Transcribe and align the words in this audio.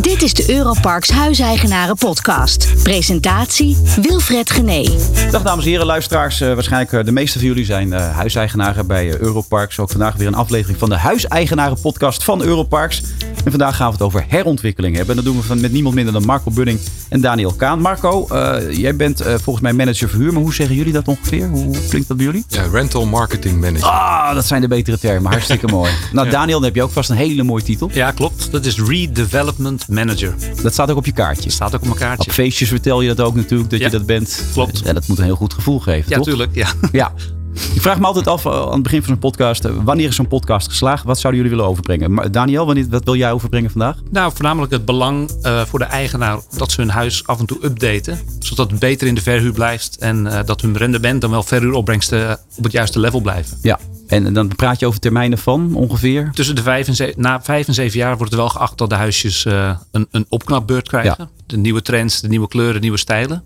Dit 0.00 0.22
is 0.22 0.34
de 0.34 0.50
Europarks 0.50 1.10
Huiseigenaren 1.10 1.96
Podcast. 1.96 2.82
Presentatie 2.82 3.76
Wilfred 4.02 4.50
Gené. 4.50 4.82
Dag 5.30 5.42
dames 5.42 5.64
en 5.64 5.70
heren, 5.70 5.86
luisteraars. 5.86 6.40
Uh, 6.40 6.54
waarschijnlijk 6.54 6.92
uh, 6.92 7.04
de 7.04 7.12
meeste 7.12 7.38
van 7.38 7.48
jullie 7.48 7.64
zijn 7.64 7.88
uh, 7.88 8.16
huiseigenaren 8.16 8.86
bij 8.86 9.20
Europarks. 9.20 9.78
Ook 9.78 9.90
vandaag 9.90 10.16
weer 10.16 10.26
een 10.26 10.34
aflevering 10.34 10.78
van 10.78 10.88
de 10.88 10.96
Huiseigenaren 10.96 11.80
Podcast 11.80 12.24
van 12.24 12.42
Europarks. 12.42 13.02
En 13.44 13.50
vandaag 13.50 13.76
gaan 13.76 13.86
we 13.86 13.92
het 13.92 14.02
over 14.02 14.24
herontwikkeling 14.28 14.96
hebben. 14.96 15.16
En 15.16 15.22
dat 15.22 15.32
doen 15.32 15.40
we 15.40 15.46
van, 15.46 15.60
met 15.60 15.72
niemand 15.72 15.94
minder 15.94 16.12
dan 16.12 16.24
Marco 16.24 16.50
Bunning 16.50 16.80
en 17.08 17.20
Daniel 17.20 17.52
Kaan. 17.52 17.80
Marco, 17.80 18.26
jij 18.70 18.96
bent 18.96 19.22
volgens 19.22 19.60
mij 19.60 19.72
manager 19.72 20.08
verhuur. 20.08 20.32
Maar 20.32 20.42
hoe 20.42 20.54
zeggen 20.54 20.76
jullie 20.76 20.92
dat 20.92 21.08
ongeveer? 21.08 21.48
Hoe 21.48 21.76
klinkt 21.88 22.08
dat 22.08 22.16
bij 22.16 22.26
jullie? 22.26 22.44
Ja, 22.48 22.62
rental 22.72 23.06
marketing 23.06 23.60
manager. 23.60 23.88
Ah, 23.88 24.34
dat 24.34 24.46
zijn 24.46 24.60
de 24.60 24.68
betere 24.68 24.98
termen. 24.98 25.30
Hartstikke 25.30 25.66
mooi. 25.76 25.90
Nou, 26.12 26.30
Daniel, 26.30 26.56
dan 26.56 26.64
heb 26.64 26.74
je 26.74 26.82
ook 26.82 26.90
vast 26.90 27.10
een 27.10 27.16
hele 27.16 27.42
mooie 27.42 27.62
titel. 27.62 27.90
Ja, 27.92 28.10
klopt. 28.10 28.50
Dat 28.50 28.64
is 28.64 28.80
Redevelopment 28.80 29.81
Manager. 29.88 30.34
Dat 30.62 30.72
staat 30.72 30.90
ook 30.90 30.96
op 30.96 31.06
je 31.06 31.12
kaartje. 31.12 31.42
Dat 31.42 31.52
staat 31.52 31.74
ook 31.74 31.80
op 31.80 31.86
mijn 31.86 31.98
kaartje. 31.98 32.28
Op 32.28 32.34
feestjes 32.34 32.68
vertel 32.68 33.00
je 33.00 33.14
dat 33.14 33.26
ook 33.26 33.34
natuurlijk, 33.34 33.70
dat 33.70 33.78
Ja. 33.78 33.86
je 33.86 33.92
dat 33.92 34.06
bent. 34.06 34.42
Klopt. 34.52 34.82
En 34.82 34.94
dat 34.94 35.06
moet 35.08 35.18
een 35.18 35.24
heel 35.24 35.36
goed 35.36 35.54
gevoel 35.54 35.78
geven, 35.80 36.10
Ja, 36.10 36.16
toch? 36.16 36.24
tuurlijk. 36.24 36.54
Ja. 36.54 36.68
Ja. 36.92 37.12
Ik 37.54 37.80
vraag 37.88 37.98
me 37.98 38.06
altijd 38.06 38.26
af 38.26 38.44
eh, 38.46 38.52
aan 38.52 38.72
het 38.72 38.82
begin 38.82 38.98
van 38.98 39.08
zo'n 39.08 39.18
podcast. 39.18 39.64
eh, 39.64 39.72
Wanneer 39.84 40.08
is 40.08 40.14
zo'n 40.16 40.26
podcast 40.28 40.68
geslaagd? 40.68 41.04
Wat 41.04 41.18
zouden 41.18 41.42
jullie 41.42 41.56
willen 41.56 41.70
overbrengen? 41.70 42.12
Maar 42.14 42.30
Daniel, 42.30 42.66
wanneer, 42.66 42.86
wat 42.90 43.04
wil 43.04 43.16
jij 43.16 43.32
overbrengen 43.32 43.70
vandaag? 43.70 43.96
Nou, 44.10 44.32
voornamelijk 44.34 44.72
het 44.72 44.84
belang 44.84 45.30
eh, 45.42 45.60
voor 45.60 45.78
de 45.78 45.84
eigenaar 45.84 46.38
dat 46.56 46.72
ze 46.72 46.80
hun 46.80 46.90
huis 46.90 47.26
af 47.26 47.38
en 47.40 47.46
toe 47.46 47.58
updaten. 47.64 48.18
Zodat 48.38 48.70
het 48.70 48.80
beter 48.80 49.06
in 49.06 49.14
de 49.14 49.22
verhuur 49.22 49.52
blijft. 49.52 49.96
En 49.98 50.28
dat 50.46 50.60
hun 50.60 50.76
rendement 50.76 51.20
dan 51.20 51.30
wel 51.30 51.42
verhuuropbrengsten 51.42 52.38
op 52.56 52.64
het 52.64 52.72
juiste 52.72 53.00
level 53.00 53.20
blijven. 53.20 53.58
Ja. 53.62 53.78
En 54.06 54.32
dan 54.32 54.48
praat 54.48 54.80
je 54.80 54.86
over 54.86 55.00
termijnen 55.00 55.38
van 55.38 55.74
ongeveer? 55.74 56.30
Tussen 56.34 56.54
de 56.54 56.62
vijf 56.62 56.88
en 56.88 56.94
zeven, 56.94 57.20
na 57.20 57.42
vijf 57.42 57.68
en 57.68 57.74
zeven 57.74 57.98
jaar 57.98 58.16
wordt 58.16 58.32
er 58.32 58.38
wel 58.38 58.48
geacht 58.48 58.78
dat 58.78 58.88
de 58.90 58.94
huisjes 58.96 59.44
een, 59.90 60.06
een 60.10 60.26
opknapbeurt 60.28 60.88
krijgen. 60.88 61.14
Ja. 61.18 61.28
De 61.46 61.56
nieuwe 61.56 61.82
trends, 61.82 62.20
de 62.20 62.28
nieuwe 62.28 62.48
kleuren, 62.48 62.74
de 62.74 62.80
nieuwe 62.80 62.98
stijlen. 62.98 63.42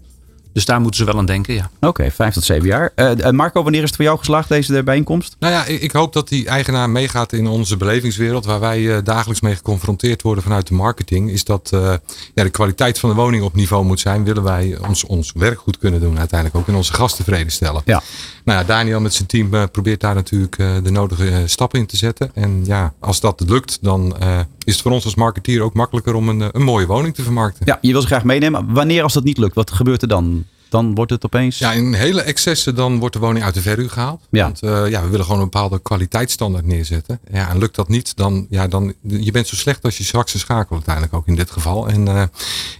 Dus 0.57 0.65
daar 0.65 0.81
moeten 0.81 1.01
ze 1.01 1.07
wel 1.07 1.19
aan 1.19 1.27
denken, 1.27 1.55
ja. 1.55 1.71
Oké, 1.81 2.11
vijf 2.11 2.35
tot 2.35 2.45
zeven 2.45 2.67
jaar. 2.67 2.93
Eh, 2.95 3.27
eh, 3.27 3.33
Marco, 3.33 3.63
wanneer 3.63 3.81
is 3.83 3.87
het 3.87 3.97
voor 3.97 4.05
jou 4.05 4.19
geslaagd, 4.19 4.49
deze 4.49 4.83
bijeenkomst? 4.83 5.37
Nou 5.39 5.53
ja, 5.53 5.65
ik, 5.65 5.81
ik 5.81 5.93
hoop 5.93 6.13
dat 6.13 6.29
die 6.29 6.47
eigenaar 6.47 6.91
meegaat 6.91 7.33
in 7.33 7.47
onze 7.47 7.77
belevingswereld, 7.77 8.45
waar 8.45 8.61
wij 8.61 8.97
eh, 8.97 9.05
dagelijks 9.05 9.41
mee 9.41 9.55
geconfronteerd 9.55 10.23
worden 10.23 10.43
vanuit 10.43 10.67
de 10.67 10.75
marketing. 10.75 11.31
Is 11.31 11.45
dat 11.45 11.71
eh, 11.73 11.95
ja, 12.35 12.43
de 12.43 12.51
kwaliteit 12.51 12.99
van 12.99 13.09
de 13.09 13.17
woning 13.17 13.43
op 13.43 13.55
niveau 13.55 13.85
moet 13.85 14.01
zijn. 14.01 14.25
Willen 14.25 14.43
wij 14.43 14.79
ons, 14.89 15.05
ons 15.05 15.33
werk 15.35 15.59
goed 15.59 15.79
kunnen 15.79 16.01
doen, 16.01 16.19
uiteindelijk 16.19 16.61
ook 16.61 16.69
en 16.69 16.75
onze 16.75 16.93
gasten 16.93 17.25
tevreden 17.25 17.53
stellen. 17.53 17.83
Ja. 17.85 18.03
Nou 18.47 18.59
ja, 18.59 18.65
Daniel 18.65 19.01
met 19.01 19.15
zijn 19.15 19.29
team 19.29 19.55
eh, 19.55 19.63
probeert 19.73 20.01
daar 20.01 20.15
natuurlijk 20.15 20.59
eh, 20.59 20.75
de 20.83 20.91
nodige 20.91 21.29
eh, 21.29 21.39
stappen 21.45 21.79
in 21.79 21.87
te 21.87 21.97
zetten. 21.97 22.31
En 22.35 22.65
ja, 22.65 22.95
als 23.01 23.21
dat 23.21 23.43
lukt, 23.47 23.79
dan 23.81 24.17
is 24.65 24.73
het 24.73 24.83
voor 24.83 24.93
ons 24.93 25.05
als 25.05 25.15
marketeer 25.15 25.61
ook 25.61 25.75
makkelijker 25.75 26.15
om 26.15 26.29
een, 26.29 26.49
een 26.53 26.63
mooie 26.63 26.87
woning 26.87 27.15
te 27.15 27.23
vermarkten. 27.23 27.67
Ja, 27.67 27.79
je 27.81 27.93
wil 27.93 28.01
ze 28.01 28.07
graag 28.07 28.25
meenemen. 28.25 28.73
Wanneer 28.73 29.03
als 29.03 29.13
dat 29.13 29.25
niet 29.25 29.39
lukt, 29.39 29.55
wat 29.55 29.71
gebeurt 29.71 30.03
er 30.03 30.09
dan? 30.09 30.45
Dan 30.77 30.95
wordt 30.95 31.11
het 31.11 31.25
opeens... 31.25 31.59
Ja, 31.59 31.73
in 31.73 31.95
hele 31.95 32.23
excessen 32.23 32.75
dan 32.75 32.99
wordt 32.99 33.15
de 33.15 33.21
woning 33.21 33.45
uit 33.45 33.55
de 33.55 33.61
verhuur 33.63 33.91
gehaald. 33.91 34.27
Ja. 34.31 34.45
Want 34.45 34.63
eh, 34.63 34.91
ja, 34.91 35.03
we 35.03 35.09
willen 35.09 35.25
gewoon 35.25 35.41
een 35.41 35.51
bepaalde 35.51 35.79
kwaliteitsstandaard 35.79 36.67
neerzetten. 36.67 37.21
Ja, 37.33 37.49
en 37.49 37.59
lukt 37.59 37.75
dat 37.75 37.89
niet, 37.89 38.17
dan, 38.17 38.47
ja, 38.51 38.69
dan 38.69 38.95
je 39.03 39.31
bent 39.31 39.47
zo 39.47 39.57
slecht 39.57 39.85
als 39.85 39.99
je 39.99 40.05
zwakste 40.05 40.39
schakel 40.39 40.75
uiteindelijk 40.75 41.15
ook 41.15 41.27
in 41.27 41.35
dit 41.35 41.51
geval. 41.51 41.89
En 41.89 42.09
eh, 42.09 42.15
ja, 42.15 42.29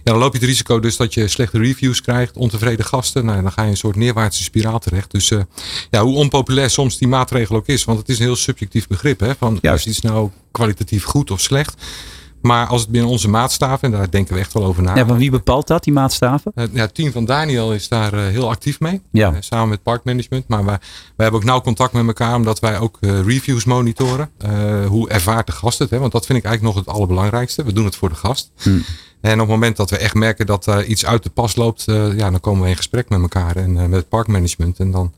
dan 0.03 0.17
loop 0.17 0.33
je 0.33 0.39
het 0.39 0.47
risico 0.47 0.79
dus 0.79 0.97
dat 0.97 1.13
je 1.13 1.27
slechte 1.27 1.57
reviews 1.57 2.01
krijgt, 2.01 2.37
ontevreden 2.37 2.85
gasten. 2.85 3.25
Nou, 3.25 3.41
dan 3.41 3.51
ga 3.51 3.63
je 3.63 3.69
een 3.69 3.77
soort 3.77 3.95
neerwaartse 3.95 4.43
spiraal 4.43 4.79
terecht. 4.79 5.11
Dus 5.11 5.31
eh, 5.31 5.39
ja, 5.89 6.01
hoe 6.01 6.15
onpopulair 6.15 6.69
soms 6.69 6.97
die 6.97 7.07
maatregel 7.07 7.55
ook 7.55 7.67
is. 7.67 7.83
Want 7.83 7.99
het 7.99 8.09
is 8.09 8.19
een 8.19 8.25
heel 8.25 8.35
subjectief 8.35 8.87
begrip. 8.87 9.19
Hè, 9.19 9.35
van 9.35 9.59
Juist. 9.61 9.85
is 9.85 9.91
iets 9.91 10.01
nou 10.01 10.29
kwalitatief 10.51 11.03
goed 11.03 11.31
of 11.31 11.41
slecht? 11.41 11.75
Maar 12.47 12.67
als 12.67 12.81
het 12.81 12.89
binnen 12.89 13.09
onze 13.11 13.29
maatstaven, 13.29 13.91
en 13.91 13.97
daar 13.97 14.11
denken 14.11 14.33
we 14.33 14.39
echt 14.39 14.53
wel 14.53 14.65
over 14.65 14.83
na. 14.83 14.95
Ja, 14.95 15.05
van 15.05 15.17
wie 15.17 15.31
bepaalt 15.31 15.67
dat, 15.67 15.83
die 15.83 15.93
maatstaven? 15.93 16.51
Het 16.55 16.69
ja, 16.73 16.81
het 16.81 16.93
team 16.95 17.11
van 17.11 17.25
Daniel 17.25 17.73
is 17.73 17.87
daar 17.87 18.13
eh, 18.13 18.19
heel 18.19 18.49
actief 18.49 18.79
mee. 18.79 19.01
Ja. 19.11 19.31
Eh, 19.31 19.37
samen 19.39 19.69
met 19.69 19.83
parkmanagement. 19.83 20.47
Maar 20.47 20.65
wij, 20.65 20.77
wij 20.77 20.79
hebben 21.15 21.39
ook 21.39 21.45
nauw 21.45 21.61
contact 21.61 21.93
met 21.93 22.07
elkaar. 22.07 22.35
Omdat 22.35 22.59
wij 22.59 22.79
ook 22.79 22.97
eh, 22.99 23.21
reviews 23.25 23.65
monitoren. 23.65 24.29
Eh, 24.37 24.85
hoe 24.85 25.09
ervaart 25.09 25.45
de 25.47 25.51
gast 25.53 25.79
het? 25.79 25.89
Hè? 25.89 25.99
Want 25.99 26.11
dat 26.11 26.25
vind 26.25 26.37
ik 26.39 26.45
eigenlijk 26.45 26.75
nog 26.75 26.85
het 26.85 26.95
allerbelangrijkste. 26.95 27.63
We 27.63 27.73
doen 27.73 27.85
het 27.85 27.95
voor 27.95 28.09
de 28.09 28.15
gast. 28.15 28.51
Hm. 28.61 28.79
En 29.21 29.33
op 29.33 29.39
het 29.39 29.47
moment 29.47 29.77
dat 29.77 29.89
we 29.89 29.97
echt 29.97 30.13
merken 30.13 30.45
dat 30.45 30.67
iets 30.87 31.05
uit 31.05 31.23
de 31.23 31.29
pas 31.29 31.55
loopt. 31.55 31.87
eh, 31.87 32.17
ja, 32.17 32.31
dan 32.31 32.39
komen 32.39 32.63
we 32.63 32.69
in 32.69 32.75
gesprek 32.75 33.09
met 33.09 33.21
elkaar 33.21 33.55
en 33.55 33.77
eh, 33.77 33.83
met 33.85 33.99
het 33.99 34.09
parkmanagement. 34.09 34.79
En 34.79 34.91
dan 34.91 35.13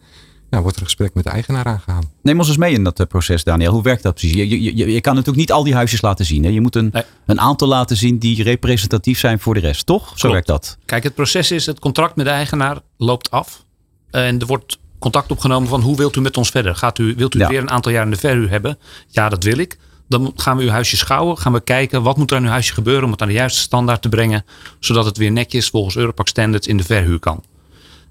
ja, 0.49 0.61
wordt 0.61 0.75
er 0.75 0.81
een 0.81 0.87
gesprek 0.87 1.13
met 1.13 1.23
de 1.23 1.29
eigenaar 1.29 1.65
aangegaan. 1.65 2.11
Neem 2.21 2.37
ons 2.39 2.47
eens 2.47 2.57
mee 2.57 2.73
in 2.73 2.83
dat 2.83 2.99
eh, 2.99 3.05
proces, 3.07 3.43
Daniel. 3.43 3.71
Hoe 3.71 3.83
werkt 3.83 4.03
dat 4.03 4.13
precies? 4.13 4.33
Je, 4.35 4.49
je, 4.49 4.75
je, 4.77 4.91
je 4.91 5.01
kan 5.01 5.13
natuurlijk 5.13 5.39
niet 5.39 5.51
al 5.51 5.63
die 5.63 5.73
huisjes 5.73 6.01
laten 6.01 6.25
zien. 6.25 6.43
Hè? 6.43 6.49
Je 6.49 6.61
moet 6.61 6.75
een, 6.75 6.89
Nee. 6.93 7.03
een 7.25 7.39
aantal 7.39 7.67
laten 7.67 7.97
zien 7.97 8.17
die 8.17 8.43
representatief 8.43 9.19
zijn 9.19 9.39
voor 9.39 9.53
de 9.53 9.59
rest, 9.59 9.85
toch? 9.85 10.07
Zo 10.07 10.13
Klopt. 10.15 10.31
werkt 10.33 10.47
dat. 10.47 10.77
Kijk, 10.85 11.03
het 11.03 11.15
proces 11.15 11.51
is, 11.51 11.65
het 11.65 11.79
contract 11.79 12.15
met 12.15 12.25
de 12.25 12.31
eigenaar 12.31 12.77
loopt 12.97 13.31
af. 13.31 13.63
En 14.11 14.39
er 14.39 14.45
wordt 14.45 14.77
contact 14.99 15.31
opgenomen 15.31 15.69
van 15.69 15.81
hoe 15.81 15.95
wilt 15.97 16.15
u 16.15 16.21
met 16.21 16.37
ons 16.37 16.49
verder? 16.49 16.75
Gaat 16.75 16.97
u, 16.97 17.13
wilt 17.17 17.35
u 17.35 17.39
Ja. 17.39 17.47
weer 17.47 17.59
een 17.61 17.69
aantal 17.71 17.91
jaar 17.91 18.03
in 18.05 18.11
de 18.11 18.17
verhuur 18.17 18.49
hebben? 18.49 18.77
Ja, 19.07 19.29
dat 19.29 19.43
wil 19.43 19.57
ik. 19.57 19.77
Dan 20.07 20.31
gaan 20.35 20.57
we 20.57 20.63
uw 20.63 20.69
huisje 20.69 20.97
schouwen. 20.97 21.37
Gaan 21.37 21.53
we 21.53 21.61
kijken 21.61 22.03
wat 22.03 22.17
moet 22.17 22.31
er 22.31 22.37
aan 22.37 22.43
uw 22.43 22.49
huisje 22.49 22.73
gebeuren 22.73 23.03
om 23.03 23.11
het 23.11 23.21
aan 23.21 23.27
de 23.27 23.33
juiste 23.33 23.59
standaard 23.59 24.01
te 24.01 24.09
brengen. 24.09 24.45
Zodat 24.79 25.05
het 25.05 25.17
weer 25.17 25.31
netjes 25.31 25.69
volgens 25.69 25.95
Europac 25.95 26.27
Standards 26.27 26.67
in 26.67 26.77
de 26.77 26.83
verhuur 26.83 27.19
kan. 27.19 27.43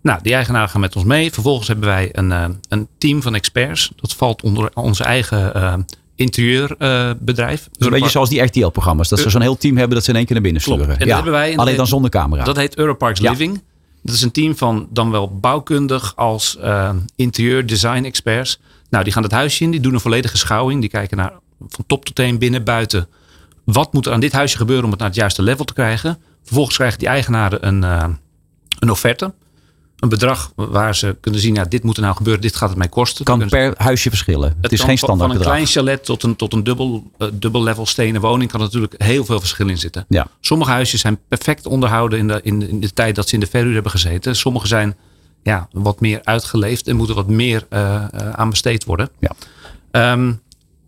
Nou, 0.03 0.19
die 0.23 0.35
eigenaren 0.35 0.69
gaan 0.69 0.81
met 0.81 0.97
ons 0.97 1.05
mee. 1.05 1.33
Vervolgens 1.33 1.69
hebben 1.69 1.89
wij 1.89 2.09
een, 2.13 2.33
eh, 2.33 2.45
een 2.69 2.89
team 2.99 3.23
van 3.23 3.35
experts. 3.35 3.93
Dat 3.97 4.15
valt 4.15 4.43
onder 4.43 4.71
onze 4.75 5.05
eigen 5.05 5.55
eh, 5.55 5.75
interieurbedrijf. 6.15 7.69
Dus 7.73 7.87
een 7.87 7.93
beetje 7.93 8.09
zoals 8.09 8.29
die 8.29 8.41
RTL-programma's. 8.43 9.09
Dat 9.09 9.19
ze 9.19 9.31
zo'n 9.31 9.41
heel 9.41 9.57
team 9.57 9.77
hebben 9.77 9.95
dat 9.95 10.05
ze 10.05 10.11
in 10.11 10.17
één 10.17 10.25
keer 10.25 10.35
naar 10.35 10.45
binnen 10.45 10.63
sturen. 10.63 10.99
En 10.99 11.07
dat 11.07 11.15
hebben 11.15 11.33
wij 11.33 11.57
Alleen 11.57 11.77
dan 11.77 11.87
zonder 11.87 12.11
camera. 12.11 12.45
Dat 12.45 12.57
heet 12.57 12.77
Europarks 12.77 13.21
Ja. 13.21 13.31
Living. 13.31 13.63
Dat 14.03 14.15
is 14.15 14.23
een 14.23 14.31
team 14.31 14.57
van 14.57 14.89
dan 14.91 15.11
wel 15.11 15.39
bouwkundig 15.39 16.17
als 16.17 16.57
eh, 16.57 16.91
interieur 17.17 17.67
design 17.67 18.05
experts. 18.05 18.61
Nou, 18.91 19.05
die 19.05 19.13
gaan 19.13 19.23
het 19.23 19.33
huisje 19.33 19.65
in, 19.65 19.71
die 19.71 19.81
doen 19.81 19.95
een 19.95 20.01
volledige 20.01 20.37
schouwing. 20.37 20.81
Die 20.81 20.91
kijken 20.91 21.17
naar 21.17 21.33
van 21.69 21.85
top 21.87 22.05
tot 22.05 22.15
teen, 22.15 22.39
binnen, 22.39 22.65
buiten. 22.65 23.09
Wat 23.65 23.93
moet 23.93 24.07
er 24.07 24.13
aan 24.13 24.21
dit 24.21 24.33
huisje 24.33 24.57
gebeuren 24.57 24.85
om 24.85 24.91
het 24.91 24.99
naar 24.99 25.09
het 25.09 25.19
juiste 25.19 25.43
level 25.43 25.65
te 25.65 25.73
krijgen? 25.73 26.19
Vervolgens 26.45 26.77
krijgen 26.77 26.99
die 26.99 27.09
eigenaren 27.09 27.67
een, 27.67 27.85
eh, 27.85 28.09
een 28.79 28.91
offerte. 28.91 29.35
Een 29.99 30.09
bedrag 30.09 30.53
waar 30.55 30.95
ze 30.95 31.17
kunnen 31.21 31.41
zien, 31.41 31.55
ja, 31.55 31.65
dit 31.65 31.83
moet 31.83 31.97
er 31.97 32.03
nou 32.03 32.17
gebeuren, 32.17 32.43
dit 32.43 32.57
gaat 32.57 32.69
het 32.69 32.79
mij 32.79 32.89
kosten. 32.89 33.25
kan 33.25 33.49
per 33.49 33.75
huisje 33.77 34.09
verschillen. 34.09 34.57
Het, 34.61 34.73
is 34.73 34.81
geen 34.81 34.99
standaard 34.99 35.21
Van 35.21 35.31
een 35.31 35.37
bedrag. 35.37 35.55
klein 35.55 35.67
chalet 35.67 36.05
tot 36.05 36.23
een, 36.23 36.37
tot 36.37 36.53
een 36.53 36.65
dubbel, 36.65 37.11
eh, 37.19 37.29
dubbel 37.33 37.63
level 37.63 37.87
stenen 37.87 38.21
woning 38.21 38.51
kan 38.51 38.61
er 38.61 38.67
natuurlijk 38.67 38.95
heel 39.03 39.25
veel 39.25 39.41
verschil 39.41 39.69
in 39.69 39.79
zitten. 39.79 40.05
Ja. 40.09 40.27
Sommige 40.41 40.71
huisjes 40.71 41.01
zijn 41.01 41.19
perfect 41.29 41.67
onderhouden 41.67 42.19
in 42.19 42.29
de, 42.29 42.41
in, 42.43 42.59
de, 42.59 42.69
in 42.69 42.81
de 42.81 42.93
tijd 42.93 43.15
dat 43.15 43.29
ze 43.29 43.35
in 43.35 43.41
de 43.41 43.47
verhuur 43.47 43.75
hebben 43.75 43.93
gezeten. 43.93 44.37
Sommige 44.37 44.67
zijn 44.67 44.97
ja, 45.43 45.69
wat 45.73 46.01
meer 46.01 46.21
uitgeleefd 46.25 46.89
en 46.89 46.97
moeten 46.97 47.15
wat 47.15 47.29
meer 47.29 47.67
eh, 47.69 48.05
aan 48.33 48.51
besteed 48.51 48.85
worden. 48.85 49.11
Ja. 49.19 49.33
Ehm, 49.91 50.33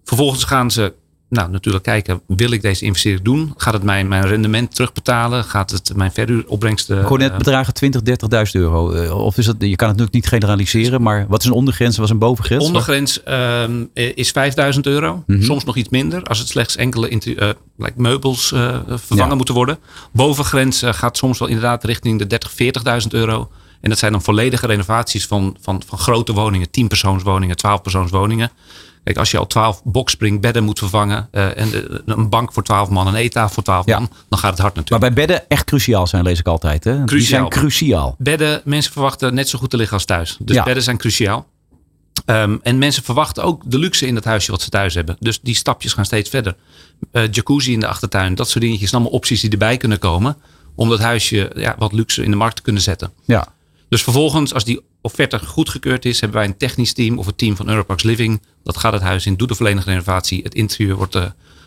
vervolgens 0.04 0.44
gaan 0.44 0.70
ze 0.70 0.94
nou, 1.30 1.50
natuurlijk 1.50 1.84
kijken, 1.84 2.20
wil 2.26 2.50
ik 2.50 2.62
deze 2.62 2.84
investering 2.84 3.22
doen? 3.22 3.54
Gaat 3.56 3.72
het 3.72 3.82
mijn, 3.82 4.08
mijn 4.08 4.26
rendement 4.26 4.74
terugbetalen? 4.74 5.44
Gaat 5.44 5.70
het 5.70 5.92
mijn 5.96 6.12
verhuuropbrengsten... 6.12 7.02
Hoorde 7.02 7.24
net 7.24 7.32
eh, 7.32 7.38
bedragen 7.38 7.74
20, 7.74 8.00
30.000 8.46 8.50
euro. 8.52 8.90
Eh, 8.92 9.24
Of 9.24 9.38
is 9.38 9.46
dat, 9.46 9.56
je 9.58 9.76
kan 9.76 9.88
het 9.88 9.96
natuurlijk 9.96 10.12
niet 10.12 10.26
generaliseren, 10.26 11.02
maar 11.02 11.26
wat 11.28 11.40
is 11.40 11.46
een 11.46 11.52
ondergrens 11.52 11.94
en 11.94 12.00
wat 12.00 12.08
is 12.08 12.14
een 12.14 12.20
bovengrens? 12.20 12.64
Ondergrens 12.64 13.22
ehm, 13.22 13.84
is 13.94 14.30
5000 14.30 14.86
euro. 14.86 15.22
Mhm. 15.26 15.42
Soms 15.42 15.64
nog 15.64 15.76
iets 15.76 15.88
minder. 15.88 16.22
Als 16.22 16.38
het 16.38 16.48
slechts 16.48 16.76
enkele 16.76 17.08
eh, 17.08 17.48
like 17.76 17.92
meubels 17.96 18.46
vervangen 18.86 19.28
Ja. 19.28 19.34
moeten 19.34 19.54
worden. 19.54 19.78
Bovengrens 20.12 20.82
gaat 20.86 21.16
soms 21.16 21.38
wel 21.38 21.48
inderdaad 21.48 21.84
richting 21.84 22.18
de 22.18 22.26
30, 22.26 22.50
40.000 23.02 23.08
euro. 23.08 23.50
En 23.80 23.88
dat 23.88 23.98
zijn 23.98 24.12
dan 24.12 24.22
volledige 24.22 24.66
renovaties 24.66 25.26
van, 25.26 25.56
van, 25.60 25.82
van 25.86 25.98
grote 25.98 26.32
woningen. 26.32 26.70
10 26.70 26.88
persoonswoningen, 26.88 27.56
12 27.56 27.82
persoonswoningen. 27.82 28.50
Kijk, 29.04 29.16
als 29.18 29.30
je 29.30 29.38
al 29.38 29.46
12 29.46 29.82
boxspringbedden 29.84 30.64
moet 30.64 30.78
vervangen. 30.78 31.28
eh, 31.30 31.58
en 31.58 31.70
een 32.04 32.28
bank 32.28 32.52
voor 32.52 32.62
12 32.62 32.88
man, 32.88 33.06
een 33.06 33.14
eettafel 33.14 33.54
voor 33.54 33.62
12 33.62 33.86
Ja. 33.86 33.98
man. 33.98 34.08
Dan 34.28 34.38
gaat 34.38 34.50
het 34.50 34.60
hard 34.60 34.74
Maar 34.74 34.82
natuurlijk. 34.84 35.14
bij 35.14 35.26
bedden 35.26 35.48
echt 35.48 35.64
cruciaal 35.64 36.06
zijn, 36.06 36.22
lees 36.24 36.38
ik 36.38 36.46
altijd. 36.46 36.84
Hè? 36.84 37.04
Die 37.04 37.20
zijn 37.20 37.48
cruciaal. 37.48 38.14
Bedden, 38.18 38.60
mensen 38.64 38.92
verwachten 38.92 39.34
net 39.34 39.48
zo 39.48 39.58
goed 39.58 39.70
te 39.70 39.76
liggen 39.76 39.94
als 39.94 40.04
thuis. 40.04 40.36
Dus 40.40 40.56
Ja. 40.56 40.62
bedden 40.62 40.82
zijn 40.82 40.96
cruciaal. 40.98 41.46
Ehm, 42.24 42.56
en 42.62 42.78
mensen 42.78 43.02
verwachten 43.02 43.42
ook 43.44 43.62
de 43.66 43.78
luxe 43.78 44.06
in 44.06 44.14
dat 44.14 44.24
huisje 44.24 44.50
wat 44.50 44.62
ze 44.62 44.68
thuis 44.68 44.94
hebben. 44.94 45.16
Dus 45.20 45.40
die 45.40 45.54
stapjes 45.54 45.92
gaan 45.92 46.04
steeds 46.04 46.30
verder. 46.30 46.56
Eh, 47.12 47.22
jacuzzi 47.30 47.72
in 47.72 47.80
de 47.80 47.86
achtertuin, 47.86 48.34
dat 48.34 48.48
soort 48.48 48.64
dingetjes. 48.64 48.92
Allemaal 48.92 49.10
opties 49.12 49.40
die 49.40 49.50
erbij 49.50 49.76
kunnen 49.76 49.98
komen. 49.98 50.36
Om 50.74 50.88
dat 50.88 50.98
huisje 50.98 51.50
ja, 51.54 51.74
wat 51.78 51.92
luxe 51.92 52.22
in 52.24 52.30
de 52.30 52.36
markt 52.36 52.56
te 52.56 52.62
kunnen 52.62 52.82
zetten. 52.82 53.12
Ja. 53.24 53.46
Dus 53.88 54.02
vervolgens, 54.02 54.54
als 54.54 54.64
die 54.64 54.80
offerte 55.00 55.38
goedgekeurd 55.38 56.04
is, 56.04 56.20
hebben 56.20 56.38
wij 56.38 56.48
een 56.48 56.56
technisch 56.56 56.92
team 56.92 57.18
of 57.18 57.26
het 57.26 57.38
team 57.38 57.56
van 57.56 57.68
Europarks 57.68 58.02
Living. 58.02 58.42
Dat 58.62 58.76
gaat 58.76 58.92
het 58.92 59.02
huis 59.02 59.26
in, 59.26 59.36
doet 59.36 59.48
de 59.48 59.54
volledige 59.54 59.90
renovatie. 59.90 60.42
Het 60.42 60.54
interieur 60.54 60.96
wordt 60.96 61.14
eh, 61.14 61.24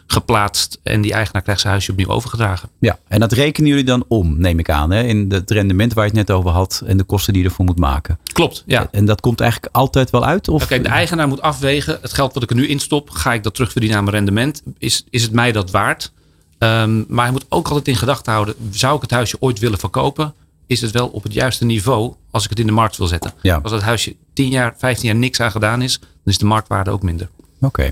geplaatst 0.07 0.80
en 0.84 1.01
die 1.01 1.13
eigenaar 1.13 1.42
krijgt 1.42 1.62
zijn 1.62 1.74
huisje 1.74 1.92
opnieuw 1.92 2.07
overgedragen. 2.07 2.69
ja, 2.80 3.00
en 3.07 3.19
dat 3.19 3.31
rekenen 3.31 3.69
jullie 3.69 3.84
dan 3.84 4.06
om, 4.07 4.40
neem 4.40 4.60
ik 4.60 4.69
aan. 4.69 4.92
Hè? 4.92 5.04
In 5.04 5.31
het 5.31 5.51
rendement 5.51 5.94
waar 5.94 6.06
je 6.06 6.10
het 6.10 6.28
net 6.28 6.38
over 6.38 6.51
had 6.51 6.84
en 6.86 6.98
de 6.98 7.04
kosten 7.04 7.34
die 7.34 7.42
je 7.42 7.48
ervoor 7.48 7.66
moet 7.66 7.80
maken. 7.80 8.19
Klopt, 8.34 8.63
ja. 8.66 8.88
En 8.92 9.06
dat 9.06 9.22
komt 9.22 9.40
eigenlijk 9.42 9.75
altijd 9.75 10.10
wel 10.10 10.25
uit? 10.25 10.48
Of? 10.48 10.68
Kijk, 10.68 10.84
de 10.84 10.90
eigenaar 10.90 11.28
moet 11.28 11.42
afwegen. 11.42 11.98
Het 12.01 12.13
geld 12.13 12.34
wat 12.34 12.44
ik 12.44 12.50
er 12.50 12.56
nu 12.56 12.68
instop, 12.68 13.10
ga 13.10 13.34
ik 13.34 13.44
dat 13.44 13.54
terugverdienen 13.54 13.98
aan 13.98 14.04
mijn 14.04 14.16
rendement? 14.16 14.62
Is, 14.78 15.06
is 15.10 15.24
het 15.24 15.31
mij 15.31 15.51
dat 15.51 15.72
waard? 15.72 16.12
Ehm, 16.57 17.04
maar 17.07 17.25
je 17.25 17.31
moet 17.31 17.45
ook 17.50 17.68
altijd 17.68 17.88
in 17.88 17.95
gedachten 17.95 18.31
houden, 18.31 18.56
zou 18.72 18.95
ik 18.95 19.01
het 19.01 19.12
huisje 19.12 19.38
ooit 19.40 19.60
willen 19.60 19.80
verkopen? 19.80 20.34
Is 20.74 20.81
het 20.81 20.92
wel 20.92 21.08
op 21.08 21.24
het 21.24 21.34
juiste 21.34 21.66
niveau 21.66 22.14
als 22.31 22.44
ik 22.44 22.50
het 22.50 22.60
in 22.60 22.66
de 22.66 22.72
markt 22.72 22.98
wil 22.98 23.08
zetten? 23.08 23.34
Ja. 23.42 23.60
Als 23.64 23.72
dat 23.72 23.81
huisje 23.81 24.16
10 24.34 24.50
jaar, 24.50 24.74
15 24.78 25.08
jaar 25.08 25.16
niks 25.18 25.40
aan 25.40 25.52
gedaan 25.52 25.81
is, 25.81 26.00
dan 26.00 26.10
is 26.25 26.38
de 26.38 26.46
marktwaarde 26.46 26.92
ook 26.92 27.04
minder. 27.04 27.30
Oké. 27.62 27.92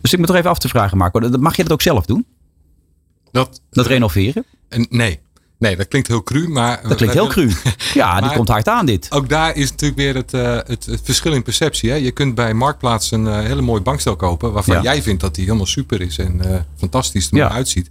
Dus 0.00 0.12
ik 0.12 0.18
moet 0.18 0.28
er 0.28 0.34
even 0.34 0.50
af 0.50 0.58
te 0.58 0.68
vragen, 0.68 0.96
Marco. 0.98 1.20
Dat- 1.20 1.40
Mag 1.40 1.56
je 1.56 1.62
dat 1.62 1.72
ook 1.72 1.82
zelf 1.82 2.06
doen? 2.06 2.26
Dat, 3.32 3.60
Dat 3.70 3.86
renoveren? 3.86 4.44
en 4.68 4.86
nee. 4.90 5.20
nee, 5.58 5.76
dat 5.76 5.88
klinkt 5.88 6.08
heel 6.08 6.22
cru, 6.22 6.48
maar... 6.48 6.82
Dat 6.88 6.96
klinkt 6.96 7.14
heel 7.14 7.26
cru. 7.26 7.50
Ja, 7.94 8.14
dit 8.14 8.24
Maar- 8.24 8.36
komt 8.36 8.48
hard 8.48 8.68
aan 8.68 8.86
dit. 8.86 9.10
Ook 9.10 9.28
daar 9.28 9.56
is 9.56 9.70
natuurlijk 9.70 10.00
weer 10.00 10.14
het, 10.14 10.34
eh, 10.34 10.58
het, 10.66 10.86
het 10.86 11.00
verschil 11.02 11.32
in 11.32 11.42
perceptie. 11.42 11.90
Hè? 11.90 11.96
Je 11.96 12.10
kunt 12.10 12.34
bij 12.34 12.54
Marktplaats 12.54 13.10
een 13.10 13.26
eh, 13.26 13.38
hele 13.40 13.60
mooie 13.62 13.80
bankstel 13.80 14.16
kopen. 14.16 14.52
Waarvan 14.52 14.74
Ja. 14.76 14.82
jij 14.82 15.02
vindt 15.02 15.20
dat 15.20 15.34
die 15.34 15.44
helemaal 15.44 15.66
super 15.66 16.00
is 16.00 16.18
en 16.18 16.52
eh, 16.54 16.60
fantastisch 16.76 17.30
er 17.30 17.36
Ja. 17.36 17.50
uitziet. 17.50 17.88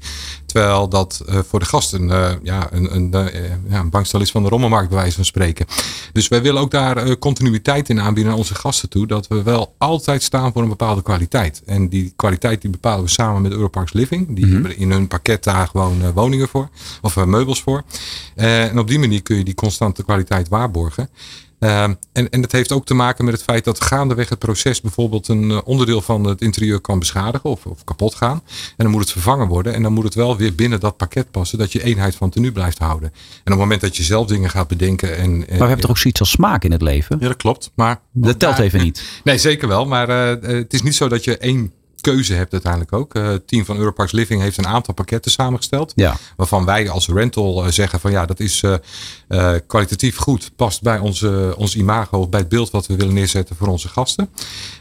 Terwijl 0.56 0.90
dat 0.90 1.24
eh, 1.28 1.40
voor 1.48 1.60
de 1.60 1.66
gasten 1.66 2.12
eh, 2.12 2.34
ja, 2.44 2.68
een, 2.72 2.96
een, 2.96 3.14
eh, 3.14 3.44
ja, 3.70 3.80
een 3.80 3.90
bankstel 3.90 4.22
is 4.22 4.32
van 4.32 4.44
de 4.44 4.50
rommelmarkt 4.50 4.90
bij 4.90 4.98
wijze 4.98 5.16
van 5.16 5.26
spreken. 5.26 5.66
Dus 6.14 6.28
wij 6.28 6.42
willen 6.42 6.62
ook 6.62 6.72
daar 6.72 7.18
continuïteit 7.18 7.90
in 7.90 8.00
aanbieden 8.00 8.32
naar 8.32 8.40
onze 8.40 8.56
gasten 8.56 8.90
toe. 8.90 9.08
Dat 9.08 9.28
we 9.28 9.44
wel 9.44 9.74
altijd 9.78 10.24
staan 10.24 10.52
voor 10.52 10.62
een 10.62 10.70
bepaalde 10.70 11.02
kwaliteit. 11.02 11.62
En 11.66 11.90
die 11.90 12.14
kwaliteit 12.16 12.62
die 12.62 12.72
bepalen 12.72 13.04
we 13.04 13.10
samen 13.10 13.42
met 13.42 13.52
Europarks 13.52 13.94
Living. 13.94 14.36
Die 14.36 14.46
hebben 14.46 14.78
in 14.78 14.92
hun 14.92 15.08
pakket 15.08 15.44
daar 15.44 15.68
gewoon 15.68 16.12
woningen 16.14 16.48
voor. 16.48 16.70
Of 17.02 17.26
meubels 17.26 17.62
voor. 17.62 17.84
En 18.36 18.80
op 18.80 18.88
die 18.88 19.00
manier 19.00 19.22
kun 19.22 19.38
je 19.38 19.44
die 19.44 19.56
constante 19.56 20.04
kwaliteit 20.04 20.48
waarborgen. 20.48 21.10
Ehm, 21.66 21.94
en, 22.14 22.30
en 22.30 22.42
dat 22.42 22.52
heeft 22.52 22.72
ook 22.72 22.86
te 22.86 22.94
maken 22.94 23.26
met 23.26 23.34
het 23.34 23.44
feit 23.44 23.64
dat 23.64 23.82
gaandeweg 23.84 24.30
het 24.30 24.40
proces 24.40 24.82
bijvoorbeeld 24.82 25.28
een 25.28 25.52
eh, 25.52 25.58
onderdeel 25.66 26.02
van 26.02 26.24
het 26.24 26.42
interieur 26.42 26.80
kan 26.80 27.00
beschadigen 27.00 27.50
of, 27.50 27.66
of 27.66 27.84
kapot 27.84 28.16
gaan. 28.16 28.42
En 28.46 28.74
dan 28.78 28.90
moet 28.90 29.02
het 29.02 29.12
vervangen 29.12 29.48
worden. 29.48 29.74
En 29.74 29.82
dan 29.84 29.94
moet 29.94 30.04
het 30.04 30.14
wel 30.16 30.38
weer 30.38 30.56
binnen 30.56 30.80
dat 30.80 30.98
pakket 30.98 31.32
passen 31.32 31.58
dat 31.58 31.72
je 31.72 31.84
eenheid 31.84 32.16
van 32.16 32.30
tenue 32.30 32.52
blijft 32.52 32.78
houden. 32.78 33.10
En 33.10 33.16
op 33.40 33.44
het 33.46 33.58
moment 33.58 33.82
dat 33.82 33.98
je 33.98 34.04
zelf 34.04 34.28
dingen 34.28 34.50
gaat 34.50 34.68
bedenken. 34.68 35.18
En, 35.18 35.38
Maar 35.38 35.48
we 35.48 35.56
hebben 35.56 35.80
toch 35.80 35.90
ook 35.90 35.98
zoiets 35.98 36.20
als 36.20 36.30
smaak 36.30 36.64
in 36.64 36.72
het 36.72 36.82
leven? 36.82 37.18
Ja, 37.20 37.28
dat 37.28 37.38
klopt. 37.38 37.72
Maar 37.76 38.00
Dat 38.12 38.40
telt 38.40 38.56
daar- 38.56 38.66
even 38.66 38.84
niet. 38.84 39.04
Nee, 39.24 39.38
zeker 39.38 39.68
wel. 39.68 39.86
Maar 39.86 40.10
eh, 40.10 40.32
eh, 40.32 40.40
het 40.42 40.74
is 40.74 40.82
niet 40.82 40.96
zo 40.96 41.08
dat 41.08 41.24
je 41.24 41.38
één 41.38 41.72
keuze 42.12 42.34
hebt 42.34 42.52
uiteindelijk 42.52 42.94
ook. 42.94 43.16
Eh, 43.16 43.28
het 43.28 43.48
team 43.48 43.66
van 43.66 43.78
Europarks 43.78 44.12
Living 44.12 44.42
heeft 44.42 44.58
een 44.58 44.68
aantal 44.68 44.94
pakketten 44.94 45.32
samengesteld. 45.32 45.94
Ja. 45.96 46.16
Waarvan 46.36 46.66
wij 46.66 46.90
als 46.90 47.08
rental 47.08 47.66
eh, 47.66 47.72
zeggen 47.72 48.00
van 48.00 48.12
ja, 48.12 48.26
dat 48.26 48.40
is 48.40 48.62
eh, 48.64 48.74
eh, 49.28 49.60
kwalitatief 49.68 50.18
goed. 50.18 50.52
Past 50.56 50.82
bij 50.82 51.00
onze, 51.00 51.54
ons 51.58 51.76
imago, 51.76 52.28
bij 52.28 52.40
het 52.40 52.50
beeld 52.50 52.72
wat 52.72 52.88
we 52.88 52.96
willen 52.96 53.14
neerzetten 53.14 53.56
voor 53.56 53.68
onze 53.68 53.88
gasten. 53.88 54.30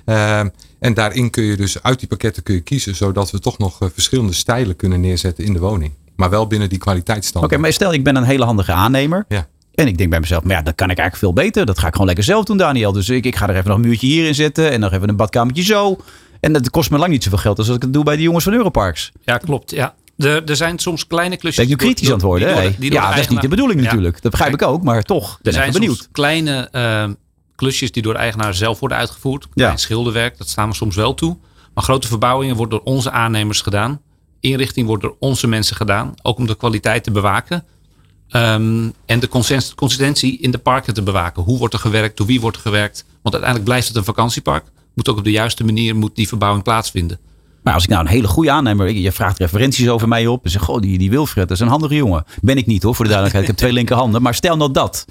Eh, 0.05 0.39
en 0.79 0.95
daarin 0.95 1.31
kun 1.31 1.45
je 1.45 1.57
dus 1.57 1.83
uit 1.83 1.99
die 1.99 2.09
pakketten 2.09 2.43
kun 2.43 2.55
je 2.55 2.61
kiezen. 2.61 2.95
Zodat 2.95 3.31
we 3.31 3.39
toch 3.39 3.59
nog 3.59 3.81
eh, 3.81 3.89
verschillende 3.93 4.33
stijlen 4.33 4.77
kunnen 4.77 5.01
neerzetten 5.01 5.45
in 5.45 5.53
de 5.53 5.59
woning. 5.59 5.93
Maar 6.17 6.31
wel 6.31 6.47
binnen 6.47 6.69
die 6.69 6.79
Oké, 6.79 6.87
kwaliteitsstandaard. 6.91 7.61
maar 7.61 7.73
stel 7.73 7.93
ik 7.93 8.05
ben 8.05 8.17
een 8.17 8.25
hele 8.25 8.45
handige 8.45 8.73
aannemer. 8.73 9.25
Ja. 9.29 9.47
En 9.75 9.87
ik 9.87 9.99
denk 9.99 10.11
bij 10.11 10.21
mezelf, 10.21 10.43
maar 10.43 10.57
ja, 10.57 10.63
dat 10.63 10.75
kan 10.75 10.91
ik 10.91 10.99
eigenlijk 10.99 11.35
veel 11.35 11.45
beter. 11.45 11.67
Dat 11.67 11.79
ga 11.79 11.87
ik 11.87 11.93
gewoon 11.93 12.07
lekker 12.07 12.25
zelf 12.25 12.45
doen, 12.45 12.57
Daniel. 12.57 12.93
Dus 12.93 13.09
ik, 13.09 13.25
ik 13.25 13.37
ga 13.37 13.49
er 13.49 13.55
even 13.57 13.69
nog 13.69 13.77
een 13.79 13.85
muurtje 13.87 14.07
hierin 14.07 14.35
zetten. 14.35 14.71
En 14.71 14.81
nog 14.81 14.93
even 14.93 15.09
een 15.09 15.17
badkamertje 15.17 15.63
zo. 15.63 15.97
En 16.45 16.53
dat 16.53 16.71
kost 16.71 16.91
me 16.91 16.99
lang 16.99 17.11
niet 17.11 17.23
zoveel 17.23 17.39
geld 17.39 17.59
als 17.59 17.67
als 17.67 17.77
ik 17.77 17.83
het 17.83 17.93
doe 17.93 18.05
bij 18.05 18.17
de 18.17 18.23
jongens 18.23 18.45
van 18.45 18.53
Europarks. 18.53 19.13
Ja, 19.25 19.39
klopt. 19.39 19.71
Ja. 19.71 19.95
Er, 20.17 20.45
er 20.45 20.57
zijn 20.57 20.79
soms 20.79 21.07
kleine 21.07 21.37
klusjes. 21.37 21.65
Ben 21.67 21.75
ik 21.75 21.81
nu 21.81 21.87
die 21.87 21.87
door- 21.87 21.95
kritisch 21.95 22.09
aan 22.09 22.15
het 22.15 22.23
worden? 22.23 22.75
door 22.81 22.93
ja, 22.93 23.11
dat 23.11 23.19
is 23.19 23.29
niet 23.29 23.41
de 23.41 23.49
bedoeling 23.49 23.79
Ja. 23.81 23.85
natuurlijk. 23.87 24.23
Dat 24.23 24.31
begrijp 24.31 24.53
ik 24.55 24.63
ook, 24.63 24.83
maar 24.83 25.03
toch. 25.03 25.39
Er 25.43 25.53
zijn 25.53 25.73
benieuwd. 25.73 25.97
soms 25.97 26.09
kleine 26.13 26.69
eh, 26.73 27.09
klusjes 27.55 27.93
die 27.93 28.03
door 28.03 28.13
de 28.13 28.19
eigenaar 28.19 28.55
zelf 28.55 28.81
worden 28.81 28.99
uitgevoerd. 28.99 29.49
Klein 29.55 29.79
schilderwerk, 29.79 30.39
dat 30.39 30.49
staan 30.49 30.69
we 30.69 30.75
soms 30.75 30.97
wel 30.97 31.15
toe. 31.15 31.37
Maar 31.75 31.85
grote 31.85 32.07
verbouwingen 32.09 32.57
worden 32.57 32.79
door 32.79 32.95
onze 32.95 33.11
aannemers 33.11 33.61
gedaan. 33.61 34.01
Inrichting 34.41 34.87
wordt 34.87 35.03
door 35.03 35.17
onze 35.19 35.47
mensen 35.47 35.77
gedaan. 35.77 36.15
Ook 36.23 36.39
om 36.39 36.47
de 36.47 36.57
kwaliteit 36.57 37.05
te 37.05 37.11
bewaken. 37.11 37.65
Ehm, 38.29 38.89
en 39.07 39.21
de 39.21 39.29
consistentie 39.75 40.39
in 40.39 40.51
de 40.51 40.59
parken 40.59 40.95
te 40.95 41.03
bewaken. 41.03 41.43
Hoe 41.43 41.59
wordt 41.59 41.75
er 41.75 41.81
gewerkt? 41.81 42.17
Door 42.17 42.27
wie 42.27 42.41
wordt 42.41 42.57
er 42.57 42.63
gewerkt? 42.63 43.05
Want 43.23 43.35
uiteindelijk 43.35 43.65
blijft 43.65 43.89
het 43.89 43.97
een 43.97 44.05
vakantiepark. 44.05 44.65
Moet 44.95 45.09
ook 45.09 45.19
op 45.19 45.25
de 45.25 45.31
juiste 45.31 45.65
manier 45.65 45.97
moet 45.97 46.17
die 46.17 46.29
verbouwing 46.29 46.65
plaatsvinden. 46.65 47.19
Maar 47.63 47.75
als 47.75 47.83
ik 47.83 47.89
nou 47.89 48.03
een 48.03 48.11
hele 48.11 48.27
goede 48.27 48.51
aannemer, 48.51 48.91
je 48.91 49.13
vraagt 49.13 49.39
referenties 49.39 49.89
over 49.89 50.09
mij 50.09 50.27
op. 50.27 50.45
En 50.45 50.51
zeg, 50.51 50.63
goh, 50.63 50.81
die, 50.81 50.99
die 50.99 51.11
Wilfred, 51.11 51.49
dat 51.49 51.57
is 51.57 51.63
een 51.63 51.69
handige 51.71 51.95
jongen. 51.95 52.25
Ben 52.41 52.57
ik 52.57 52.67
niet 52.67 52.83
hoor, 52.83 52.95
voor 52.95 53.05
de 53.05 53.11
duidelijkheid. 53.11 53.51
Ik 53.51 53.57
heb 53.59 53.67
twee 53.67 53.77
linkerhanden. 53.79 54.23
Maar 54.23 54.35
stel 54.35 54.57
nou 54.57 54.73
dat. 54.73 55.05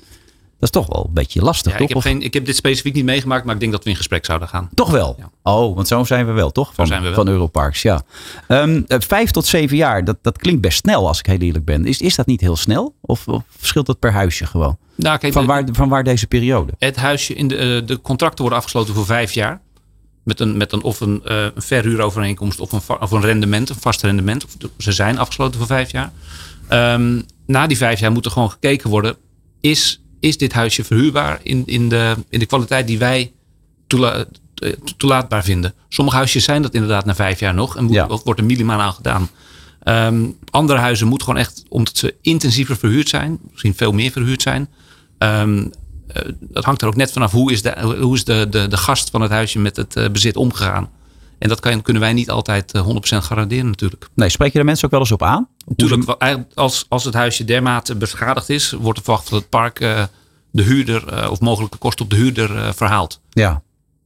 Dat 0.59 0.75
is 0.75 0.81
toch 0.81 0.93
wel 0.95 1.05
een 1.07 1.13
beetje 1.13 1.41
lastig, 1.41 1.71
Ja, 1.71 1.77
toch? 1.77 1.87
ik, 1.87 1.93
heb 1.93 2.03
geen, 2.03 2.21
ik 2.21 2.33
heb 2.33 2.45
dit 2.45 2.55
specifiek 2.55 2.93
niet 2.93 3.05
meegemaakt, 3.05 3.45
maar 3.45 3.53
ik 3.53 3.59
denk 3.59 3.71
dat 3.71 3.83
we 3.83 3.89
in 3.89 3.95
gesprek 3.95 4.25
zouden 4.25 4.47
gaan. 4.47 4.69
Toch 4.73 4.89
wel? 4.89 5.15
Ja. 5.19 5.29
Oh, 5.53 5.75
want 5.75 5.87
zo 5.87 6.03
zijn 6.03 6.25
we 6.25 6.31
wel, 6.31 6.51
toch? 6.51 6.73
Van, 6.73 6.87
zijn 6.87 7.01
we 7.01 7.05
wel. 7.05 7.15
van 7.15 7.27
Europarks, 7.27 7.81
ja. 7.81 8.01
Ehm, 8.47 8.81
eh, 8.87 8.97
vijf 9.07 9.31
tot 9.31 9.45
zeven 9.45 9.77
jaar, 9.77 10.05
dat, 10.05 10.17
dat 10.21 10.37
klinkt 10.37 10.61
best 10.61 10.77
snel 10.77 11.07
als 11.07 11.19
ik 11.19 11.25
heel 11.25 11.37
eerlijk 11.39 11.65
ben. 11.65 11.85
Is, 11.85 12.01
is 12.01 12.15
dat 12.15 12.25
niet 12.25 12.41
heel 12.41 12.55
snel? 12.55 12.95
Of, 13.01 13.27
of 13.27 13.43
verschilt 13.57 13.85
dat 13.85 13.99
per 13.99 14.11
huisje 14.11 14.45
gewoon? 14.45 14.77
Nou, 14.95 15.17
kijk, 15.17 15.33
Van 15.33 15.45
waar, 15.45 15.63
van 15.71 15.89
waar 15.89 16.03
deze 16.03 16.27
periode? 16.27 16.73
Het 16.77 16.95
huisje 16.95 17.33
in 17.33 17.47
de, 17.47 17.55
eh, 17.55 17.87
de 17.87 18.01
contracten 18.01 18.39
worden 18.41 18.57
afgesloten 18.59 18.93
voor 18.93 19.05
vijf 19.05 19.31
jaar. 19.31 19.61
Met 20.23 20.39
een, 20.39 20.57
met 20.57 20.71
een, 20.71 20.81
of 20.81 20.99
een, 20.99 21.21
eh, 21.25 21.43
een 21.43 21.61
verhuurovereenkomst 21.61 22.59
of 22.59 22.71
een, 22.71 22.99
of 22.99 23.11
een 23.11 23.21
rendement, 23.21 23.69
een 23.69 23.75
vast 23.79 24.01
rendement. 24.01 24.45
Of 24.45 24.51
ze 24.77 24.91
zijn 24.91 25.17
afgesloten 25.17 25.57
voor 25.57 25.67
vijf 25.67 25.91
jaar. 25.91 26.11
Ehm, 26.67 27.21
na 27.45 27.67
die 27.67 27.77
vijf 27.77 27.99
jaar 27.99 28.11
moet 28.11 28.25
er 28.25 28.31
gewoon 28.31 28.51
gekeken 28.51 28.89
worden. 28.89 29.15
Is, 29.61 30.01
is 30.19 30.37
dit 30.37 30.53
huisje 30.53 30.83
verhuurbaar 30.83 31.39
in, 31.43 31.63
in, 31.65 31.89
de, 31.89 32.15
in 32.29 32.39
de 32.39 32.45
kwaliteit 32.45 32.87
die 32.87 32.97
wij 32.97 33.31
toela- 33.87 34.25
eh, 34.55 34.73
toelaatbaar 34.97 35.43
vinden? 35.43 35.73
Sommige 35.89 36.17
huisjes 36.17 36.43
zijn 36.43 36.61
dat 36.61 36.73
inderdaad 36.73 37.05
na 37.05 37.15
vijf 37.15 37.39
jaar 37.39 37.53
nog. 37.53 37.77
En 37.77 37.83
moet, 37.83 37.93
Ja. 37.93 38.05
of 38.07 38.23
wordt 38.23 38.39
er 38.39 38.45
minimaal 38.45 38.79
aan 38.81 38.93
gedaan. 38.93 39.29
Ehm, 39.83 40.25
andere 40.49 40.79
huizen 40.79 41.07
moeten 41.07 41.27
gewoon 41.27 41.41
echt, 41.41 41.63
omdat 41.69 41.97
ze 41.97 42.15
intensiever 42.21 42.77
verhuurd 42.77 43.09
zijn. 43.09 43.39
Misschien 43.51 43.75
veel 43.75 43.91
meer 43.91 44.11
verhuurd 44.11 44.41
zijn. 44.41 44.69
Ehm, 45.17 45.57
eh, 45.57 45.65
dat 46.39 46.63
hangt 46.63 46.81
er 46.81 46.87
ook 46.87 46.95
net 46.95 47.11
vanaf 47.11 47.31
hoe 47.31 47.51
is 47.51 47.61
de, 47.61 47.95
hoe 47.99 48.15
is 48.15 48.23
de, 48.23 48.47
de, 48.49 48.67
de 48.67 48.77
gast 48.77 49.09
van 49.09 49.21
het 49.21 49.31
huisje 49.31 49.59
met 49.59 49.75
het 49.75 49.95
eh, 49.95 50.09
bezit 50.09 50.37
omgegaan. 50.37 50.89
En 51.37 51.49
dat 51.49 51.59
kan, 51.59 51.81
kunnen 51.81 52.01
wij 52.01 52.13
niet 52.13 52.29
altijd 52.29 52.71
eh, 52.71 52.87
100% 52.87 52.89
garanderen 53.17 53.65
natuurlijk. 53.65 54.07
Nee, 54.13 54.29
spreek 54.29 54.53
je 54.53 54.59
de 54.59 54.65
mensen 54.65 54.85
ook 54.85 54.91
wel 54.91 54.99
eens 54.99 55.11
op 55.11 55.23
aan? 55.23 55.47
Natuurlijk, 55.65 56.15
als, 56.53 56.85
als 56.89 57.03
het 57.03 57.13
huisje 57.13 57.45
dermate 57.45 57.95
beschadigd 57.95 58.49
is, 58.49 58.71
wordt 58.71 58.97
er 58.97 59.03
verwacht 59.03 59.29
dat 59.29 59.39
het 59.39 59.49
park 59.49 59.79
eh, 59.79 60.03
de 60.53 60.63
huurder 60.63 61.07
eh, 61.07 61.31
of 61.31 61.39
mogelijke 61.39 61.77
kosten 61.77 62.05
op 62.05 62.11
de 62.11 62.17
huurder 62.17 62.57
eh, 62.57 62.73
verhaalt. 62.73 63.21
Ja. 63.29 63.61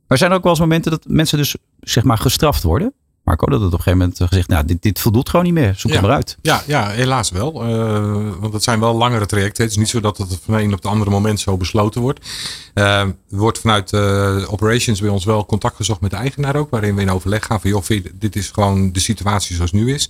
Maar 0.07 0.17
zijn 0.17 0.31
er 0.31 0.37
ook 0.37 0.43
wel 0.43 0.51
eens 0.51 0.61
momenten 0.61 0.91
dat 0.91 1.05
mensen 1.07 1.37
dus 1.37 1.55
zeg 1.79 2.03
maar 2.03 2.17
gestraft 2.17 2.63
worden? 2.63 2.93
Marco, 3.27 3.45
dat 3.45 3.61
het 3.61 3.73
op 3.73 3.77
een 3.77 3.83
gegeven 3.83 3.99
moment 3.99 4.19
eh, 4.19 4.27
gezegd, 4.27 4.47
nou, 4.47 4.65
dit, 4.65 4.81
dit 4.81 4.99
voldoet 4.99 5.29
gewoon 5.29 5.45
niet 5.45 5.53
meer. 5.53 5.73
Zoek 5.75 5.91
Ja. 5.91 5.97
het 5.97 6.05
maar 6.05 6.15
uit. 6.15 6.37
Ja, 6.41 6.63
ja, 6.67 6.89
helaas 6.89 7.29
wel. 7.29 7.63
Eh, 7.63 8.29
want 8.39 8.53
het 8.53 8.63
zijn 8.63 8.79
wel 8.79 8.95
langere 8.95 9.25
trajecten. 9.25 9.63
Het 9.63 9.71
is 9.71 9.77
niet 9.77 9.89
zo 9.89 9.99
dat 9.99 10.17
het 10.17 10.39
van 10.45 10.53
een 10.53 10.65
op 10.67 10.71
het 10.71 10.85
andere 10.85 11.09
moment 11.11 11.39
zo 11.39 11.57
besloten 11.57 12.01
wordt. 12.01 12.25
Eh, 12.73 12.99
er 12.99 13.15
wordt 13.27 13.59
vanuit 13.59 13.93
eh, 13.93 14.51
operations 14.51 15.01
bij 15.01 15.09
ons 15.09 15.25
wel 15.25 15.45
contact 15.45 15.75
gezocht 15.75 16.01
met 16.01 16.11
de 16.11 16.17
eigenaar 16.17 16.55
ook. 16.55 16.69
Waarin 16.69 16.95
we 16.95 17.01
in 17.01 17.11
overleg 17.11 17.45
gaan 17.45 17.61
van 17.61 17.69
joh, 17.69 17.83
dit 18.13 18.35
is 18.35 18.49
gewoon 18.49 18.91
de 18.91 18.99
situatie 18.99 19.55
zoals 19.55 19.71
nu 19.71 19.93
is. 19.93 20.09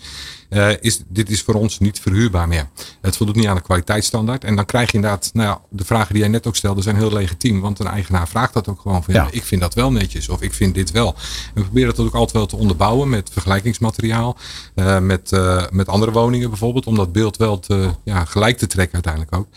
Is 0.82 1.02
dit 1.08 1.30
is 1.30 1.42
voor 1.42 1.54
ons 1.54 1.80
niet 1.80 2.00
verhuurbaar 2.00 2.48
meer. 2.48 2.68
Het 3.02 3.18
voldoet 3.18 3.36
niet 3.36 3.48
aan 3.48 3.56
de 3.56 3.62
kwaliteitsstandaard. 3.62 4.44
En 4.44 4.56
dan 4.56 4.66
krijg 4.66 4.88
je 4.92 4.96
inderdaad, 4.96 5.30
nou 5.34 5.48
ja, 5.48 5.62
de 5.70 5.86
vragen 5.86 6.14
die 6.14 6.22
jij 6.22 6.32
net 6.32 6.48
ook 6.48 6.56
stelde 6.56 6.82
zijn 6.82 6.96
heel 6.96 7.14
legitiem. 7.14 7.62
Want 7.62 7.80
een 7.80 7.88
eigenaar 7.88 8.28
vraagt 8.28 8.54
dat 8.54 8.68
ook 8.68 8.80
gewoon 8.82 9.04
van 9.04 9.14
ja. 9.14 9.24
Ja. 9.24 9.30
ik 9.32 9.44
vind 9.44 9.62
dat 9.62 9.74
wel 9.74 9.92
netjes. 9.92 10.30
Of 10.30 10.42
ik 10.42 10.54
vind 10.54 10.76
dit 10.76 10.92
wel. 10.92 11.08
En 11.08 11.54
we 11.54 11.62
proberen 11.62 11.96
dat 11.96 12.06
ook 12.06 12.14
altijd 12.14 12.32
wel 12.32 12.46
te 12.46 12.56
onderbouwen 12.56 13.07
met 13.10 13.30
vergelijkingsmateriaal. 13.32 14.38
eh, 14.76 15.00
met, 15.00 15.32
eh, 15.32 15.64
met 15.72 15.88
andere 15.88 16.12
woningen 16.12 16.50
bijvoorbeeld. 16.50 16.88
Om 16.88 16.96
dat 16.96 17.12
beeld 17.12 17.38
wel 17.38 17.60
te, 17.60 17.90
ja, 18.04 18.26
gelijk 18.26 18.58
te 18.58 18.68
trekken 18.68 18.94
uiteindelijk 18.94 19.36
ook. 19.36 19.48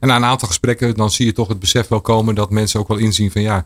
En 0.00 0.08
na 0.08 0.16
een 0.16 0.24
aantal 0.24 0.48
gesprekken 0.48 0.94
dan 0.94 1.10
zie 1.10 1.26
je 1.26 1.32
toch 1.32 1.48
het 1.48 1.58
besef 1.58 1.88
wel 1.88 2.00
komen 2.00 2.34
dat 2.34 2.50
mensen 2.50 2.80
ook 2.80 2.88
wel 2.88 2.96
inzien 2.96 3.30
van 3.30 3.42
ja. 3.42 3.64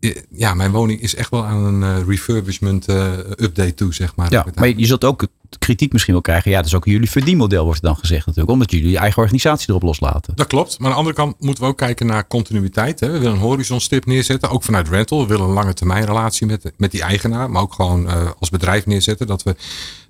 eh, 0.00 0.16
Ja, 0.30 0.54
mijn 0.54 0.70
woning 0.70 1.00
is 1.00 1.14
echt 1.14 1.30
wel 1.30 1.44
aan 1.44 1.64
een 1.64 2.04
refurbishment 2.06 2.88
update 3.36 3.74
toe, 3.74 3.94
zeg 3.94 4.16
maar. 4.16 4.30
Ja, 4.32 4.46
maar 4.54 4.68
je 4.68 4.86
zult 4.86 5.04
ook 5.04 5.26
kritiek 5.58 5.92
misschien 5.92 6.12
wel 6.12 6.22
krijgen. 6.22 6.50
Ja, 6.50 6.56
dat 6.56 6.66
is 6.66 6.74
ook 6.74 6.84
jullie 6.84 7.10
verdienmodel, 7.10 7.64
wordt 7.64 7.82
dan 7.82 7.96
gezegd 7.96 8.26
natuurlijk. 8.26 8.54
Omdat 8.54 8.70
jullie 8.70 8.90
je 8.90 8.98
eigen 8.98 9.22
organisatie 9.22 9.68
erop 9.68 9.82
loslaten. 9.82 10.32
Dat 10.36 10.46
klopt. 10.46 10.78
Maar 10.78 10.86
aan 10.86 10.92
de 10.92 10.98
andere 10.98 11.16
kant 11.16 11.40
moeten 11.40 11.64
we 11.64 11.70
ook 11.70 11.76
kijken 11.76 12.06
naar 12.06 12.26
continuïteit. 12.26 13.00
Hè. 13.00 13.10
We 13.10 13.18
willen 13.18 13.34
een 13.34 13.40
horizonstip 13.40 14.06
neerzetten, 14.06 14.50
ook 14.50 14.62
vanuit 14.62 14.88
rental. 14.88 15.20
We 15.20 15.26
willen 15.26 15.46
een 15.46 15.52
lange 15.52 15.74
termijn 15.74 16.04
relatie 16.04 16.46
met, 16.46 16.72
met 16.76 16.90
die 16.90 17.02
eigenaar, 17.02 17.50
maar 17.50 17.62
ook 17.62 17.72
gewoon 17.72 18.08
eh, 18.08 18.30
als 18.38 18.50
bedrijf 18.50 18.86
neerzetten. 18.86 19.26
Dat 19.26 19.42
we 19.42 19.56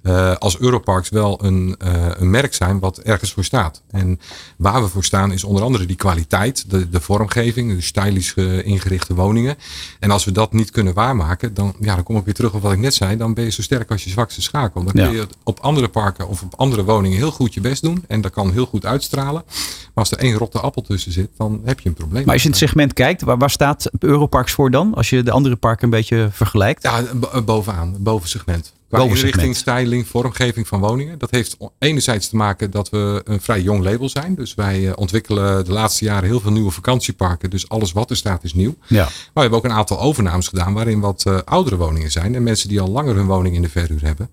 eh, 0.02 0.36
als 0.36 0.58
Europarks 0.58 1.08
wel 1.08 1.44
een, 1.44 1.74
eh, 1.78 2.06
een 2.12 2.30
merk 2.30 2.54
zijn 2.54 2.78
wat 2.78 2.98
ergens 2.98 3.32
voor 3.32 3.44
staat. 3.44 3.82
En 3.90 4.20
waar 4.56 4.82
we 4.82 4.88
voor 4.88 5.04
staan 5.04 5.32
is 5.32 5.44
onder 5.44 5.62
andere 5.62 5.86
die 5.86 5.96
kwaliteit, 5.96 6.70
de, 6.70 6.88
de 6.88 7.00
vormgeving, 7.00 7.74
de 7.74 7.80
stylisch 7.80 8.34
ingerichte 8.64 9.14
woningen. 9.14 9.56
En 9.98 10.10
als 10.10 10.24
we 10.24 10.32
dat 10.32 10.52
niet 10.52 10.70
kunnen 10.70 10.94
waarmaken, 10.94 11.54
dan, 11.54 11.74
ja, 11.80 11.94
dan 11.94 12.04
kom 12.04 12.16
ik 12.16 12.24
weer 12.24 12.34
terug 12.34 12.54
op 12.54 12.62
wat 12.62 12.72
ik 12.72 12.78
net 12.78 12.94
zei. 12.94 13.16
Dan 13.16 13.34
ben 13.34 13.44
je 13.44 13.50
zo 13.50 13.62
sterk 13.62 13.90
als 13.90 14.04
je 14.04 14.10
zwakste 14.10 14.42
schakel. 14.42 14.84
Dan 14.84 14.92
kun 14.92 15.12
je 15.12 15.26
op 15.44 15.60
andere 15.60 15.88
parken 15.88 16.28
of 16.28 16.42
op 16.42 16.54
andere 16.56 16.84
woningen 16.84 17.18
heel 17.18 17.30
goed 17.30 17.54
je 17.54 17.60
best 17.60 17.82
doen. 17.82 18.04
En 18.08 18.20
dat 18.20 18.32
kan 18.32 18.52
heel 18.52 18.66
goed 18.66 18.86
uitstralen. 18.86 19.42
Maar 19.44 19.90
als 19.94 20.10
er 20.10 20.18
één 20.18 20.36
rotte 20.36 20.60
appel 20.60 20.82
tussen 20.82 21.12
zit, 21.12 21.28
dan 21.36 21.60
heb 21.64 21.80
je 21.80 21.88
een 21.88 21.94
probleem. 21.94 22.22
Maar 22.24 22.32
als 22.32 22.42
je 22.42 22.48
in 22.48 22.54
het 22.54 22.62
segment 22.64 22.92
kijkt, 22.92 23.22
waar, 23.22 23.38
waar 23.38 23.50
staat 23.50 23.90
Europarks 23.98 24.52
voor 24.52 24.70
dan? 24.70 24.94
Als 24.94 25.10
je 25.10 25.22
de 25.22 25.30
andere 25.30 25.56
parken 25.56 25.84
een 25.84 25.90
beetje 25.90 26.28
vergelijkt. 26.32 26.82
Ja, 26.82 27.02
bo- 27.14 27.42
bovenaan, 27.42 27.96
boven 27.98 28.28
segment. 28.28 28.72
Qua 28.90 29.02
inrichting, 29.02 29.56
styling, 29.56 30.06
vormgeving 30.06 30.68
van 30.68 30.80
woningen. 30.80 31.18
Dat 31.18 31.30
heeft 31.30 31.56
enerzijds 31.78 32.28
te 32.28 32.36
maken 32.36 32.70
dat 32.70 32.90
we 32.90 33.20
een 33.24 33.40
vrij 33.40 33.60
jong 33.62 33.84
label 33.84 34.08
zijn. 34.08 34.34
Dus 34.34 34.54
wij 34.54 34.88
eh, 34.88 34.92
ontwikkelen 34.94 35.64
de 35.64 35.72
laatste 35.72 36.04
jaren 36.04 36.28
heel 36.28 36.40
veel 36.40 36.52
nieuwe 36.52 36.70
vakantieparken. 36.70 37.50
Dus 37.50 37.68
alles 37.68 37.92
wat 37.92 38.10
er 38.10 38.16
staat 38.16 38.44
is 38.44 38.54
nieuw. 38.54 38.74
Ja. 38.86 39.02
Maar 39.04 39.12
we 39.34 39.40
hebben 39.40 39.58
ook 39.58 39.64
een 39.64 39.72
aantal 39.72 40.00
overnames 40.00 40.48
gedaan 40.48 40.72
waarin 40.72 41.00
wat 41.00 41.24
eh, 41.26 41.38
oudere 41.44 41.76
woningen 41.76 42.10
zijn. 42.10 42.34
En 42.34 42.42
mensen 42.42 42.68
die 42.68 42.80
al 42.80 42.88
langer 42.88 43.14
hun 43.14 43.26
woning 43.26 43.54
in 43.54 43.62
de 43.62 43.68
verhuur 43.68 44.02
hebben. 44.02 44.30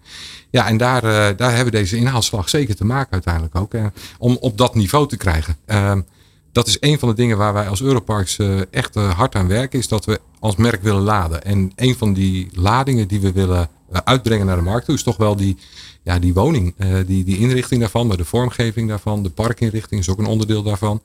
Ja, 0.50 0.68
en 0.68 0.78
daar, 0.78 1.04
eh, 1.04 1.38
daar 1.38 1.56
hebben 1.56 1.74
deze 1.74 1.98
inhaalslag 1.98 2.50
zeker 2.50 2.76
te 2.76 2.86
maken 2.86 3.12
uiteindelijk 3.12 3.56
ook. 3.56 3.66
om 4.18 4.38
op 4.40 4.58
dat 4.58 4.76
niveau 4.76 5.08
te 5.08 5.18
krijgen. 5.18 5.58
Ehm, 5.66 6.02
dat 6.52 6.68
is 6.68 6.78
een 6.80 7.00
van 7.00 7.10
de 7.10 7.16
dingen 7.16 7.38
waar 7.38 7.54
wij 7.54 7.68
als 7.68 7.82
Europarks 7.82 8.38
echt 8.72 8.96
hard 8.96 9.36
aan 9.36 9.48
werken. 9.48 9.80
Is 9.80 9.88
dat 9.88 10.06
we 10.06 10.20
als 10.40 10.56
merk 10.56 10.82
willen 10.82 11.02
laden. 11.02 11.44
En 11.44 11.72
een 11.76 11.96
van 11.96 12.14
die 12.14 12.50
ladingen 12.52 13.08
die 13.08 13.20
we 13.20 13.32
willen 13.32 13.70
uitbrengen 13.92 14.46
naar 14.46 14.56
de 14.56 14.62
markt 14.62 14.86
toe 14.86 14.96
is 14.96 15.04
toch 15.04 15.18
wel 15.18 15.36
die, 15.36 15.58
ja, 16.04 16.20
die 16.20 16.34
woning. 16.34 16.74
eh, 16.78 16.90
die, 17.06 17.24
die 17.24 17.38
inrichting 17.38 17.80
daarvan, 17.80 18.08
maar 18.08 18.18
de 18.18 18.26
vormgeving 18.26 18.90
daarvan. 18.90 19.24
De 19.24 19.30
parkinrichting 19.30 20.02
is 20.02 20.10
ook 20.10 20.20
een 20.20 20.26
onderdeel 20.26 20.64
daarvan. 20.64 21.02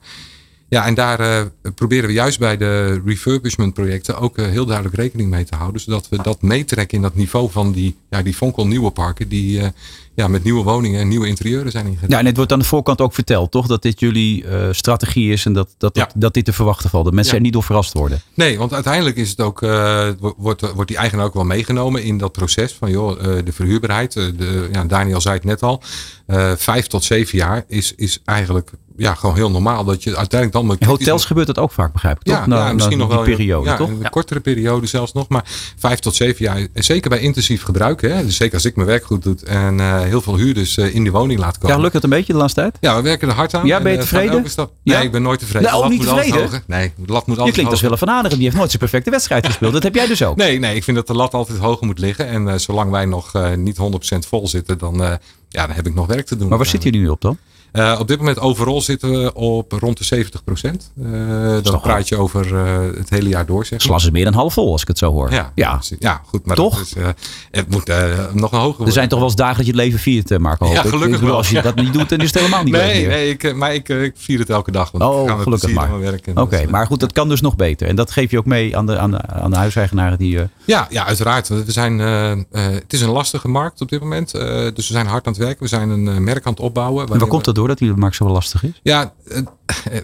Ja, 0.73 0.85
en 0.85 0.93
daar 0.93 1.19
eh, 1.19 1.41
proberen 1.75 2.07
we 2.07 2.13
juist 2.13 2.39
bij 2.39 2.57
de 2.57 3.01
refurbishment 3.05 3.73
projecten 3.73 4.17
ook 4.19 4.37
eh, 4.37 4.45
heel 4.45 4.65
duidelijk 4.65 4.95
rekening 4.95 5.29
mee 5.29 5.43
te 5.43 5.55
houden. 5.55 5.81
Zodat 5.81 6.09
we 6.09 6.21
dat 6.21 6.41
meetrekken 6.41 6.97
in 6.97 7.03
dat 7.03 7.15
niveau 7.15 7.51
van 7.51 7.71
die, 7.71 7.95
ja, 8.09 8.21
die 8.21 8.35
Vonkel 8.35 8.67
nieuwe 8.67 8.91
parken. 8.91 9.27
Die 9.27 9.59
eh, 9.61 9.67
ja, 10.15 10.27
met 10.27 10.43
nieuwe 10.43 10.63
woningen 10.63 10.99
en 10.99 11.07
nieuwe 11.07 11.27
interieuren 11.27 11.71
zijn 11.71 11.85
ingericht. 11.85 12.11
Ja, 12.11 12.19
en 12.19 12.25
het 12.25 12.35
wordt 12.37 12.51
aan 12.51 12.59
de 12.59 12.65
voorkant 12.65 13.01
ook 13.01 13.13
verteld, 13.13 13.51
toch? 13.51 13.67
Dat 13.67 13.81
dit 13.81 13.99
jullie 13.99 14.45
strategie 14.71 15.31
is 15.31 15.45
en 15.45 15.53
dat, 15.53 15.75
dat, 15.77 15.95
dat, 15.95 16.11
Ja. 16.13 16.19
dat 16.19 16.33
dit 16.33 16.45
te 16.45 16.53
verwachten 16.53 16.89
valt. 16.89 17.03
Dat 17.05 17.13
mensen 17.13 17.31
Ja. 17.33 17.37
er 17.39 17.43
niet 17.45 17.53
door 17.53 17.63
verrast 17.63 17.93
worden. 17.93 18.21
Nee, 18.33 18.57
want 18.57 18.73
uiteindelijk 18.73 19.15
is 19.15 19.29
het 19.29 19.39
ook, 19.41 19.59
wo- 19.59 20.33
wordt, 20.37 20.61
wordt 20.73 20.87
die 20.87 20.97
eigenaar 20.97 21.25
ook 21.25 21.33
wel 21.33 21.43
meegenomen 21.43 22.03
in 22.03 22.17
dat 22.17 22.31
proces 22.31 22.73
van 22.73 22.91
joh, 22.91 23.23
de 23.45 23.51
verhuurbaarheid. 23.51 24.13
de, 24.13 24.69
ja, 24.71 24.83
Daniel 24.85 25.21
zei 25.21 25.35
het 25.35 25.43
net 25.43 25.61
al. 25.63 25.81
Eh, 26.25 26.51
vijf 26.57 26.87
tot 26.87 27.03
zeven 27.03 27.37
jaar 27.37 27.63
is, 27.67 27.93
is 27.95 28.19
eigenlijk 28.25 28.71
ja, 28.97 29.13
gewoon 29.13 29.35
heel 29.35 29.51
normaal. 29.51 29.83
Dat 29.83 30.03
je 30.03 30.17
uiteindelijk 30.17 30.51
dan 30.51 30.65
met 30.65 30.79
In 30.81 30.87
hotels 30.87 31.25
gebeurt 31.25 31.47
dat 31.47 31.57
ook 31.59 31.71
vaak, 31.71 31.93
begrijp 31.93 32.17
ik, 32.17 32.23
toch? 32.23 32.35
Ja, 32.35 32.45
na 32.47 32.73
misschien 32.73 32.97
nog 32.97 33.07
wel 33.07 33.23
periode, 33.23 33.69
ja, 33.69 33.75
toch? 33.75 33.89
Een 33.89 34.09
kortere 34.09 34.39
periode 34.39 34.87
zelfs 34.87 35.13
nog. 35.13 35.27
Maar 35.29 35.43
vijf 35.77 35.99
tot 35.99 36.15
zeven 36.15 36.45
jaar. 36.45 36.67
En 36.73 36.83
zeker 36.83 37.09
bij 37.09 37.19
intensief 37.19 37.63
gebruik. 37.63 38.01
Hè, 38.01 38.25
dus 38.25 38.35
zeker 38.35 38.53
als 38.53 38.65
ik 38.65 38.75
mijn 38.75 38.87
werk 38.87 39.05
goed 39.05 39.23
doe 39.23 39.35
en 39.45 39.79
eh, 39.79 40.01
heel 40.01 40.21
veel 40.21 40.35
huurders 40.37 40.77
eh, 40.77 40.95
in 40.95 41.03
die 41.03 41.11
woning 41.11 41.39
laat 41.39 41.57
komen. 41.57 41.75
Ja, 41.75 41.81
lukt 41.81 41.93
het 41.93 42.03
een 42.03 42.09
beetje 42.09 42.33
de 42.33 42.39
laatste 42.39 42.59
tijd? 42.61 42.77
Ja, 42.79 42.95
we 42.95 43.01
werken 43.01 43.27
er 43.29 43.33
hard 43.33 43.53
aan. 43.53 43.65
Ja, 43.65 43.77
En, 43.77 43.83
ben 43.83 43.91
je 43.91 43.97
eh, 43.97 44.03
tevreden? 44.03 44.49
stap- 44.49 44.71
Nee, 44.83 44.95
Ja? 44.95 45.01
ik 45.01 45.11
ben 45.11 45.21
nooit 45.21 45.39
tevreden. 45.39 45.69
Nou, 45.71 45.83
ook 45.83 45.89
niet 45.89 45.99
moet 45.99 46.07
altijd 46.07 46.25
tevreden? 46.25 46.49
hoger. 46.49 46.63
Nee, 46.67 46.91
de 46.95 47.11
lat 47.11 47.27
moet 47.27 47.35
Je 47.35 47.41
altijd 47.41 47.53
klinkt 47.53 47.71
als. 47.71 47.81
Willem 47.81 47.97
van 47.97 48.09
Aderen. 48.09 48.35
Die 48.37 48.45
heeft 48.45 48.57
nooit 48.57 48.69
zijn 48.69 48.81
perfecte 48.81 49.09
wedstrijd 49.09 49.45
gespeeld. 49.45 49.73
Dat 49.73 49.83
heb 49.83 49.95
jij 49.95 50.07
dus 50.07 50.23
ook. 50.23 50.35
Nee, 50.35 50.59
nee, 50.59 50.75
ik 50.75 50.83
vind 50.83 50.97
dat 50.97 51.07
de 51.07 51.13
lat 51.13 51.33
altijd 51.33 51.59
hoger 51.59 51.85
moet 51.85 51.99
liggen. 51.99 52.27
En 52.27 52.47
eh, 52.47 52.57
zolang 52.57 52.91
wij 52.91 53.05
nog 53.05 53.33
eh, 53.35 53.53
niet 53.53 53.77
100% 53.77 54.27
vol 54.27 54.47
zitten, 54.47 54.77
dan, 54.77 55.03
eh, 55.03 55.13
ja, 55.53 55.67
dan 55.67 55.75
heb 55.75 55.87
ik 55.87 55.93
nog 55.93 56.07
werk 56.07 56.25
te 56.25 56.37
doen. 56.37 56.47
Maar 56.47 56.57
waar 56.57 56.67
zit 56.67 56.83
je 56.83 56.91
nu 56.91 57.07
op 57.07 57.21
dan? 57.21 57.37
Eh, 57.73 57.97
op 57.99 58.07
dit 58.07 58.17
moment 58.17 58.39
overal 58.39 58.81
zitten 58.81 59.11
we 59.11 59.33
op 59.33 59.71
rond 59.71 59.97
de 59.97 60.03
70 60.03 60.43
procent. 60.43 60.91
dan 60.95 61.61
toch 61.63 61.81
praat 61.81 62.07
je 62.09 62.17
over 62.17 62.55
eh, 62.57 62.77
het 62.97 63.09
hele 63.09 63.29
jaar 63.29 63.45
door, 63.45 63.65
zeg 63.65 63.87
maar. 63.87 63.97
is 63.97 64.11
meer 64.11 64.23
dan 64.23 64.33
half 64.33 64.53
vol, 64.53 64.71
als 64.71 64.81
ik 64.81 64.87
het 64.87 64.97
zo 64.97 65.11
hoor. 65.11 65.31
Ja, 65.31 65.51
ja. 65.55 65.79
ja, 65.99 66.21
goed. 66.25 66.45
Maar 66.45 66.55
Toch? 66.55 66.79
Is, 66.81 66.93
eh, 66.95 67.07
het 67.51 67.69
moet 67.69 67.89
eh, 67.89 68.03
nog 68.33 68.51
een 68.51 68.59
hoger 68.59 68.85
Er 68.85 68.91
zijn 68.91 69.07
toch 69.09 69.19
wel 69.19 69.27
eens 69.27 69.37
dagen 69.37 69.55
dat 69.57 69.65
je 69.65 69.71
het 69.71 69.81
leven 69.81 69.99
viert, 69.99 70.31
eh, 70.31 70.37
Marco? 70.37 70.65
Ja, 70.65 70.71
ik. 70.71 70.77
gelukkig 70.79 71.03
Ik 71.05 71.11
bedoel, 71.11 71.27
wel. 71.27 71.37
Als 71.37 71.49
je 71.49 71.61
dat 71.61 71.75
niet 71.75 71.93
doet, 71.93 72.09
dan 72.09 72.19
is 72.19 72.25
het 72.25 72.35
helemaal 72.35 72.63
niet 72.63 72.73
Nee, 72.73 72.99
meer. 73.01 73.09
nee 73.09 73.29
ik, 73.29 73.43
eh, 73.43 73.53
maar 73.53 73.73
ik, 73.73 73.89
eh, 73.89 74.03
ik 74.03 74.13
vier 74.17 74.39
het 74.39 74.49
elke 74.49 74.71
dag. 74.71 74.91
Want 74.91 75.03
ik 75.03 75.09
Oh, 75.09 75.41
gelukkig 75.41 75.73
maar. 75.73 75.89
Oké, 76.35 76.55
eh, 76.55 76.67
maar 76.67 76.85
goed, 76.87 76.99
dat 76.99 77.11
kan 77.13 77.29
dus 77.29 77.41
nog 77.41 77.55
beter. 77.55 77.87
En 77.87 77.95
dat 77.95 78.11
geef 78.11 78.31
je 78.31 78.37
ook 78.37 78.45
mee 78.45 78.77
aan 78.77 78.85
de, 78.85 78.97
aan 78.97 79.11
de, 79.11 79.21
aan 79.27 79.51
de 79.51 79.57
huiseigenaren 79.57 80.17
die... 80.17 80.39
eh, 80.39 80.45
Ja, 80.65 80.87
ja, 80.89 81.05
uiteraard. 81.05 81.47
We 81.47 81.63
zijn, 81.67 81.99
eh, 81.99 82.31
eh, 82.31 82.37
het 82.51 82.93
is 82.93 83.01
een 83.01 83.09
lastige 83.09 83.47
markt 83.47 83.81
op 83.81 83.89
dit 83.89 83.99
moment. 83.99 84.33
eh, 84.33 84.47
dus 84.73 84.87
we 84.87 84.93
zijn 84.93 85.07
hard 85.07 85.25
aan 85.27 85.33
het 85.33 85.41
werken. 85.41 85.63
We 85.63 85.69
zijn 85.69 85.89
een 85.89 86.07
eh, 86.07 86.17
merk 86.17 86.45
aan 86.45 86.51
het 86.51 86.61
opbouwen. 86.61 87.07
en 87.07 87.19
waar 87.19 87.27
komt 87.27 87.45
dat 87.45 87.55
door 87.55 87.62
dat 87.67 87.77
die 87.77 87.93
markt 87.93 88.15
zo 88.15 88.29
lastig 88.29 88.63
is? 88.63 88.79
Ja, 88.83 89.13
eh, 89.29 89.41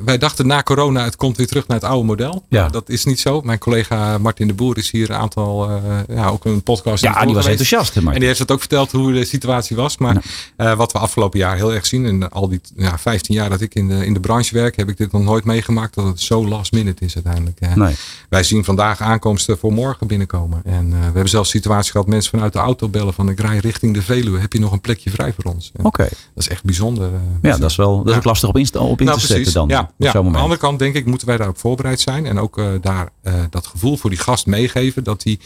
wij 0.05 0.17
dachten 0.17 0.47
na 0.47 0.63
corona 0.63 1.03
het 1.03 1.15
komt 1.15 1.37
weer 1.37 1.47
terug 1.47 1.67
naar 1.67 1.77
het 1.77 1.89
oude 1.89 2.05
model. 2.05 2.45
Ja. 2.49 2.61
Maar 2.61 2.71
dat 2.71 2.89
is 2.89 3.05
niet 3.05 3.19
zo. 3.19 3.41
Mijn 3.41 3.59
collega 3.59 4.17
Martin 4.17 4.47
de 4.47 4.53
Boer 4.53 4.77
is 4.77 4.91
hier 4.91 5.09
een 5.09 5.15
aantal, 5.15 5.69
eh, 5.69 6.15
ja, 6.15 6.27
ook 6.27 6.45
een 6.45 6.63
podcast. 6.63 7.03
in 7.03 7.09
Ja, 7.11 7.25
die 7.25 7.33
was 7.33 7.43
geweest. 7.45 7.61
enthousiast, 7.61 7.93
hè, 7.93 8.11
En 8.11 8.19
die 8.19 8.27
heeft 8.27 8.39
het 8.39 8.51
ook 8.51 8.59
verteld 8.59 8.91
hoe 8.91 9.13
de 9.13 9.25
situatie 9.25 9.75
was. 9.75 9.97
Maar 9.97 10.23
eh, 10.55 10.73
wat 10.73 10.91
we 10.91 10.99
afgelopen 10.99 11.39
jaar 11.39 11.55
heel 11.55 11.73
erg 11.73 11.85
zien. 11.85 12.05
En 12.05 12.31
al 12.31 12.49
die 12.49 12.61
ja, 12.75 12.97
15 12.97 13.35
jaar 13.35 13.49
dat 13.49 13.61
ik 13.61 13.75
in 13.75 13.87
de, 13.87 14.05
in 14.05 14.13
de 14.13 14.19
branche 14.19 14.53
werk. 14.53 14.75
Heb 14.75 14.89
ik 14.89 14.97
dit 14.97 15.11
nog 15.11 15.23
nooit 15.23 15.43
meegemaakt. 15.43 15.95
Dat 15.95 16.05
het 16.05 16.21
zo 16.21 16.47
last 16.47 16.71
minute 16.71 17.05
is 17.05 17.15
uiteindelijk. 17.15 17.59
Nee. 17.75 17.95
Wij 18.29 18.43
zien 18.43 18.63
vandaag 18.63 19.01
aankomsten 19.01 19.57
voor 19.57 19.73
morgen 19.73 20.07
binnenkomen. 20.07 20.61
En 20.65 20.89
we 20.89 20.95
hebben 21.03 21.29
zelfs 21.29 21.49
situaties 21.49 21.91
gehad. 21.91 22.07
Mensen 22.07 22.31
vanuit 22.31 22.53
de 22.53 22.59
auto 22.59 22.89
bellen 22.89 23.13
van 23.13 23.29
ik 23.29 23.39
rij 23.39 23.57
richting 23.57 23.93
de 23.93 24.01
Veluwe. 24.01 24.39
Heb 24.39 24.53
je 24.53 24.59
nog 24.59 24.71
een 24.71 24.81
plekje 24.81 25.09
vrij 25.09 25.33
voor 25.33 25.51
ons? 25.53 25.71
Oké. 25.81 26.03
Dat 26.03 26.43
is 26.43 26.49
echt 26.49 26.63
bijzonder. 26.63 27.09
Ja, 27.53 27.57
dat 27.57 27.69
is 27.69 27.75
wel 27.75 27.97
dat 27.97 28.07
is 28.07 28.15
ook 28.15 28.23
lastig 28.23 28.49
op, 28.49 28.57
insta- 28.57 28.79
op 28.79 28.99
in 28.99 29.05
nou, 29.05 29.19
te 29.19 29.25
zetten 29.25 29.53
dan. 29.53 29.67
Ja, 29.67 29.79
Aan 29.79 30.31
de 30.31 30.37
andere 30.37 30.57
kant 30.57 30.79
denk 30.79 30.95
ik 30.95 31.05
moeten 31.05 31.27
wij 31.27 31.37
daarop 31.37 31.57
voorbereid 31.57 31.99
zijn. 31.99 32.25
En 32.25 32.39
ook 32.39 32.57
eh, 32.57 32.67
daar 32.81 33.09
eh, 33.21 33.33
dat 33.49 33.67
gevoel 33.67 33.97
voor 33.97 34.09
die 34.09 34.19
gast 34.19 34.45
meegeven. 34.45 35.03
Dat 35.03 35.23
hij 35.23 35.39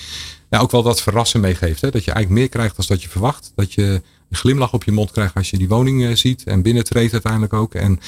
ja, 0.50 0.60
ook 0.60 0.72
wel 0.72 0.84
dat 0.84 1.02
verrassen 1.02 1.40
meegeeft. 1.40 1.82
Hè? 1.82 1.90
Dat 1.90 2.04
je 2.04 2.12
eigenlijk 2.12 2.42
meer 2.42 2.50
krijgt 2.50 2.76
dan 2.76 2.86
dat 2.88 3.04
je 3.04 3.10
verwacht. 3.10 3.52
Dat 3.56 3.74
je 3.74 4.02
een 4.30 4.38
glimlach 4.40 4.74
op 4.74 4.84
je 4.84 4.92
mond 4.92 5.12
krijgt 5.12 5.36
als 5.36 5.50
je 5.50 5.58
die 5.58 5.68
woning 5.68 6.06
eh, 6.06 6.16
ziet. 6.16 6.44
En 6.44 6.62
binnentreedt 6.62 7.12
uiteindelijk 7.14 7.54
ook. 7.54 7.74
En 7.74 8.00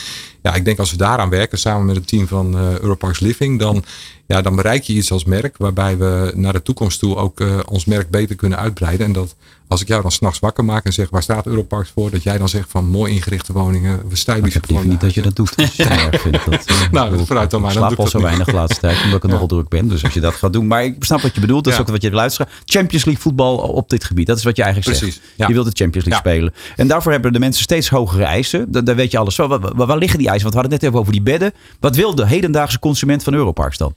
ja, 0.41 0.53
ik 0.53 0.65
denk 0.65 0.79
als 0.79 0.91
we 0.91 0.97
daaraan 0.97 1.29
werken 1.29 1.57
samen 1.57 1.85
met 1.85 1.95
het 1.95 2.07
team 2.07 2.27
van 2.27 2.57
eh 2.57 2.79
Europarks 2.79 3.19
Living. 3.19 3.59
Dan, 3.59 3.83
ja, 4.27 4.41
dan 4.41 4.55
bereik 4.55 4.83
je 4.83 4.93
iets 4.93 5.11
als 5.11 5.25
merk. 5.25 5.57
Waarbij 5.57 5.97
we 5.97 6.31
naar 6.35 6.53
de 6.53 6.61
toekomst 6.61 6.99
toe 6.99 7.15
ook 7.15 7.43
ons 7.69 7.85
merk 7.85 8.09
beter 8.09 8.35
kunnen 8.35 8.57
uitbreiden. 8.57 9.05
En 9.05 9.13
dat 9.13 9.35
als 9.67 9.81
ik 9.81 9.87
jou 9.87 10.01
dan 10.01 10.11
s'nachts 10.11 10.39
wakker 10.39 10.65
maak 10.65 10.85
en 10.85 10.93
zeg 10.93 11.09
waar 11.09 11.23
staat 11.23 11.45
Europarks 11.45 11.89
voor. 11.93 12.11
Dat 12.11 12.23
jij 12.23 12.37
dan 12.37 12.49
zegt 12.49 12.69
van 12.69 12.85
mooi 12.85 13.13
ingerichte 13.13 13.53
woningen. 13.53 14.09
We 14.09 14.15
stijlen 14.15 14.45
Ik 14.45 14.53
heb 14.53 14.69
liever 14.69 14.87
niet 14.87 15.01
dat 15.01 15.13
je 15.13 15.21
dat 15.21 15.35
doet. 15.35 15.55
als 15.57 15.75
je 15.75 15.83
het 15.83 16.13
erg 16.13 16.21
vindt. 16.21 16.45
Dat, 16.45 16.65
eh, 16.65 16.75
Nou, 16.91 17.05
ik 17.05 17.11
bedoel, 17.11 17.25
vooruit 17.25 17.51
dan 17.51 17.61
maar, 17.61 17.71
Ik 17.71 17.77
dan 17.77 17.85
slaap 17.87 17.99
al 17.99 18.05
ik 18.05 18.11
zo 18.11 18.17
dat 18.17 18.27
weinig 18.27 18.47
de 18.47 18.53
laatste 18.53 18.79
tijd, 18.79 19.03
omdat 19.03 19.17
ik 19.17 19.23
er 19.23 19.29
nogal 19.35 19.47
druk 19.47 19.69
ben. 19.69 19.87
Dus 19.87 20.03
als 20.03 20.13
je 20.13 20.19
dat 20.19 20.33
gaat 20.33 20.53
doen. 20.53 20.67
Maar 20.67 20.83
ik 20.83 20.95
snap 21.03 21.21
wat 21.21 21.35
je 21.35 21.41
bedoelt. 21.41 21.63
Dat 21.63 21.73
is 21.73 21.79
Ja. 21.79 21.85
ook 21.85 21.91
wat 21.91 22.01
je 22.01 22.11
luistert. 22.11 22.49
Champions 22.65 23.05
League 23.05 23.23
voetbal 23.23 23.57
op 23.57 23.89
dit 23.89 24.03
gebied. 24.03 24.27
Dat 24.27 24.37
is 24.37 24.43
wat 24.43 24.55
je 24.55 24.63
eigenlijk 24.63 24.97
Precies, 24.97 25.15
zegt. 25.15 25.27
ja. 25.35 25.47
Je 25.47 25.53
wilt 25.53 25.65
de 25.65 25.83
Champions 25.83 26.07
League 26.07 26.31
Ja. 26.31 26.37
spelen. 26.37 26.53
En 26.75 26.87
daarvoor 26.87 27.11
hebben 27.11 27.33
de 27.33 27.39
mensen 27.39 27.63
steeds 27.63 27.89
hogere 27.89 28.23
eisen. 28.23 28.71
Da- 28.71 28.81
Daar 28.81 28.95
weet 28.95 29.11
je 29.11 29.17
alles 29.17 29.35
van. 29.35 29.49
Waar, 29.49 29.59
waar- 29.59 29.87
waar 29.87 29.97
liggen 29.97 30.17
die 30.19 30.27
eisen? 30.29 30.43
Want 30.51 30.55
we 30.55 30.59
hadden 30.61 30.71
het 30.71 30.81
net 30.81 30.89
even 30.89 30.99
over 30.99 31.11
die 31.11 31.21
bedden. 31.21 31.51
Wat 31.79 31.95
wil 31.95 32.15
de 32.15 32.27
hedendaagse 32.27 32.79
consument 32.79 33.23
van 33.23 33.33
Europarks 33.33 33.77
dan? 33.77 33.93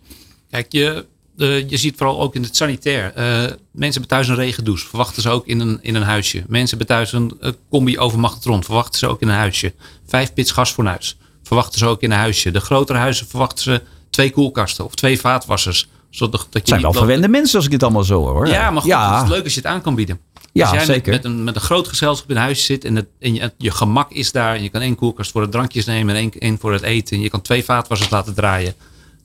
Kijk, 0.51 0.73
je, 0.73 1.07
je 1.47 1.77
ziet 1.77 1.97
vooral 1.97 2.21
ook 2.21 2.35
in 2.35 2.43
het 2.43 2.57
sanitair. 2.57 3.13
eh, 3.15 3.25
mensen 3.73 4.01
hebben 4.01 4.07
thuis 4.09 4.29
een 4.29 4.35
regendouche. 4.35 4.87
Verwachten 4.89 5.23
ze 5.23 5.29
ook 5.31 5.47
in 5.47 5.61
een, 5.61 5.79
in 5.83 5.95
een 5.95 6.03
huisje. 6.03 6.45
Mensen 6.47 6.79
hebben 6.79 6.97
thuis 6.97 7.13
een 7.13 7.33
eh, 7.41 7.51
combi 7.71 7.99
overmachtron. 7.99 8.65
Verwachten 8.65 8.99
ze 8.99 9.07
ook 9.07 9.21
in 9.21 9.29
een 9.29 9.35
huisje. 9.35 9.75
Vijf 10.07 10.33
pits 10.33 10.51
gasfornuis. 10.53 11.17
Verwachten 11.43 11.79
ze 11.79 11.87
ook 11.87 12.03
in 12.03 12.11
een 12.11 12.19
huisje. 12.19 12.51
De 12.51 12.61
grotere 12.61 12.99
huizen 12.99 13.27
verwachten 13.27 13.63
ze 13.65 13.83
twee 14.11 14.31
koelkasten 14.31 14.85
of 14.85 14.95
twee 14.95 15.21
vaatwassers. 15.21 15.89
Zodat 16.11 16.47
je 16.53 16.61
zijn 16.65 16.81
wel 16.83 16.93
verwende 16.93 17.29
mensen 17.29 17.57
als 17.57 17.65
ik 17.65 17.71
dit 17.71 17.83
allemaal 17.83 18.05
zo 18.05 18.27
hoor. 18.27 18.49
Ja, 18.49 18.71
maar 18.71 18.81
goed, 18.83 18.91
Ja. 18.91 19.15
het 19.17 19.25
is 19.25 19.31
leuk 19.35 19.45
als 19.45 19.55
je 19.55 19.61
het 19.61 19.69
aan 19.69 19.81
kan 19.81 19.95
bieden. 19.95 20.21
Ja, 20.53 20.65
als 20.67 20.77
jij 20.77 20.85
zeker. 20.85 21.13
Met, 21.13 21.23
met, 21.23 21.33
een, 21.33 21.45
met 21.45 21.55
een 21.55 21.61
groot 21.61 21.89
gezelschap 21.89 22.31
in 22.31 22.37
huis 22.37 22.65
zit 22.65 22.85
en, 22.85 22.97
het, 22.97 23.07
en 23.19 23.35
je, 23.35 23.53
je 23.59 23.71
gemak 23.71 24.11
is 24.13 24.33
daar. 24.33 24.55
En 24.55 24.63
je 24.63 24.69
kan 24.69 24.81
één 24.81 24.95
koelkast 24.95 25.31
voor 25.31 25.41
de 25.41 25.49
drankjes 25.49 25.85
nemen 25.85 26.15
en 26.15 26.21
één, 26.21 26.31
één 26.39 26.59
voor 26.59 26.73
het 26.73 26.83
eten. 26.83 27.17
En 27.17 27.23
je 27.23 27.31
kan 27.31 27.43
twee 27.43 27.65
vaatwassers 27.65 28.11
laten 28.11 28.35
draaien. 28.35 28.75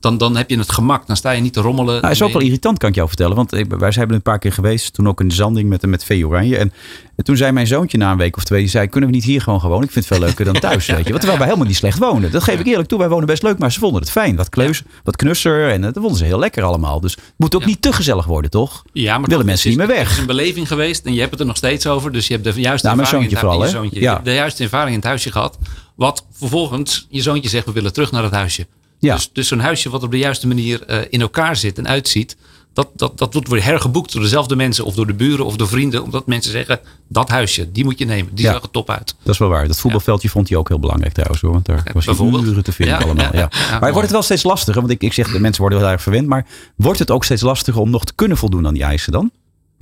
Dan, 0.04 0.18
dan 0.18 0.36
heb 0.36 0.50
je 0.50 0.58
het 0.58 0.72
gemak. 0.72 1.06
Dan 1.06 1.16
sta 1.16 1.30
je 1.30 1.40
niet 1.40 1.52
te 1.52 1.60
rommelen. 1.60 2.00
Nou, 2.00 2.12
is 2.12 2.22
ook 2.22 2.32
wel 2.32 2.42
irritant, 2.42 2.78
kan 2.78 2.88
ik 2.88 2.94
jou 2.94 3.08
vertellen. 3.08 3.36
Want 3.36 3.50
wij 3.68 3.92
zijn 3.92 4.08
er 4.08 4.14
een 4.14 4.22
paar 4.22 4.38
keer 4.38 4.52
geweest. 4.52 4.92
Toen 4.92 5.08
ook 5.08 5.20
in 5.20 5.28
de 5.28 5.34
zanding 5.34 5.68
met, 5.68 5.86
met 5.86 6.04
Vee 6.04 6.26
Oranje. 6.26 6.56
En, 6.56 6.72
en 7.16 7.24
toen 7.24 7.36
zei 7.36 7.52
mijn 7.52 7.66
zoontje 7.66 7.98
na 7.98 8.10
een 8.10 8.16
week 8.18 8.36
of 8.36 8.44
twee. 8.44 8.66
Zei, 8.66 8.86
kunnen 8.88 9.10
we 9.10 9.14
niet 9.16 9.24
hier 9.24 9.40
gewoon 9.40 9.60
gewoon? 9.60 9.82
Ik 9.82 9.90
vind 9.90 10.08
het 10.08 10.16
veel 10.16 10.26
leuker 10.26 10.44
dan 10.44 10.54
thuis. 10.54 10.86
weet 10.86 10.96
je. 10.96 11.04
Want 11.04 11.16
terwijl 11.16 11.36
wij 11.38 11.46
helemaal 11.46 11.66
niet 11.66 11.76
slecht 11.76 11.98
wonen. 11.98 12.30
Dat 12.30 12.42
geef 12.42 12.60
ik 12.60 12.66
eerlijk 12.66 12.88
toe. 12.88 12.98
Wij 12.98 13.08
wonen 13.08 13.26
best 13.26 13.42
leuk. 13.42 13.58
Maar 13.58 13.72
ze 13.72 13.78
vonden 13.78 14.00
het 14.00 14.10
fijn. 14.10 14.36
Wat 14.36 14.48
kleus, 14.48 14.82
wat 15.04 15.16
knusser. 15.16 15.70
En 15.70 15.80
dat 15.80 15.94
vonden 15.94 16.16
ze 16.16 16.24
heel 16.24 16.38
lekker 16.38 16.62
allemaal. 16.62 17.00
Dus 17.00 17.12
het 17.12 17.22
moet 17.36 17.54
ook 17.54 17.60
Ja. 17.60 17.66
niet 17.66 17.82
te 17.82 17.92
gezellig 17.92 18.24
worden, 18.24 18.50
toch? 18.50 18.82
Ja, 18.92 19.18
maar 19.18 19.28
Willen 19.28 19.46
mensen 19.46 19.68
niet 19.68 19.78
meer 19.78 19.86
weg. 19.86 20.02
Het 20.02 20.10
is 20.10 20.18
een 20.18 20.26
beleving 20.26 20.68
geweest 20.68 21.04
en 21.06 21.12
je 21.14 21.18
hebt 21.20 21.30
het 21.30 21.40
er 21.40 21.46
nog 21.46 21.56
steeds 21.56 21.86
over. 21.86 22.12
Dus 22.12 22.26
je 22.26 22.32
hebt 22.32 22.44
de 22.54 22.60
juiste 22.60 22.88
ervaring 22.88 23.12
in 23.12 23.18
zoontje 23.20 23.36
vooral. 23.36 23.88
Je 23.90 24.08
hebt 24.08 24.24
de 24.24 24.34
juiste 24.34 24.62
ervaring 24.62 24.90
in 24.90 24.96
het 24.96 25.04
huisje 25.04 25.32
gehad. 25.32 25.58
Wat 25.94 26.24
vervolgens 26.32 27.06
je 27.10 27.22
zoontje 27.22 27.48
zegt, 27.48 27.66
we 27.66 27.72
willen 27.72 27.92
terug 27.92 28.12
naar 28.12 28.22
het 28.22 28.32
huisje. 28.32 28.66
Ja. 29.04 29.14
Dus, 29.14 29.30
dus 29.32 29.48
zo'n 29.48 29.58
huisje 29.60 29.90
wat 29.90 30.02
op 30.02 30.10
de 30.10 30.18
juiste 30.18 30.46
manier 30.46 30.82
eh, 30.82 30.98
in 31.10 31.20
elkaar 31.20 31.56
zit 31.56 31.78
en 31.78 31.88
uitziet. 31.88 32.36
Dat, 32.72 32.88
dat, 32.96 33.18
dat 33.18 33.32
wordt 33.34 33.48
weer 33.48 33.64
hergeboekt 33.64 34.12
door 34.12 34.22
dezelfde 34.22 34.56
mensen 34.56 34.84
of 34.84 34.94
door 34.94 35.06
de 35.06 35.14
buren 35.14 35.44
of 35.44 35.56
door 35.56 35.68
vrienden. 35.68 36.02
Omdat 36.02 36.26
mensen 36.26 36.52
zeggen, 36.52 36.80
dat 37.08 37.28
huisje, 37.28 37.72
die 37.72 37.84
moet 37.84 37.98
je 37.98 38.04
nemen. 38.04 38.34
Die 38.34 38.44
Ja. 38.44 38.52
zag 38.52 38.62
er 38.62 38.70
top 38.70 38.90
uit. 38.90 39.14
Dat 39.22 39.32
is 39.32 39.38
wel 39.38 39.48
waar. 39.48 39.66
Dat 39.66 39.78
voetbalveldje 39.80 40.28
vond 40.28 40.48
hij 40.48 40.58
ook 40.58 40.68
heel 40.68 40.78
belangrijk 40.78 41.12
trouwens. 41.12 41.40
Hoor, 41.42 41.52
want 41.52 41.66
daar 41.66 41.76
was 41.92 42.04
hij 42.06 42.14
bijvoorbeeld. 42.14 42.44
uren 42.44 42.64
te 42.64 42.72
vinden 42.72 42.98
allemaal. 42.98 43.36
Ja, 43.36 43.48
maar 43.70 43.80
wordt 43.80 44.00
het 44.02 44.10
wel 44.10 44.22
steeds 44.22 44.42
lastiger? 44.42 44.80
Want 44.80 44.92
ik, 44.92 45.02
ik 45.02 45.12
zeg, 45.12 45.32
de 45.32 45.40
mensen 45.40 45.60
worden 45.60 45.78
heel 45.78 45.88
erg 45.88 46.02
verwend. 46.02 46.26
Maar 46.26 46.46
wordt 46.76 46.98
het 46.98 47.10
ook 47.10 47.24
steeds 47.24 47.42
lastiger 47.42 47.80
om 47.80 47.90
nog 47.90 48.04
te 48.04 48.12
kunnen 48.14 48.36
voldoen 48.36 48.66
aan 48.66 48.74
die 48.74 48.82
eisen 48.82 49.12
dan? 49.12 49.30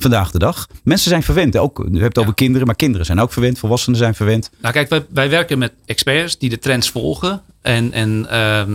Vandaag 0.03 0.31
de 0.31 0.39
dag. 0.39 0.69
Mensen 0.85 1.09
zijn 1.11 1.23
verwend. 1.23 1.57
Ook, 1.57 1.89
je 1.93 1.99
hebt 1.99 2.17
het 2.17 2.19
over 2.19 2.35
kinderen, 2.35 2.67
maar 2.67 2.77
kinderen 2.77 3.07
zijn 3.07 3.21
ook 3.21 3.33
verwend. 3.33 3.59
Volwassenen 3.59 3.99
zijn 3.99 4.15
verwend. 4.15 4.51
Nou 4.61 4.75
kijk, 4.75 4.89
wij, 4.89 5.05
wij 5.11 5.31
werken 5.31 5.59
met 5.59 5.73
experts 5.85 6.39
die 6.39 6.51
de 6.51 6.59
trends 6.59 6.91
volgen. 6.91 7.43
En, 7.63 7.93
en 7.93 8.27
ehm, 8.31 8.75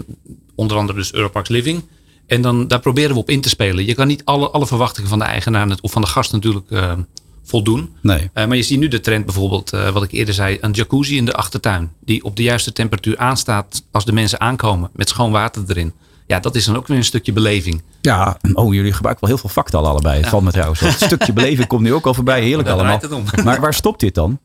onder 0.55 0.77
andere 0.77 0.97
dus 0.97 1.13
Europarks 1.13 1.49
Living. 1.49 1.83
En 2.27 2.41
dan, 2.41 2.67
daar 2.67 2.79
proberen 2.79 3.13
we 3.13 3.19
op 3.19 3.29
in 3.29 3.41
te 3.41 3.49
spelen. 3.49 3.85
Je 3.85 3.95
kan 3.95 4.07
niet 4.07 4.25
alle, 4.25 4.49
alle 4.49 4.67
verwachtingen 4.67 5.09
van 5.09 5.19
de 5.19 5.25
eigenaar 5.25 5.77
of 5.81 5.91
van 5.91 6.01
de 6.01 6.07
gast 6.07 6.31
natuurlijk 6.31 6.71
ehm, 6.71 7.01
voldoen. 7.43 7.95
Nee. 8.01 8.29
Eh, 8.33 8.47
maar 8.47 8.57
je 8.57 8.63
ziet 8.63 8.79
nu 8.79 8.87
de 8.87 8.99
trend 8.99 9.25
bijvoorbeeld, 9.25 9.73
eh, 9.73 9.89
wat 9.89 10.03
ik 10.03 10.11
eerder 10.11 10.33
zei, 10.33 10.57
een 10.61 10.71
jacuzzi 10.71 11.17
in 11.17 11.25
de 11.25 11.33
achtertuin. 11.33 11.91
Die 12.05 12.23
op 12.23 12.35
de 12.35 12.43
juiste 12.43 12.73
temperatuur 12.73 13.17
aanstaat 13.17 13.83
als 13.91 14.05
de 14.05 14.11
mensen 14.11 14.39
aankomen 14.39 14.89
met 14.93 15.09
schoon 15.09 15.31
water 15.31 15.63
erin. 15.67 15.93
Ja, 16.27 16.39
dat 16.39 16.55
is 16.55 16.65
dan 16.65 16.75
ook 16.75 16.87
weer 16.87 16.97
een 16.97 17.03
stukje 17.03 17.33
beleving. 17.33 17.81
Ja, 18.01 18.37
oh, 18.53 18.73
jullie 18.73 18.93
gebruiken 18.93 19.27
wel 19.27 19.35
heel 19.37 19.47
veel 19.47 19.61
facten 19.61 19.79
allebei. 19.79 20.19
Ja. 20.19 20.29
valt 20.29 20.43
me 20.43 20.51
trouwens. 20.51 20.79
Het 20.79 21.01
stukje 21.01 21.33
beleving 21.33 21.67
komt 21.67 21.81
nu 21.81 21.93
ook 21.93 22.05
al 22.05 22.13
voorbij. 22.13 22.41
Heerlijk 22.41 22.69
allemaal. 22.69 22.99
Maar 23.43 23.59
waar 23.59 23.73
stopt 23.73 23.99
dit 23.99 24.15
dan? 24.15 24.39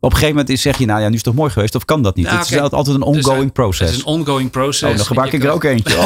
Op 0.00 0.12
een 0.12 0.18
gegeven 0.18 0.36
moment 0.36 0.48
is- 0.54 0.62
zeg 0.62 0.78
je, 0.78 0.86
nou 0.86 0.98
ja, 1.00 1.04
nu 1.06 1.10
is 1.10 1.16
het 1.16 1.24
toch 1.24 1.34
mooi 1.34 1.50
geweest? 1.50 1.74
Of 1.74 1.84
kan 1.84 2.02
dat 2.02 2.16
niet? 2.16 2.24
Nou, 2.26 2.38
het 2.38 2.50
is 2.50 2.58
altijd 2.58 2.86
een 2.86 3.12
Dus, 3.12 3.26
ongoing 3.26 3.52
process. 3.52 3.80
Het 3.90 3.98
is 3.98 4.04
een 4.06 4.12
ongoing 4.12 4.50
process. 4.50 4.90
oh, 4.90 4.96
dan 4.96 5.06
gebruik 5.06 5.32
ik 5.32 5.44
er 5.44 5.50
ook 5.50 5.64
eentje. 5.64 5.96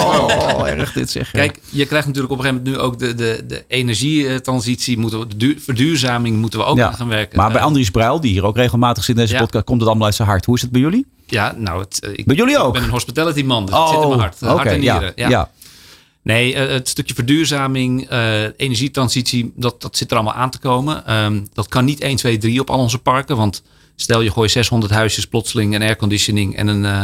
Oh, 0.57 0.69
erg 0.69 0.93
dit 0.93 1.11
zeg. 1.11 1.31
Kijk, 1.31 1.61
je 1.71 1.87
krijgt 1.87 2.07
natuurlijk 2.07 2.33
op 2.33 2.39
een 2.39 2.45
gegeven 2.45 2.65
moment 2.65 2.83
nu 2.83 2.87
ook 2.87 2.99
de, 2.99 3.15
de, 3.15 3.45
de 3.47 3.65
energietransitie. 3.69 4.99
Moeten 4.99 5.19
we, 5.19 5.27
de 5.27 5.37
duur- 5.37 5.59
verduurzaming 5.61 6.37
moeten 6.37 6.59
we 6.59 6.65
ook 6.65 6.77
Ja. 6.77 6.87
aan 6.87 6.95
gaan 6.95 7.09
werken. 7.09 7.39
Maar 7.39 7.51
bij 7.51 7.61
Eh, 7.61 7.67
Andries 7.67 7.91
Bruil, 7.91 8.21
die 8.21 8.31
hier 8.33 8.45
ook 8.45 8.57
regelmatig 8.57 9.05
zit 9.05 9.15
in 9.17 9.21
deze 9.21 9.35
Ja. 9.35 9.41
podcast, 9.41 9.65
komt 9.65 9.81
het 9.81 9.89
allemaal 9.89 10.07
uit 10.07 10.17
zijn 10.17 10.29
hart. 10.29 10.45
Hoe 10.45 10.55
is 10.57 10.63
het 10.63 10.71
bij 10.71 10.81
jullie? 10.81 11.07
Ja, 11.31 11.55
nou, 11.57 11.81
het, 11.81 12.01
eh, 12.01 12.11
ik, 12.15 12.25
Bij 12.27 12.37
jullie 12.37 12.59
ook? 12.59 12.67
ik 12.67 12.73
ben 12.73 12.83
een 12.83 12.91
hospitality 12.91 13.43
man, 13.43 13.67
dus 13.67 13.75
het 13.75 13.89
zit 13.89 14.03
in 14.03 14.09
mijn 14.09 14.21
hart. 14.21 14.37
oké, 14.43 14.53
hart 14.53 14.67
en 14.69 14.83
ja, 14.83 14.93
nieren. 14.99 15.13
Ja. 15.17 15.29
ja. 15.29 15.51
Nee, 16.23 16.55
eh, 16.55 16.73
het 16.73 16.89
stukje 16.89 17.15
verduurzaming, 17.15 18.09
eh, 18.09 18.43
energietransitie, 18.57 19.53
dat, 19.57 19.81
dat 19.83 19.97
zit 19.97 20.11
er 20.11 20.17
allemaal 20.17 20.35
aan 20.35 20.51
te 20.51 20.59
komen. 20.59 21.07
Ehm, 21.07 21.41
dat 21.53 21.69
kan 21.69 21.85
niet 21.85 22.01
1, 22.01 22.17
2, 22.17 22.39
3 22.39 22.61
op 22.61 22.71
al 22.71 22.79
onze 22.79 22.99
parken. 22.99 23.37
Want 23.37 23.63
stel 23.97 24.21
je 24.21 24.31
gooit 24.31 24.51
600 24.51 24.93
huisjes 24.93 25.27
plotseling 25.27 25.75
en 25.75 25.83
airconditioning 25.83 26.57
en 26.57 26.67
een, 26.67 26.85
eh, 26.85 27.03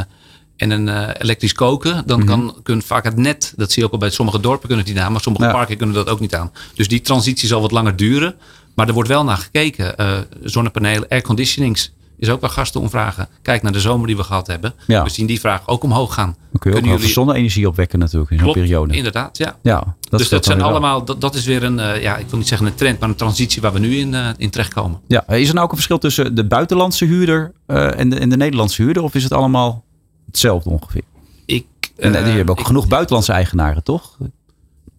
en 0.56 0.70
een 0.70 0.88
eh, 0.88 1.08
elektrisch 1.18 1.52
koken. 1.52 2.02
Dan 2.06 2.18
Mhm. 2.18 2.28
kan, 2.28 2.56
kun 2.62 2.82
vaak 2.82 3.04
het 3.04 3.16
net, 3.16 3.52
dat 3.56 3.70
zie 3.72 3.80
je 3.80 3.86
ook 3.86 3.92
al 3.92 3.98
bij 3.98 4.10
sommige 4.10 4.40
dorpen 4.40 4.66
kunnen 4.68 4.84
het 4.86 4.94
niet 4.94 5.02
aan. 5.04 5.12
Maar 5.12 5.20
sommige 5.20 5.44
Ja. 5.44 5.52
parken 5.52 5.76
kunnen 5.76 5.94
dat 5.94 6.08
ook 6.08 6.20
niet 6.20 6.34
aan. 6.34 6.52
Dus 6.74 6.88
die 6.88 7.00
transitie 7.00 7.48
zal 7.48 7.60
wat 7.60 7.70
langer 7.72 7.96
duren. 7.96 8.34
Maar 8.74 8.88
er 8.88 8.94
wordt 8.94 9.08
wel 9.08 9.24
naar 9.24 9.36
gekeken. 9.36 9.96
Eh, 9.96 10.18
zonnepanelen, 10.42 11.08
airconditionings 11.08 11.92
is 12.18 12.28
ook 12.30 12.40
wel 12.40 12.50
gasten 12.50 12.80
om 12.80 12.90
vragen. 12.90 13.28
Kijk 13.42 13.62
naar 13.62 13.72
de 13.72 13.80
zomer 13.80 14.06
die 14.06 14.16
we 14.16 14.22
gehad 14.24 14.46
hebben. 14.46 14.74
Ja. 14.86 15.02
We 15.02 15.08
zien 15.10 15.26
die 15.26 15.40
vraag 15.40 15.68
ook 15.68 15.82
omhoog 15.82 16.14
gaan. 16.14 16.36
Dan 16.50 16.60
kun 16.60 16.70
je 16.70 16.76
ook 16.76 16.84
wel 16.84 16.98
veel 16.98 17.08
zonne-energie 17.08 17.68
opwekken 17.68 17.98
natuurlijk 17.98 18.30
in 18.30 18.38
zo'n 18.38 18.52
periode. 18.52 18.94
inderdaad, 18.96 19.36
ja. 19.38 19.56
Ja, 19.62 19.96
dat 20.00 20.18
dus 20.20 20.28
dat 20.28 20.44
zijn 20.44 20.62
allemaal, 20.62 21.04
dat, 21.04 21.20
dat 21.20 21.34
is 21.34 21.44
weer 21.44 21.62
een, 21.62 21.78
eh, 21.80 22.02
ja, 22.02 22.16
ik 22.16 22.26
wil 22.28 22.38
niet 22.38 22.48
zeggen 22.48 22.66
een 22.66 22.74
trend, 22.74 23.00
maar 23.00 23.08
een 23.08 23.14
transitie 23.14 23.62
waar 23.62 23.72
we 23.72 23.78
nu 23.78 23.96
in, 23.96 24.14
eh, 24.14 24.28
in 24.36 24.50
terechtkomen. 24.50 25.00
Ja, 25.06 25.26
is 25.28 25.48
er 25.48 25.54
nou 25.54 25.64
ook 25.64 25.70
een 25.70 25.76
verschil 25.76 25.98
tussen 25.98 26.34
de 26.34 26.44
buitenlandse 26.46 27.04
huurder 27.04 27.52
eh, 27.66 27.98
en, 28.00 28.08
de, 28.10 28.18
en 28.18 28.28
de 28.28 28.36
Nederlandse 28.36 28.82
huurder? 28.82 29.02
Of 29.02 29.14
is 29.14 29.22
het 29.22 29.32
allemaal 29.32 29.84
hetzelfde 30.26 30.70
ongeveer? 30.70 31.02
Ik, 31.46 31.66
En 31.96 32.12
je 32.12 32.18
hebt 32.18 32.50
ook 32.50 32.60
ik- 32.60 32.66
genoeg 32.66 32.88
buitenlandse 32.88 33.32
eigenaren, 33.32 33.82
toch? 33.82 34.16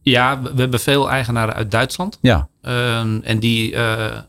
Ja, 0.02 0.42
we 0.42 0.52
hebben 0.62 0.80
veel 0.80 1.10
eigenaren 1.10 1.54
uit 1.56 1.72
Duitsland. 1.72 2.18
Ja. 2.22 2.48
Ehm, 2.62 3.20
en 3.24 3.40
die, 3.40 3.72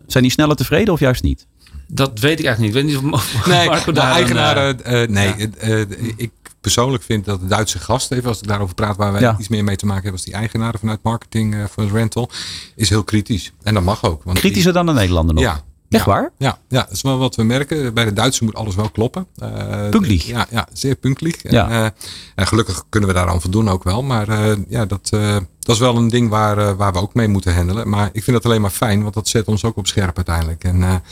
Zijn 0.07 0.23
die 0.23 0.31
sneller 0.31 0.57
tevreden 0.57 0.93
of 0.95 1.01
juist 1.01 1.23
niet? 1.23 1.47
Dat 1.89 2.19
weet 2.19 2.39
ik 2.39 2.45
eigenlijk 2.47 2.59
niet. 2.59 2.69
Ik 2.69 2.75
weet 2.75 3.03
niet 3.03 3.13
of 3.15 3.47
Nee, 3.47 3.69
Marco 3.69 3.85
de 3.85 3.93
daar 3.93 4.09
een, 4.09 4.15
eigenaren. 4.15 4.85
eh, 4.85 5.03
eh, 5.03 5.09
nee, 5.09 5.35
ja. 5.39 5.47
eh, 5.59 5.81
ik 6.17 6.31
persoonlijk 6.61 7.03
vind 7.03 7.25
dat 7.25 7.41
de 7.41 7.47
Duitse 7.47 7.79
gast, 7.79 8.11
even 8.11 8.29
als 8.29 8.41
ik 8.41 8.47
daarover 8.49 8.75
praat, 8.75 8.97
waar 8.97 9.13
wij 9.13 9.21
Ja. 9.21 9.37
iets 9.39 9.49
meer 9.49 9.65
mee 9.65 9.77
te 9.77 9.85
maken 9.87 10.03
hebben 10.03 10.21
als 10.21 10.31
die 10.31 10.39
eigenaren 10.39 10.81
vanuit 10.81 11.03
marketing 11.03 11.55
eh, 11.55 11.65
voor 11.71 11.89
rental, 11.89 12.31
is 12.77 12.89
heel 12.89 13.05
kritisch. 13.05 13.53
En 13.63 13.75
dat 13.75 13.83
mag 13.83 14.05
ook. 14.05 14.23
Want 14.25 14.39
Kritischer 14.39 14.73
dan 14.73 14.87
de 14.87 14.93
Nederlander 14.93 15.35
nog? 15.35 15.45
Ja. 15.45 15.63
Echt 15.89 16.05
ja, 16.05 16.11
waar? 16.13 16.33
Ja, 16.39 16.59
ja, 16.69 16.83
dat 16.83 16.91
is 16.93 17.03
wel 17.03 17.19
wat 17.19 17.37
we 17.37 17.43
merken. 17.43 17.95
Bij 17.95 18.05
de 18.05 18.13
Duitsers 18.13 18.45
moet 18.47 18.55
alles 18.55 18.75
wel 18.75 18.91
kloppen. 18.91 19.27
Uh. 19.43 20.19
Ja, 20.19 20.47
ja, 20.51 20.69
zeer 20.73 20.95
puntelijk. 20.95 21.51
Ja. 21.51 21.69
En, 21.69 21.85
eh, 21.85 21.91
en 22.35 22.47
gelukkig 22.47 22.85
kunnen 22.89 23.09
we 23.09 23.15
daaraan 23.15 23.41
voldoen 23.41 23.69
ook 23.69 23.85
wel. 23.85 24.03
Maar 24.03 24.29
eh, 24.29 24.57
ja, 24.69 24.87
dat, 24.87 25.09
eh, 25.13 25.37
dat 25.61 25.75
is 25.75 25.81
wel 25.81 25.97
een 25.97 26.09
ding 26.09 26.29
waar, 26.29 26.77
waar 26.77 26.93
we 26.93 26.99
ook 27.01 27.15
mee 27.15 27.29
moeten 27.29 27.55
handelen. 27.55 27.89
Maar 27.89 28.09
ik 28.13 28.23
vind 28.25 28.37
dat 28.37 28.45
alleen 28.45 28.61
maar 28.61 28.71
fijn, 28.71 29.03
want 29.03 29.15
dat 29.15 29.29
zet 29.29 29.47
ons 29.47 29.65
ook 29.65 29.77
op 29.77 29.87
scherp 29.87 30.17
uiteindelijk. 30.17 30.65
En, 30.65 31.03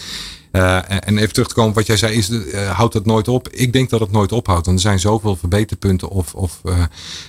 en 0.57 1.19
even 1.19 1.33
terug 1.33 1.49
te 1.49 1.55
komen 1.55 1.75
wat 1.75 1.87
jij 1.87 1.97
zei, 1.97 2.17
is, 2.17 2.31
eh, 2.31 2.71
houdt 2.71 2.95
het 2.95 3.07
nooit 3.07 3.29
op? 3.29 3.49
Ik 3.49 3.73
denk 3.73 3.91
dat 3.91 4.01
het 4.01 4.13
nooit 4.13 4.33
ophoudt. 4.33 4.67
Want 4.67 4.79
er 4.79 4.85
zijn 4.85 4.99
zoveel 4.99 5.37
verbeterpunten 5.37 6.09
of, 6.09 6.35
of 6.35 6.61
eh, 6.65 6.83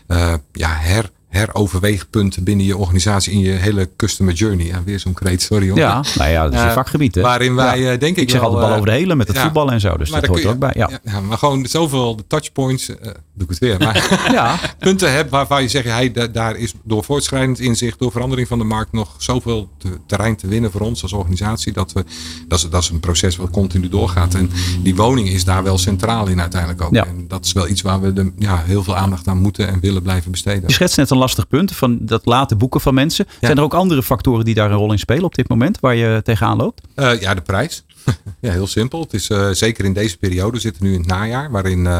eh, 0.08 0.34
ja, 0.52 0.70
her, 0.70 1.12
heroverweegpunten 1.28 2.44
binnen 2.44 2.66
je 2.66 2.78
organisatie 2.78 3.34
in 3.34 3.40
je 3.40 3.50
hele 3.52 3.90
customer 3.98 4.34
journey. 4.34 4.66
Ja, 4.66 4.84
weer 4.86 5.00
zo'n 5.00 5.13
kreet, 5.13 5.42
sorry 5.42 5.70
hoor. 5.70 5.78
Ja, 5.78 6.04
nou 6.18 6.30
ja, 6.32 6.44
dat 6.44 6.54
is 6.54 6.60
je 6.60 6.66
Eh, 6.66 6.74
vakgebied. 6.74 7.16
Hè? 7.16 7.22
Waarin 7.22 7.56
wij, 7.56 7.80
Ja. 7.80 7.92
eh, 7.92 8.00
denk 8.00 8.16
ik, 8.16 8.24
Ik 8.24 8.30
zeg 8.30 8.40
wel, 8.40 8.50
altijd 8.50 8.66
bal 8.68 8.76
eh, 8.76 8.82
over 8.82 8.92
de 8.92 8.98
hele 9.00 9.16
met 9.16 9.28
het 9.28 9.36
ja. 9.38 9.44
voetballen 9.44 9.74
en 9.74 9.80
zo. 9.80 9.98
Dus 9.98 10.10
Maar 10.10 10.22
dat 10.22 10.30
hoort 10.30 10.46
ook 10.46 10.60
bij. 10.60 10.74
Ja. 10.76 10.90
ja, 11.04 11.20
maar 11.22 11.38
gewoon 11.38 11.66
zoveel 11.66 12.16
de 12.16 12.24
touchpoints, 12.28 12.90
eh, 12.90 12.96
doe 13.34 13.44
ik 13.44 13.50
het 13.50 13.58
weer. 13.60 13.78
Maar 13.80 14.20
Ja. 14.32 14.60
punten 14.80 15.12
hebt 15.13 15.30
waarvan 15.30 15.62
je 15.62 15.68
zegt, 15.68 15.86
hey, 15.88 16.12
da- 16.12 16.28
daar 16.28 16.56
is 16.58 16.74
door 16.84 17.04
voortschrijdend 17.04 17.60
inzicht, 17.60 18.00
door 18.00 18.12
verandering 18.12 18.48
van 18.48 18.58
de 18.58 18.63
markt 18.66 18.92
nog 18.92 19.16
zoveel 19.18 19.70
te- 19.78 20.00
terrein 20.06 20.36
te 20.36 20.48
winnen 20.48 20.72
voor 20.72 20.82
ons 20.82 21.02
als 21.02 21.13
organisatie. 21.13 21.74
Dat, 21.74 21.92
we, 21.94 22.04
dat, 22.48 22.60
is, 22.60 22.70
dat 22.70 22.82
is 22.84 22.90
een 22.90 23.00
proces 23.00 23.36
wat 23.36 23.50
continu 23.50 23.90
doorgaat. 23.90 24.34
En 24.34 24.50
die 24.84 24.96
woning 24.96 25.28
is 25.30 25.44
daar 25.44 25.63
wel 25.63 25.78
centraal 25.78 26.28
in 26.28 26.42
uiteindelijk 26.42 26.82
ook. 26.82 26.94
Ja. 26.94 27.06
En 27.06 27.26
dat 27.28 27.46
is 27.46 27.52
wel 27.52 27.68
iets 27.68 27.82
waar 27.82 28.02
we 28.02 28.13
de, 28.13 28.32
ja, 28.38 28.62
heel 28.66 28.84
veel 28.84 28.96
aandacht 28.96 29.28
aan 29.28 29.42
moeten 29.42 29.68
en 29.68 29.80
willen 29.80 30.02
blijven 30.02 30.32
besteden. 30.32 30.63
Je 30.68 30.74
schetst 30.74 30.98
net 30.98 31.12
een 31.17 31.23
lastig 31.23 31.47
punt 31.47 31.75
van 31.75 31.97
dat 32.01 32.25
late 32.25 32.56
boeken 32.56 32.82
van 32.82 32.93
mensen. 32.93 33.25
Zijn 33.41 33.58
er 33.58 33.63
ook 33.63 33.73
andere 33.73 34.03
factoren 34.03 34.45
die 34.45 34.53
daar 34.53 34.71
een 34.71 34.77
rol 34.77 34.91
in 34.91 34.99
spelen 34.99 35.23
op 35.23 35.36
dit 35.36 35.49
moment 35.49 35.80
waar 35.80 35.95
je 35.95 36.21
tegenaan 36.23 36.58
loopt? 36.58 36.82
Eh, 36.95 37.21
ja, 37.21 37.34
de 37.34 37.41
prijs. 37.41 37.84
ja, 38.39 38.52
heel 38.52 38.67
simpel. 38.67 39.00
Het 39.00 39.13
is 39.13 39.30
eh, 39.30 39.50
zeker 39.52 39.86
in 39.86 39.93
deze 39.93 40.17
periode, 40.17 40.52
we 40.52 40.60
zitten 40.60 40.84
nu 40.84 40.93
in 40.93 41.00
het 41.00 41.08
najaar, 41.08 41.52
waarin 41.52 41.88
eh, 41.88 41.98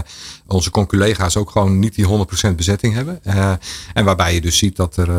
onze 0.48 0.72
collega's 0.72 1.36
ook 1.36 1.50
gewoon 1.50 1.80
niet 1.80 1.96
die 1.96 2.06
100% 2.52 2.56
bezetting 2.56 2.94
hebben. 2.94 3.20
Eh, 3.24 3.54
en 3.94 4.06
waarbij 4.06 4.34
je 4.34 4.42
dus 4.42 4.58
ziet 4.58 4.76
dat 4.76 4.98
er 4.98 5.10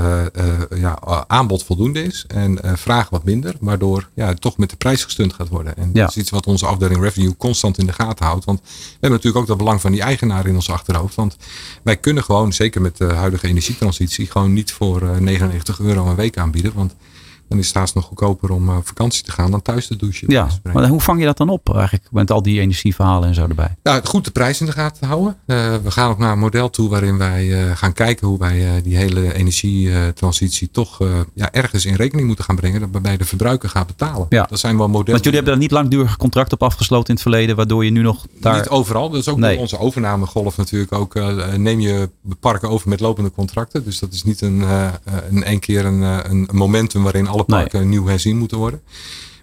ja, 0.79 0.99
aanbod 1.27 1.65
voldoende 1.65 2.03
is 2.03 2.25
en 2.29 2.59
vraag 2.79 3.09
wat 3.09 3.25
minder, 3.25 3.55
waardoor 3.61 4.09
ja, 4.15 4.27
het 4.27 4.41
toch 4.41 4.57
met 4.57 4.71
de 4.71 4.77
prijs 4.77 5.05
gestund 5.05 5.33
gaat 5.33 5.49
worden. 5.49 5.77
En 5.77 5.91
Ja. 5.93 6.01
dat 6.01 6.11
is 6.11 6.17
iets 6.17 6.31
wat 6.31 6.47
onze 6.47 6.67
afdeling 6.67 7.01
revenue 7.01 7.37
constant 7.37 7.79
in 7.79 7.87
de 7.87 7.93
gaten 7.93 8.27
houdt. 8.27 8.45
Want 8.45 8.61
we 8.61 8.67
hebben 8.91 9.11
natuurlijk 9.11 9.37
ook 9.37 9.47
dat 9.47 9.57
belang 9.57 9.81
van 9.81 9.93
die 9.93 10.03
eigenaar 10.03 10.47
in 10.47 10.55
ons 10.55 10.71
achterhoofd. 10.71 11.15
Want 11.15 11.37
wij 11.83 11.97
kunnen 11.97 12.25
gewoon, 12.25 12.53
zeker 12.53 12.81
met 12.81 12.97
de 12.97 13.05
huidige 13.05 13.47
energietransitie, 13.47 14.27
gewoon 14.27 14.53
niet 14.53 14.73
voor 14.73 15.03
eh, 15.03 15.17
99 15.17 15.81
euro 15.81 16.07
een 16.07 16.15
week 16.15 16.39
aanbieden. 16.39 16.73
Want 16.75 16.95
dan 17.49 17.59
is 17.59 17.67
het 17.67 17.77
haast 17.77 17.95
nog 17.95 18.05
goedkoper 18.05 18.51
om 18.51 18.69
eh, 18.69 18.77
op 18.77 18.87
vakantie 18.87 19.25
te 19.25 19.33
gaan 19.33 19.51
dan 19.51 19.63
thuis 19.63 19.87
te 19.87 19.97
douchen. 19.97 20.31
Ja, 20.31 20.49
maar 20.63 20.89
hoe 20.89 21.01
vang 21.01 21.19
je 21.21 21.25
dat 21.25 21.37
dan 21.37 21.49
op 21.49 21.75
eigenlijk 21.75 22.07
met 22.11 22.31
al 22.31 22.43
die 22.43 22.61
energieverhalen 22.61 23.29
en 23.29 23.35
zo 23.35 23.47
erbij? 23.49 23.77
Nou, 23.83 24.05
goed 24.05 24.25
de 24.25 24.31
prijs 24.31 24.61
in 24.61 24.67
de 24.67 24.73
gaten 24.73 25.07
houden. 25.07 25.37
Eh, 25.47 25.75
we 25.83 25.91
gaan 25.91 26.11
ook 26.11 26.19
naar 26.19 26.33
een 26.33 26.39
model 26.39 26.71
toe 26.71 26.89
waarin 26.89 27.19
wij 27.19 27.69
eh, 27.69 27.77
gaan 27.77 27.93
kijken 27.93 28.27
hoe 28.27 28.39
wij 28.39 28.83
die 28.83 28.97
hele 28.97 29.35
energietransitie 29.35 30.71
toch 30.71 30.99
ja, 31.35 31.53
ergens 31.53 31.85
in 31.85 31.95
rekening 31.95 32.27
moeten 32.27 32.45
gaan 32.45 32.57
brengen. 32.57 32.81
Dat 32.81 32.89
waarbij 32.93 33.17
de 33.17 33.25
verbruiker 33.25 33.69
gaat 33.69 33.87
betalen. 33.87 34.27
Ja. 34.29 34.47
Dat 34.51 34.59
zijn 34.59 34.77
wel 34.77 34.87
modellen. 34.89 35.13
Want 35.13 35.25
jullie 35.25 35.39
hebben 35.39 35.53
daar 35.53 35.63
niet 35.63 35.73
langdurig 35.73 36.17
contract 36.17 36.53
op 36.53 36.63
afgesloten 36.63 37.09
in 37.09 37.15
het 37.15 37.23
verleden, 37.23 37.57
waardoor 37.57 37.85
je 37.85 37.91
nu 37.91 38.03
nog 38.03 38.27
daar... 38.41 38.57
Niet 38.57 38.69
overal. 38.69 39.11
Dat 39.11 39.21
is 39.21 39.29
ook 39.29 39.39
Nee. 39.39 39.59
onze 39.59 39.79
overnamegolf 39.79 40.57
natuurlijk 40.57 40.93
ook. 40.93 41.15
neem 41.57 41.81
je 41.81 42.11
parken 42.41 42.71
over 42.71 42.89
met 42.89 43.01
lopende 43.01 43.31
contracten. 43.31 43.85
Dus 43.85 43.99
dat 43.99 44.13
is 44.13 44.25
niet 44.25 44.41
een, 44.41 44.65
een 45.31 45.45
één 45.45 45.59
keer 45.59 45.85
een, 45.85 46.01
een 46.31 46.49
momentum 46.53 47.03
waarin 47.03 47.29
alle 47.39 47.45
Nee. 47.47 47.61
parken 47.61 47.89
nieuw 47.89 48.07
herzien 48.07 48.39
moeten 48.39 48.59
worden. 48.59 48.81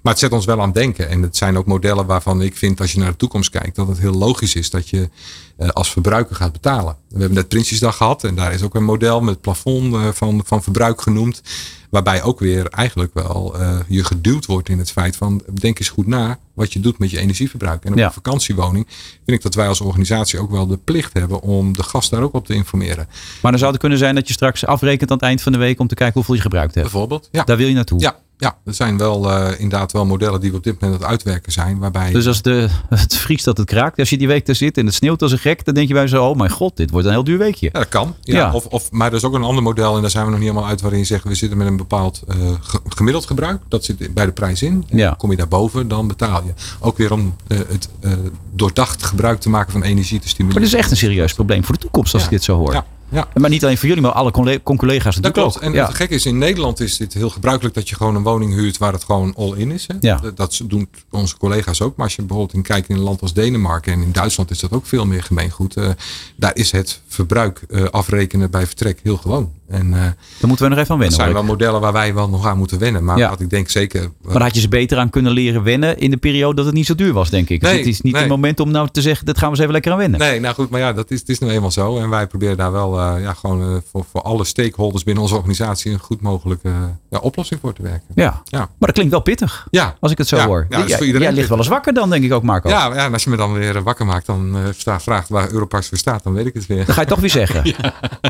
Maar 0.01 0.13
het 0.13 0.21
zet 0.21 0.31
ons 0.31 0.45
wel 0.45 0.59
aan 0.59 0.65
het 0.65 0.75
denken. 0.75 1.09
En 1.09 1.21
het 1.21 1.37
zijn 1.37 1.57
ook 1.57 1.65
modellen 1.65 2.05
waarvan 2.05 2.41
ik 2.41 2.55
vind 2.55 2.79
als 2.81 2.91
je 2.91 2.99
naar 2.99 3.11
de 3.11 3.17
toekomst 3.17 3.49
kijkt. 3.49 3.75
Dat 3.75 3.87
het 3.87 3.99
heel 3.99 4.13
logisch 4.13 4.55
is 4.55 4.69
dat 4.69 4.89
je 4.89 5.09
als 5.57 5.91
verbruiker 5.91 6.35
gaat 6.35 6.51
betalen. 6.51 6.95
We 7.09 7.17
hebben 7.19 7.37
net 7.37 7.47
Prinsjesdag 7.47 7.97
gehad. 7.97 8.23
En 8.23 8.35
daar 8.35 8.53
is 8.53 8.61
ook 8.61 8.75
een 8.75 8.83
model 8.83 9.21
met 9.21 9.41
plafond 9.41 9.93
eh, 9.93 10.07
van, 10.13 10.41
van 10.45 10.63
verbruik 10.63 11.01
genoemd. 11.01 11.41
Waarbij 11.89 12.23
ook 12.23 12.39
weer 12.39 12.67
eigenlijk 12.67 13.13
wel 13.13 13.55
eh, 13.59 13.77
je 13.87 14.03
geduwd 14.03 14.45
wordt 14.45 14.69
in 14.69 14.79
het 14.79 14.91
feit 14.91 15.15
van 15.15 15.41
denk 15.53 15.79
eens 15.79 15.89
goed 15.89 16.07
na 16.07 16.37
wat 16.53 16.73
je 16.73 16.79
doet 16.79 16.99
met 16.99 17.09
je 17.11 17.19
energieverbruik. 17.19 17.83
En 17.85 17.91
op 17.91 17.97
Ja. 17.97 18.05
een 18.05 18.11
vakantiewoning 18.13 18.87
vind 19.25 19.37
ik 19.37 19.41
dat 19.41 19.55
wij 19.55 19.67
als 19.67 19.81
organisatie 19.81 20.39
ook 20.39 20.51
wel 20.51 20.67
de 20.67 20.77
plicht 20.77 21.13
hebben 21.13 21.41
om 21.41 21.73
de 21.73 21.83
gast 21.83 22.09
daar 22.11 22.21
ook 22.21 22.33
op 22.33 22.45
te 22.45 22.53
informeren. 22.53 23.07
Maar 23.41 23.51
dan 23.51 23.59
zou 23.59 23.71
het 23.71 23.79
kunnen 23.81 23.97
zijn 23.97 24.15
dat 24.15 24.27
je 24.27 24.33
straks 24.33 24.65
afrekent 24.65 25.09
aan 25.11 25.17
het 25.17 25.25
eind 25.25 25.41
van 25.41 25.51
de 25.51 25.57
week 25.57 25.79
om 25.79 25.87
te 25.87 25.95
kijken 25.95 26.13
hoeveel 26.15 26.35
je 26.35 26.41
gebruikt 26.41 26.75
hebt. 26.75 26.89
Bijvoorbeeld. 26.91 27.27
Ja, 27.31 27.43
Daar 27.43 27.57
wil 27.57 27.67
je 27.67 27.73
naartoe. 27.73 27.99
ja, 27.99 28.15
ja 28.37 28.57
er 28.65 28.73
zijn 28.73 28.97
wel 28.97 29.31
eh, 29.31 29.59
inderdaad 29.59 29.91
wel 29.91 30.05
modellen 30.05 30.39
die 30.41 30.51
we 30.51 30.57
op 30.57 30.63
dit 30.63 30.73
moment 30.81 30.93
aan 30.93 30.99
het 31.01 31.09
uitwerken 31.11 31.51
zijn. 31.51 31.79
Waarbij 31.79 32.11
Dus 32.11 32.27
als 32.27 32.41
de, 32.41 32.69
het 32.89 33.15
vriest 33.17 33.45
dat 33.45 33.57
het 33.57 33.67
kraakt, 33.67 33.99
als 33.99 34.09
je 34.09 34.17
die 34.17 34.27
week 34.27 34.45
daar 34.45 34.55
zit 34.55 34.77
en 34.77 34.85
het 34.85 34.95
sneeuwt 34.95 35.21
als 35.21 35.31
een 35.31 35.37
gek, 35.49 35.65
dan 35.65 35.73
denk 35.73 35.87
je 35.87 35.93
bij 35.93 36.07
zo, 36.07 36.25
oh 36.25 36.35
mijn 36.37 36.49
god, 36.49 36.77
dit 36.77 36.91
wordt 36.91 37.05
een 37.07 37.13
heel 37.13 37.23
duur 37.23 37.37
weekje. 37.37 37.69
Ja, 37.73 37.79
dat 37.79 37.89
kan. 37.89 38.15
Ja, 38.21 38.35
Ja. 38.35 38.53
Of, 38.53 38.65
of, 38.65 38.91
maar 38.91 39.07
er 39.09 39.13
is 39.15 39.23
ook 39.23 39.33
een 39.33 39.43
ander 39.43 39.63
model 39.63 39.95
en 39.95 40.01
daar 40.01 40.09
zijn 40.09 40.23
we 40.25 40.29
nog 40.31 40.39
niet 40.39 40.49
helemaal 40.49 40.69
uit 40.69 40.81
waarin 40.81 40.99
je 40.99 41.05
zegt 41.05 41.23
we 41.23 41.35
zitten 41.35 41.57
met 41.57 41.67
een 41.67 41.77
bepaald 41.77 42.21
eh, 42.27 42.35
ge- 42.61 42.79
gemiddeld 42.85 43.25
gebruik. 43.25 43.61
Dat 43.67 43.83
zit 43.85 44.13
bij 44.13 44.25
de 44.25 44.31
prijs 44.31 44.61
in. 44.61 44.85
En 44.89 44.97
Ja. 44.97 45.15
Kom 45.17 45.31
je 45.31 45.37
daarboven, 45.37 45.87
dan 45.87 46.07
betaal 46.07 46.43
je. 46.45 46.53
Ook 46.79 46.97
weer 46.97 47.11
om 47.11 47.35
eh, 47.47 47.57
het 47.57 47.89
eh, 47.99 48.11
doordacht 48.53 49.03
gebruik 49.03 49.39
te 49.39 49.49
maken 49.49 49.71
van 49.71 49.83
energie 49.83 50.17
te 50.17 50.23
Maar 50.23 50.29
stimuleren. 50.29 50.61
dit 50.63 50.71
is 50.73 50.79
echt 50.79 50.91
een 50.91 50.97
serieus 50.97 51.33
probleem 51.33 51.63
voor 51.63 51.75
de 51.75 51.81
toekomst 51.81 52.13
als 52.13 52.23
ik 52.23 52.29
dit 52.29 52.43
zo 52.43 52.57
hoor. 52.57 52.83
Ja. 53.09 53.27
Maar 53.33 53.49
niet 53.49 53.63
alleen 53.63 53.77
voor 53.77 53.87
jullie, 53.87 54.03
maar 54.03 54.11
alle 54.11 54.31
colle- 54.31 54.61
collega's 54.63 55.15
Dat 55.15 55.23
natuurlijk 55.23 55.33
klopt. 55.33 55.55
ook. 55.55 55.61
En 55.61 55.71
ja. 55.73 55.85
het 55.85 55.95
gekke 55.95 56.13
is, 56.15 56.25
in 56.25 56.37
Nederland 56.37 56.79
is 56.79 56.97
dit 56.97 57.13
heel 57.13 57.29
gebruikelijk 57.29 57.75
dat 57.75 57.89
je 57.89 57.95
gewoon 57.95 58.15
een 58.15 58.23
woning 58.23 58.53
huurt 58.53 58.77
waar 58.77 58.93
het 58.93 59.03
gewoon 59.03 59.35
all-in 59.35 59.71
is. 59.71 59.87
Hè? 59.87 59.95
Ja. 59.99 60.17
Dat, 60.17 60.37
dat 60.37 60.61
doen 60.63 60.89
onze 61.11 61.37
collega's 61.37 61.81
ook. 61.81 61.95
Maar 61.95 62.05
als 62.05 62.15
je 62.15 62.21
bijvoorbeeld 62.21 62.53
in 62.57 62.61
kijkt 62.61 62.89
in 62.89 62.95
een 62.95 63.01
land 63.01 63.21
als 63.21 63.33
Denemarken 63.33 63.93
en 63.93 64.01
in 64.01 64.11
Duitsland 64.11 64.51
is 64.51 64.59
dat 64.59 64.71
ook 64.71 64.85
veel 64.85 65.05
meer 65.05 65.23
gemeengoed. 65.23 65.75
eh, 65.77 65.89
daar 66.35 66.55
is 66.55 66.71
het 66.71 67.01
verbruik 67.07 67.61
eh, 67.69 67.83
afrekenen 67.83 68.51
bij 68.51 68.65
vertrek 68.65 68.99
heel 69.03 69.17
gewoon. 69.17 69.51
En 69.69 69.87
uh, 69.87 69.93
Daar 69.93 70.13
moeten 70.47 70.65
we 70.65 70.71
nog 70.71 70.79
even 70.79 70.91
aan 70.93 70.99
wennen. 70.99 71.17
dat 71.17 71.25
zijn 71.27 71.33
wel 71.33 71.43
modellen 71.43 71.81
waar 71.81 71.93
wij 71.93 72.13
wel 72.13 72.29
nog 72.29 72.45
aan 72.45 72.57
moeten 72.57 72.79
wennen. 72.79 73.03
Maar 73.03 73.17
Ja. 73.17 73.29
wat 73.29 73.39
ik 73.39 73.49
denk 73.49 73.69
zeker... 73.69 74.11
Maar 74.21 74.41
had 74.41 74.55
je 74.55 74.61
ze 74.61 74.67
beter 74.67 74.97
aan 74.97 75.09
kunnen 75.09 75.31
leren 75.31 75.63
wennen 75.63 75.97
in 75.97 76.09
de 76.11 76.17
periode 76.17 76.55
dat 76.55 76.65
het 76.65 76.73
niet 76.73 76.85
zo 76.85 76.95
duur 76.95 77.13
was, 77.13 77.29
denk 77.29 77.49
ik. 77.49 77.59
Dus 77.61 77.69
Nee, 77.69 77.77
het 77.79 77.87
is 77.87 78.01
niet 78.01 78.13
nee. 78.13 78.21
het 78.21 78.31
moment 78.31 78.59
om 78.59 78.71
nou 78.71 78.87
te 78.91 79.01
zeggen, 79.01 79.25
dat 79.25 79.37
gaan 79.37 79.45
we 79.45 79.51
eens 79.51 79.59
even 79.59 79.73
lekker 79.73 79.91
aan 79.91 79.97
wennen. 79.97 80.19
Nee, 80.19 80.39
nou 80.39 80.55
goed, 80.55 80.69
maar 80.69 80.79
ja, 80.79 80.93
dat 80.93 81.11
is, 81.11 81.19
het 81.19 81.29
is 81.29 81.39
nu 81.39 81.49
eenmaal 81.49 81.71
zo. 81.71 81.97
En 81.97 82.09
wij 82.09 82.27
proberen 82.27 82.57
daar 82.57 82.71
wel 82.71 82.99
eh, 82.99 83.21
ja, 83.21 83.33
gewoon 83.33 83.61
eh, 83.61 83.77
voor, 83.91 84.05
voor 84.11 84.21
alle 84.21 84.43
stakeholders 84.45 85.03
binnen 85.03 85.23
onze 85.23 85.35
organisatie 85.35 85.91
een 85.91 85.99
goed 85.99 86.21
mogelijke 86.21 86.67
eh, 86.69 86.73
ja, 87.09 87.17
oplossing 87.17 87.59
voor 87.59 87.73
te 87.73 87.81
werken. 87.81 88.07
Ja. 88.15 88.41
Ja. 88.45 88.59
maar 88.59 88.67
dat 88.79 88.91
klinkt 88.91 89.11
wel 89.11 89.21
pittig, 89.21 89.67
Ja, 89.71 89.95
als 89.99 90.11
ik 90.11 90.17
het 90.17 90.27
zo 90.27 90.37
hoor. 90.37 90.65
ja, 90.69 90.77
dat 90.77 90.89
jij, 90.89 91.31
ligt 91.33 91.49
wel 91.49 91.57
eens 91.57 91.67
wakker 91.67 91.93
dan, 91.93 92.09
denk 92.09 92.23
ik 92.23 92.33
ook, 92.33 92.43
Marco. 92.43 92.69
ja, 92.69 92.93
ja, 92.93 93.05
en 93.05 93.13
als 93.13 93.23
je 93.23 93.29
me 93.29 93.35
dan 93.37 93.53
weer 93.53 93.75
eh, 93.75 93.81
wakker 93.81 94.05
maakt, 94.05 94.25
dan 94.25 94.55
eh, 94.55 94.93
vraagt 94.97 95.29
waar 95.29 95.51
Europarks 95.51 95.87
voor 95.87 95.97
staat, 95.97 96.23
dan 96.23 96.33
weet 96.33 96.45
ik 96.45 96.53
het 96.53 96.65
weer. 96.65 96.85
Dan 96.85 96.95
ga 96.95 97.01
je 97.01 97.07
toch 97.07 97.19
weer 97.19 97.29
zeggen. 97.29 97.63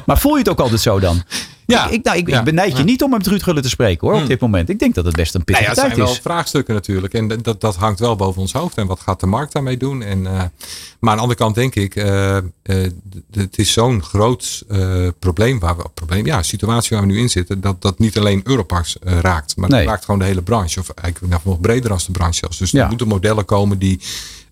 Maar 0.06 0.18
voel 0.20 0.32
je 0.32 0.38
het 0.38 0.50
ook 0.50 0.60
altijd 0.60 0.82
zo 0.82 1.00
dan? 1.00 1.24
Ja, 1.68 1.86
Ik, 1.88 1.92
ik, 1.94 2.04
nou, 2.04 2.18
ik, 2.18 2.30
ja, 2.30 2.40
ik 2.40 2.46
benijd 2.46 2.72
je 2.72 2.78
ja. 2.78 2.84
niet 2.84 3.04
om 3.04 3.10
met 3.10 3.28
Ruud 3.28 3.44
Gullit 3.44 3.64
te 3.64 3.70
spreken 3.70 4.00
hoor, 4.08 4.12
op 4.14 4.20
Hmm. 4.20 4.28
dit 4.30 4.40
moment. 4.40 4.70
Ik 4.70 4.80
denk 4.80 4.96
dat 4.96 5.06
het 5.06 5.16
best 5.16 5.34
een 5.36 5.42
Nou 5.46 5.46
pittige 5.46 5.64
ja, 5.64 5.70
het 5.70 5.80
zijn 5.80 5.92
tijd 5.92 6.06
wel 6.08 6.16
is. 6.16 6.22
vraagstukken 6.22 6.74
natuurlijk. 6.74 7.14
En 7.14 7.28
dat- 7.42 7.62
dat, 7.62 7.76
hangt 7.76 8.00
wel 8.00 8.16
boven 8.16 8.42
ons 8.42 8.54
hoofd. 8.54 8.78
En 8.78 8.88
wat 8.88 9.00
gaat 9.00 9.20
de 9.20 9.26
markt 9.26 9.54
daarmee 9.54 9.78
doen? 9.78 10.02
En, 10.02 10.26
eh, 10.28 10.34
maar 11.00 11.10
aan 11.12 11.16
de 11.16 11.22
andere 11.22 11.36
kant 11.36 11.56
denk 11.56 11.76
ik, 11.76 11.96
eh, 11.96 12.38
eh, 12.38 12.44
het 13.32 13.58
is 13.58 13.74
zo'n 13.74 14.04
groot 14.04 14.64
eh, 14.70 15.08
probleem, 15.20 15.60
waar 15.60 15.78
we, 15.78 15.84
probleem, 15.94 16.26
ja, 16.26 16.44
situatie 16.44 16.98
waar 16.98 17.06
we 17.08 17.14
nu 17.14 17.20
in 17.20 17.30
zitten, 17.30 17.62
dat 17.62 17.82
dat 17.82 18.00
niet 18.00 18.18
alleen 18.18 18.42
Europarks 18.44 18.96
raakt, 19.04 19.56
maar 19.58 19.70
Nee. 19.70 19.80
het 19.80 19.90
raakt 19.90 20.06
gewoon 20.06 20.20
de 20.20 20.26
hele 20.26 20.42
branche. 20.42 20.80
Of 20.80 20.90
eigenlijk 20.90 21.44
nog- 21.44 21.60
breder 21.60 21.92
als 21.92 22.06
de 22.06 22.12
branche 22.12 22.38
zelfs. 22.40 22.58
Dus 22.58 22.72
Ja. 22.72 22.82
er 22.84 22.90
moeten 22.90 23.08
modellen 23.08 23.46
komen 23.46 23.78
die 23.80 24.00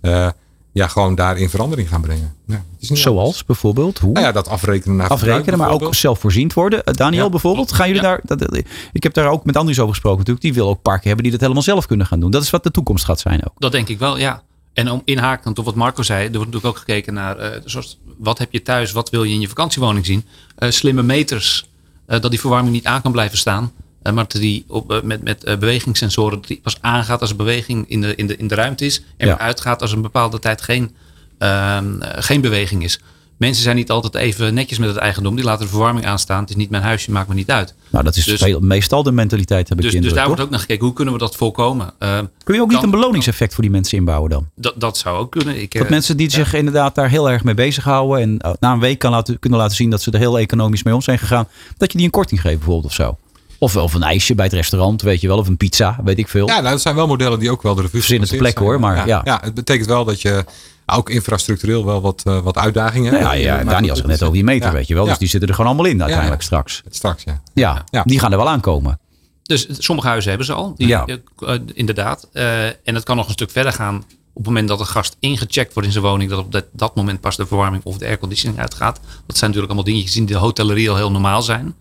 eh, 0.02 0.28
ja, 0.74 0.88
gewoon 0.88 1.16
daarin 1.16 1.50
verandering 1.50 1.90
gaan 1.90 2.02
brengen. 2.02 2.36
Ja, 2.48 2.54
het 2.54 2.62
is 2.80 2.90
niet 2.90 2.90
anders. 2.90 3.02
Zoals 3.02 3.46
bijvoorbeeld, 3.46 4.00
hoe? 4.00 4.12
Nou 4.12 4.26
ja, 4.26 4.32
dat 4.32 4.48
afrekenen 4.48 4.96
naar 4.96 5.08
Afrekenen, 5.08 5.60
maar 5.60 5.70
ook 5.70 5.96
zelfvoorziend 5.96 6.54
worden. 6.54 6.84
Eh, 6.84 6.94
Daniel 6.94 7.24
Ja, 7.24 7.30
bijvoorbeeld, 7.30 7.72
gaan 7.72 7.88
jullie 7.88 8.02
Ja. 8.02 8.08
daar... 8.08 8.38
Dat, 8.38 8.64
ik 8.92 9.04
heb 9.04 9.14
daar 9.14 9.28
ook 9.28 9.46
met 9.46 9.58
Andries 9.58 9.80
over 9.80 9.92
gesproken 9.92 10.18
natuurlijk. 10.18 10.46
Die 10.46 10.54
wil 10.54 10.70
ook 10.70 10.82
parken 10.82 11.06
hebben 11.06 11.24
die 11.24 11.32
dat 11.32 11.42
helemaal 11.42 11.64
zelf 11.64 11.86
kunnen 11.86 12.06
gaan 12.06 12.20
doen. 12.20 12.32
Dat 12.32 12.44
is 12.44 12.50
wat 12.50 12.64
de 12.64 12.72
toekomst 12.72 13.06
gaat 13.06 13.20
zijn 13.20 13.46
ook. 13.46 13.54
Dat 13.58 13.72
denk 13.72 13.90
ik 13.90 14.00
wel, 14.00 14.18
ja. 14.18 14.42
En 14.74 14.92
om 14.92 15.02
inhakend 15.06 15.60
op 15.60 15.66
wat 15.66 15.76
Marco 15.76 16.04
zei, 16.04 16.26
er 16.26 16.32
wordt 16.32 16.46
natuurlijk 16.46 16.74
ook 16.74 16.78
gekeken 16.78 17.14
naar 17.14 17.38
eh, 17.38 17.62
zoals, 17.66 18.00
wat 18.18 18.38
heb 18.38 18.52
je 18.52 18.62
thuis, 18.62 18.92
wat 18.92 19.10
wil 19.10 19.24
je 19.24 19.34
in 19.34 19.40
je 19.40 19.48
vakantiewoning 19.48 20.06
zien. 20.06 20.26
Eh, 20.56 20.70
slimme 20.70 21.04
meters, 21.04 21.70
eh, 22.06 22.22
dat 22.22 22.32
die 22.32 22.40
verwarming 22.40 22.74
niet 22.74 22.86
aan 22.86 23.02
kan 23.02 23.12
blijven 23.12 23.38
staan. 23.38 23.72
Eh, 24.04 24.14
maar 24.14 24.26
die 24.28 24.66
op, 24.68 24.92
eh, 24.92 25.02
met, 25.02 25.24
met 25.24 25.44
eh, 25.44 25.58
bewegingssensoren 25.58 26.42
die 26.48 26.60
pas 26.64 26.78
aangaat 26.82 27.22
als 27.22 27.30
er 27.30 27.36
beweging 27.36 27.90
in 27.90 28.02
de, 28.02 28.16
in 28.16 28.28
de, 28.28 28.38
in 28.38 28.48
de 28.48 28.56
ruimte 28.56 28.86
is. 28.86 29.04
En 29.18 29.28
Ja. 29.28 29.40
uitgaat 29.40 29.82
als 29.82 29.90
er 29.92 29.96
een 29.96 30.02
bepaalde 30.04 30.40
tijd 30.40 30.62
geen, 30.62 30.92
ehm, 31.38 32.02
eh, 32.02 32.24
geen 32.24 32.42
beweging 32.42 32.84
is. 32.84 33.00
Mensen 33.38 33.64
zijn 33.64 33.76
niet 33.76 33.92
altijd 33.92 34.16
even 34.16 34.54
netjes 34.54 34.78
met 34.78 34.90
het 34.90 34.98
eigendom. 34.98 35.36
Die 35.36 35.44
laten 35.46 35.64
de 35.66 35.70
verwarming 35.70 36.06
aanstaan. 36.06 36.40
Het 36.42 36.50
is 36.50 36.56
niet 36.56 36.70
mijn 36.70 36.84
huisje, 36.84 37.12
maakt 37.12 37.28
me 37.28 37.34
niet 37.34 37.52
uit. 37.52 37.74
Nou, 37.90 38.04
dat 38.04 38.16
is 38.16 38.26
Dus- 38.26 38.42
veel- 38.42 38.60
meestal 38.60 39.04
de 39.04 39.12
mentaliteit, 39.12 39.70
heb 39.70 39.78
ik 39.78 39.84
Dus, 39.84 39.94
dus 39.94 40.04
daar 40.04 40.14
toch? 40.18 40.26
wordt 40.28 40.42
ook 40.42 40.50
naar 40.50 40.60
gekeken. 40.60 40.86
Hoe 40.86 40.94
kunnen 40.94 41.14
we 41.14 41.20
dat 41.20 41.36
voorkomen? 41.36 41.94
Eh, 42.00 42.20
Kun 42.44 42.56
je 42.56 42.62
ook 42.62 42.70
niet 42.70 42.84
een 42.84 42.90
beloningseffect 42.90 43.54
voor 43.54 43.64
die 43.64 43.72
mensen 43.72 43.98
inbouwen 43.98 44.30
dan? 44.30 44.48
dat, 44.56 44.74
dat 44.78 44.98
zou 44.98 45.18
ook 45.18 45.32
kunnen. 45.32 45.62
Ik, 45.62 45.78
Dat 45.78 45.90
mensen 45.90 46.18
die 46.18 46.30
zich 46.30 46.54
inderdaad 46.54 46.96
daar 46.96 47.10
heel 47.10 47.30
erg 47.30 47.44
mee 47.44 47.54
bezighouden. 47.54 48.20
En 48.22 48.58
na 48.60 48.72
een 48.72 48.80
week 48.80 49.00
kan 49.00 49.12
laten, 49.12 49.40
kunnen 49.40 49.60
laten 49.60 49.76
zien 49.76 49.90
dat 49.90 50.02
ze 50.02 50.12
er 50.12 50.20
heel 50.20 50.40
economisch 50.40 50.84
mee 50.84 50.94
om 50.94 51.02
zijn 51.02 51.20
gegaan. 51.20 51.48
Dat 51.78 51.92
je 51.92 51.98
die 51.98 52.06
een 52.08 52.12
korting 52.14 52.42
geeft 52.42 52.56
bijvoorbeeld 52.58 52.86
of 52.86 52.94
zo. 52.94 53.18
Of, 53.64 53.76
of 53.78 53.94
een 53.94 54.04
ijsje 54.04 54.36
bij 54.36 54.46
het 54.46 54.54
restaurant, 54.54 55.02
weet 55.02 55.22
je 55.22 55.28
wel. 55.28 55.38
Of 55.38 55.48
een 55.48 55.58
pizza, 55.58 56.00
weet 56.04 56.18
ik 56.18 56.28
veel. 56.28 56.48
Ja, 56.48 56.60
nou, 56.60 56.70
dat 56.70 56.82
zijn 56.82 56.96
wel 56.96 57.08
modellen 57.08 57.40
die 57.40 57.52
ook 57.52 57.62
wel 57.62 57.76
de 57.76 57.82
revue 57.82 58.02
zijn. 58.02 58.54
hoor, 58.56 58.80
maar 58.80 59.08
ja. 59.08 59.40
het 59.42 59.54
betekent 59.54 59.88
wel 59.88 60.06
dat 60.06 60.22
je 60.22 60.46
ook 60.86 61.10
infrastructureel 61.10 61.86
wel 61.86 62.02
wat, 62.02 62.22
eh, 62.26 62.40
wat 62.40 62.58
uitdagingen 62.58 63.12
hebt. 63.12 63.24
Nou 63.24 63.36
ja, 63.38 63.44
ja, 63.44 63.56
Maar 63.56 63.74
Daniel 63.74 63.90
had 63.90 63.98
het 63.98 64.08
net 64.08 64.22
over 64.22 64.34
die 64.34 64.44
meter, 64.44 64.68
ja, 64.68 64.74
weet 64.74 64.88
je 64.88 64.94
wel. 64.94 65.04
Dus 65.04 65.14
ja. 65.14 65.20
die 65.20 65.28
zitten 65.28 65.50
er 65.50 65.56
gewoon 65.56 65.72
allemaal 65.72 65.92
in 65.92 66.02
uiteindelijk 66.02 66.42
ja. 66.42 66.46
straks. 66.48 66.84
Straks, 66.90 67.24
ja. 67.24 67.42
Ja, 67.54 67.84
Ja. 67.90 68.04
die 68.04 68.20
gaan 68.20 68.32
er 68.32 68.38
wel 68.38 68.50
aankomen. 68.50 69.00
Dus 69.44 69.68
sommige 69.70 70.08
huizen 70.08 70.30
hebben 70.30 70.48
ze 70.48 70.54
al. 70.54 70.74
Die, 70.78 70.88
Ja. 70.88 71.06
eh, 71.06 71.16
eh, 71.54 71.60
inderdaad. 71.74 72.28
Eh, 72.34 72.66
en 72.66 72.76
het 72.84 73.04
kan 73.04 73.16
nog 73.16 73.26
een 73.26 73.32
stuk 73.32 73.52
verder 73.52 73.74
gaan. 73.74 73.96
Op 73.96 74.06
het 74.34 74.46
moment 74.46 74.68
dat 74.68 74.80
een 74.80 74.86
gast 74.86 75.16
ingecheckt 75.20 75.74
wordt 75.74 75.88
in 75.88 75.94
zijn 75.94 76.04
woning. 76.06 76.30
Dat 76.30 76.40
op 76.40 76.52
dat, 76.52 76.66
dat 76.72 76.96
moment 76.96 77.20
pas 77.22 77.36
de 77.36 77.46
verwarming 77.46 77.84
of 77.84 77.98
de 77.98 78.06
airconditioning 78.06 78.60
uitgaat. 78.60 78.96
Dat 79.28 79.38
zijn 79.38 79.50
natuurlijk 79.50 79.66
allemaal 79.68 79.84
dingetjes 79.84 80.12
die 80.12 80.22
in 80.22 80.28
de 80.28 80.36
hotellerie 80.36 80.90
al 80.90 80.96
heel 80.96 81.12
normaal 81.12 81.42
zijn. 81.42 81.76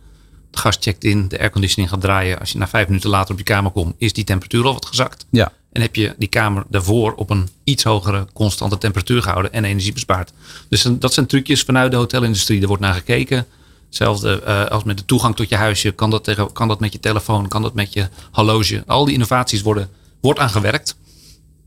De 0.52 0.58
gast 0.58 0.82
checkt 0.82 1.04
in, 1.04 1.28
de 1.28 1.38
airconditioning 1.38 1.90
gaat 1.90 2.00
draaien. 2.00 2.38
Als 2.38 2.52
je 2.52 2.58
na 2.58 2.68
vijf 2.68 2.86
minuten 2.86 3.10
later 3.10 3.32
op 3.32 3.38
je 3.38 3.44
kamer 3.44 3.70
komt, 3.70 3.94
is 3.98 4.12
die 4.12 4.24
temperatuur 4.24 4.64
al 4.64 4.72
wat 4.72 4.86
gezakt. 4.86 5.26
Ja. 5.30 5.52
En 5.72 5.80
heb 5.80 5.96
je 5.96 6.14
die 6.18 6.28
kamer 6.28 6.64
daarvoor 6.68 7.14
op 7.14 7.30
een 7.30 7.48
iets 7.64 7.84
hogere 7.84 8.26
constante 8.32 8.78
temperatuur 8.78 9.22
gehouden 9.22 9.52
en 9.52 9.64
energie 9.64 9.92
bespaard. 9.92 10.32
Dus 10.68 10.82
dat 10.90 11.12
zijn 11.12 11.26
trucjes 11.26 11.62
vanuit 11.62 11.90
de 11.90 11.96
hotelindustrie. 11.96 12.60
Er 12.60 12.66
wordt 12.66 12.82
naar 12.82 12.94
gekeken. 12.94 13.46
Hetzelfde 13.86 14.42
eh, 14.42 14.64
als 14.64 14.84
met 14.84 14.98
de 14.98 15.04
toegang 15.04 15.36
tot 15.36 15.48
je 15.48 15.56
huisje. 15.56 15.90
Kan 15.90 16.10
dat, 16.10 16.24
tegen, 16.24 16.52
kan 16.52 16.68
dat 16.68 16.80
met 16.80 16.92
je 16.92 17.00
telefoon? 17.00 17.48
Kan 17.48 17.62
dat 17.62 17.74
met 17.74 17.92
je 17.92 18.08
horloge? 18.32 18.82
Al 18.86 19.04
die 19.04 19.14
innovaties 19.14 19.62
worden 19.62 19.88
wordt 20.20 20.40
aan 20.40 20.50
gewerkt. 20.50 20.96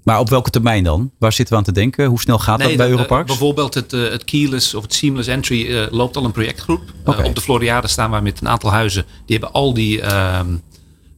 Maar 0.06 0.20
op 0.20 0.30
welke 0.30 0.50
termijn 0.50 0.84
dan? 0.84 1.12
Waar 1.20 1.34
zitten 1.34 1.54
we 1.54 1.60
aan 1.60 1.66
te 1.66 1.80
denken? 1.80 2.06
Hoe 2.06 2.20
snel 2.20 2.40
gaat 2.40 2.60
dat 2.60 2.76
bij 2.76 2.86
de- 2.86 2.92
Europarks? 2.92 3.28
bijvoorbeeld 3.28 3.74
het, 3.74 3.94
eh, 3.94 4.02
het 4.10 4.24
keyless 4.24 4.74
of 4.74 4.84
het 4.84 4.94
seamless 4.94 5.28
entry 5.28 5.68
eh, 5.78 5.92
loopt 5.92 6.18
al 6.18 6.26
een 6.26 6.32
projectgroep. 6.32 6.82
Eh, 7.06 7.24
op 7.26 7.36
de 7.36 7.42
Floriade 7.42 7.88
staan 7.88 8.12
wij 8.12 8.22
met 8.22 8.42
een 8.42 8.48
aantal 8.48 8.72
huizen. 8.72 9.06
Die 9.26 9.38
hebben 9.38 9.54
al 9.56 9.74
die, 9.74 10.02
ehm, 10.02 10.46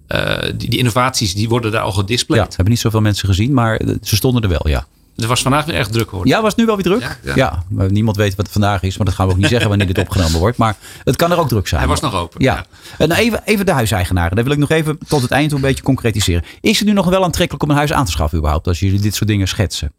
eh, 0.08 0.38
die, 0.56 0.69
die 0.69 0.80
innovaties, 0.80 1.34
die 1.36 1.50
worden 1.50 1.71
daar 1.71 1.82
al 1.82 1.89
ja, 1.91 1.95
gedisplayed. 1.95 2.47
hebben 2.47 2.69
niet 2.69 2.80
zoveel 2.80 3.02
mensen 3.02 3.28
gezien, 3.28 3.54
maar 3.54 3.78
eh, 3.78 3.95
ze 4.02 4.15
stonden 4.15 4.41
er 4.43 4.50
wel, 4.50 4.67
ja. 4.67 4.88
Het 5.17 5.25
was 5.25 5.41
vandaag 5.41 5.65
weer 5.65 5.75
erg 5.75 5.88
druk 5.88 6.10
hoor. 6.10 6.27
Ja, 6.27 6.41
was 6.41 6.49
het 6.49 6.58
nu 6.60 6.65
wel 6.65 6.75
weer 6.75 6.86
druk? 6.86 7.01
Ja, 7.01 7.17
ja. 7.23 7.36
Ja, 7.36 7.63
maar 7.69 7.91
niemand 7.91 8.17
weet 8.17 8.36
wat 8.36 8.45
het 8.45 8.53
vandaag 8.53 8.84
is, 8.84 8.97
maar 8.97 9.06
dat 9.06 9.15
gaan 9.15 9.27
we 9.27 9.34
ook 9.34 9.38
niet 9.38 9.47
zeggen 9.47 9.69
wanneer 9.69 9.88
dit 9.88 9.97
opgenomen 10.06 10.39
wordt. 10.39 10.58
Maar 10.58 10.75
het 11.03 11.15
kan 11.15 11.32
er 11.32 11.39
ook 11.39 11.47
druk 11.47 11.67
zijn. 11.67 11.82
Hij 11.82 11.89
was 11.89 11.99
nog 11.99 12.15
open. 12.15 12.43
Ja. 12.43 12.65
En 12.97 13.12
even, 13.12 13.41
even 13.45 13.65
de 13.65 13.71
huiseigenaren. 13.71 14.36
Daar 14.36 14.43
wil 14.43 14.53
ik 14.53 14.60
nog 14.60 14.69
even 14.69 14.97
tot 15.08 15.21
het 15.21 15.32
eind 15.32 15.51
een 15.51 15.62
beetje 15.62 15.84
concretiseren. 15.84 16.43
Is 16.62 16.80
het 16.80 16.88
nu 16.88 16.93
nog 16.93 17.10
wel 17.10 17.23
aantrekkelijk 17.23 17.63
om 17.63 17.69
een 17.69 17.75
huis 17.75 17.93
aan 17.93 18.06
te 18.06 18.12
schaffen 18.12 18.38
überhaupt, 18.38 18.67
als 18.67 18.80
jullie 18.80 18.99
dit 18.99 19.15
soort 19.15 19.30
dingen 19.30 19.47
schetsen? 19.47 19.93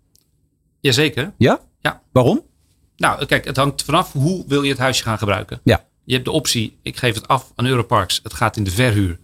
Jazeker. 0.81 1.33
Ja? 1.39 1.61
Ja. 1.81 2.01
Waarom? 2.13 2.43
Nou, 2.97 3.27
kijk, 3.27 3.45
het 3.45 3.57
hangt 3.57 3.83
vanaf 3.85 4.13
hoe 4.13 4.45
wil 4.49 4.63
je 4.63 4.71
het 4.71 4.79
huisje 4.79 5.03
gaan 5.03 5.19
gebruiken. 5.19 5.61
Ja. 5.63 5.85
Je 6.05 6.13
hebt 6.13 6.25
de 6.25 6.33
optie, 6.33 6.79
ik 6.83 6.97
geef 6.97 7.15
het 7.15 7.29
af 7.29 7.53
aan 7.55 7.67
Europarks. 7.67 8.21
Het 8.23 8.35
gaat 8.35 8.57
in 8.57 8.65
de 8.65 8.71
verhuur. 8.71 9.19